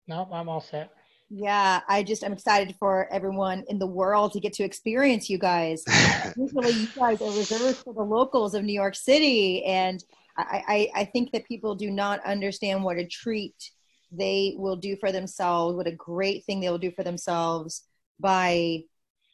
No 0.08 0.28
i'm 0.34 0.50
all 0.50 0.60
set 0.60 0.92
yeah, 1.30 1.82
I 1.88 2.02
just 2.04 2.24
I'm 2.24 2.34
excited 2.34 2.76
for 2.80 3.08
everyone 3.12 3.64
in 3.68 3.78
the 3.78 3.88
world 3.88 4.32
to 4.34 4.40
get 4.40 4.54
to 4.54 4.64
experience 4.64 5.30
you 5.30 5.38
guys. 5.38 5.84
Usually, 6.38 6.72
you 6.72 6.88
guys 6.96 7.22
are 7.22 7.32
reserved 7.32 7.78
for 7.78 7.94
the 7.94 8.02
locals 8.02 8.56
of 8.56 8.64
New 8.64 8.74
York 8.74 8.96
City, 8.96 9.64
and 9.66 10.04
I, 10.38 10.90
I 10.96 11.02
I 11.02 11.06
think 11.06 11.32
that 11.32 11.48
people 11.48 11.76
do 11.76 11.92
not 11.92 12.26
understand 12.26 12.84
what 12.84 12.98
a 12.98 13.06
treat 13.06 13.72
they 14.12 14.56
will 14.58 14.76
do 14.76 14.96
for 14.96 15.12
themselves, 15.12 15.76
what 15.76 15.86
a 15.86 15.92
great 15.92 16.46
thing 16.46 16.62
they 16.62 16.70
will 16.70 16.80
do 16.80 16.92
for 16.92 17.04
themselves 17.04 17.84
by 18.20 18.82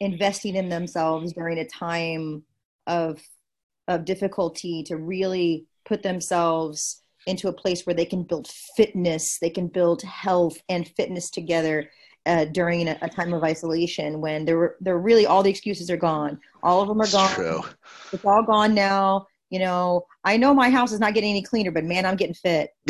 investing 0.00 0.54
in 0.54 0.68
themselves 0.68 1.32
during 1.32 1.58
a 1.58 1.66
time 1.66 2.42
of 2.86 3.22
of 3.88 4.04
difficulty 4.04 4.82
to 4.82 4.96
really 4.96 5.66
put 5.86 6.02
themselves 6.02 7.02
into 7.26 7.48
a 7.48 7.52
place 7.52 7.84
where 7.84 7.94
they 7.94 8.04
can 8.04 8.22
build 8.22 8.48
fitness, 8.76 9.38
they 9.40 9.50
can 9.50 9.66
build 9.66 10.02
health 10.02 10.56
and 10.68 10.88
fitness 10.88 11.30
together 11.30 11.90
uh, 12.24 12.44
during 12.46 12.88
a, 12.88 12.98
a, 13.02 13.08
time 13.08 13.32
of 13.32 13.44
isolation 13.44 14.20
when 14.20 14.44
there 14.44 14.74
there 14.80 14.98
really 14.98 15.26
all 15.26 15.42
the 15.42 15.50
excuses 15.50 15.90
are 15.90 15.96
gone. 15.96 16.40
All 16.62 16.82
of 16.82 16.88
them 16.88 17.00
are 17.00 17.10
gone. 17.10 17.30
True. 17.30 17.62
It's 18.12 18.24
all 18.24 18.42
gone 18.42 18.74
now. 18.74 19.26
You 19.50 19.60
know, 19.60 20.06
I 20.24 20.36
know 20.36 20.52
my 20.52 20.68
house 20.68 20.90
is 20.90 20.98
not 20.98 21.14
getting 21.14 21.30
any 21.30 21.42
cleaner, 21.42 21.70
but 21.70 21.84
man, 21.84 22.04
I'm 22.04 22.16
getting 22.16 22.34
fit. 22.34 22.70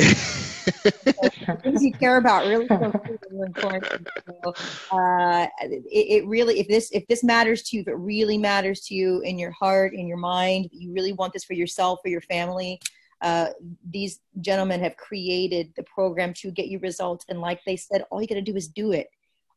things 1.63 1.83
you 1.83 1.93
care 1.93 2.17
about 2.17 2.47
really 2.47 2.67
important. 3.31 4.09
So, 4.27 4.55
uh, 4.91 5.47
it, 5.61 5.83
it, 5.91 6.27
really, 6.27 6.59
if 6.59 6.67
this 6.69 6.91
if 6.93 7.07
this 7.09 7.23
matters 7.23 7.63
to 7.65 7.77
you, 7.77 7.83
if 7.83 7.89
it 7.89 7.99
really 7.99 8.39
matters 8.39 8.81
to 8.87 8.95
you 8.95 9.21
in 9.21 9.39
your 9.39 9.51
heart, 9.51 9.93
in 9.95 10.07
your 10.07 10.17
mind, 10.17 10.71
you 10.73 10.93
really 10.95 11.13
want 11.13 11.35
this 11.35 11.45
for 11.45 11.53
yourself, 11.53 11.99
for 12.03 12.09
your 12.09 12.23
family 12.23 12.81
uh, 13.23 13.49
these 13.89 14.21
gentlemen 14.41 14.81
have 14.81 14.97
created 14.97 15.73
the 15.77 15.83
program 15.85 16.35
to 16.35 16.51
get 16.51 16.69
you 16.69 16.79
results. 16.81 17.25
And 17.29 17.41
like 17.41 17.61
they 17.65 17.77
said, 17.77 18.05
all 18.11 18.21
you 18.21 18.29
got 18.29 18.35
to 18.37 18.43
do 18.43 18.57
is 18.57 18.69
do 18.69 18.93
it. 18.93 19.09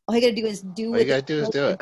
All 0.06 0.14
you 0.14 0.20
got 0.20 0.28
to 0.28 0.40
do 0.40 0.46
is 0.46 0.62
do 0.62 0.88
all 0.88 0.94
it. 0.94 1.02
you 1.02 1.06
got 1.06 1.26
to 1.26 1.34
do 1.34 1.42
is 1.42 1.48
do 1.50 1.66
it. 1.66 1.80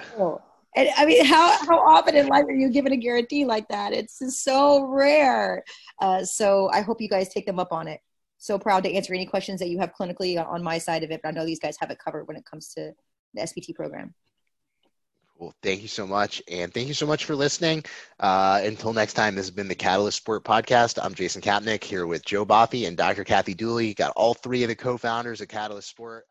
And 0.76 0.90
I 0.96 1.06
mean, 1.06 1.24
how, 1.24 1.56
how 1.66 1.78
often 1.78 2.14
in 2.14 2.26
life 2.26 2.44
are 2.44 2.52
you 2.52 2.68
given 2.70 2.92
a 2.92 2.96
guarantee 2.96 3.44
like 3.44 3.68
that? 3.68 3.92
It's 3.92 4.20
so 4.40 4.84
rare. 4.84 5.64
Uh, 6.00 6.24
so 6.24 6.68
I 6.72 6.82
hope 6.82 7.00
you 7.00 7.08
guys 7.08 7.28
take 7.28 7.46
them 7.46 7.58
up 7.58 7.72
on 7.72 7.88
it. 7.88 8.00
So 8.38 8.58
proud 8.58 8.84
to 8.84 8.92
answer 8.92 9.14
any 9.14 9.26
questions 9.26 9.58
that 9.60 9.68
you 9.68 9.78
have 9.78 9.92
clinically 9.98 10.44
on 10.44 10.62
my 10.62 10.78
side 10.78 11.02
of 11.02 11.10
it. 11.10 11.20
But 11.22 11.30
I 11.30 11.32
know 11.32 11.46
these 11.46 11.58
guys 11.58 11.76
have 11.80 11.90
it 11.90 11.98
covered 11.98 12.28
when 12.28 12.36
it 12.36 12.44
comes 12.44 12.68
to 12.74 12.92
the 13.34 13.42
SPT 13.42 13.74
program. 13.74 14.14
Well, 15.38 15.54
thank 15.62 15.82
you 15.82 15.88
so 15.88 16.06
much. 16.06 16.42
And 16.50 16.74
thank 16.74 16.88
you 16.88 16.94
so 16.94 17.06
much 17.06 17.24
for 17.24 17.36
listening. 17.36 17.84
Uh, 18.18 18.60
until 18.64 18.92
next 18.92 19.14
time, 19.14 19.36
this 19.36 19.46
has 19.46 19.52
been 19.52 19.68
the 19.68 19.74
Catalyst 19.76 20.18
Sport 20.18 20.44
Podcast. 20.44 20.98
I'm 21.02 21.14
Jason 21.14 21.42
Kapnick 21.42 21.84
here 21.84 22.06
with 22.06 22.24
Joe 22.24 22.44
Boffey 22.44 22.86
and 22.86 22.96
Dr. 22.96 23.24
Kathy 23.24 23.54
Dooley. 23.54 23.94
Got 23.94 24.12
all 24.16 24.34
three 24.34 24.64
of 24.64 24.68
the 24.68 24.74
co 24.74 24.98
founders 24.98 25.40
of 25.40 25.48
Catalyst 25.48 25.88
Sport. 25.88 26.26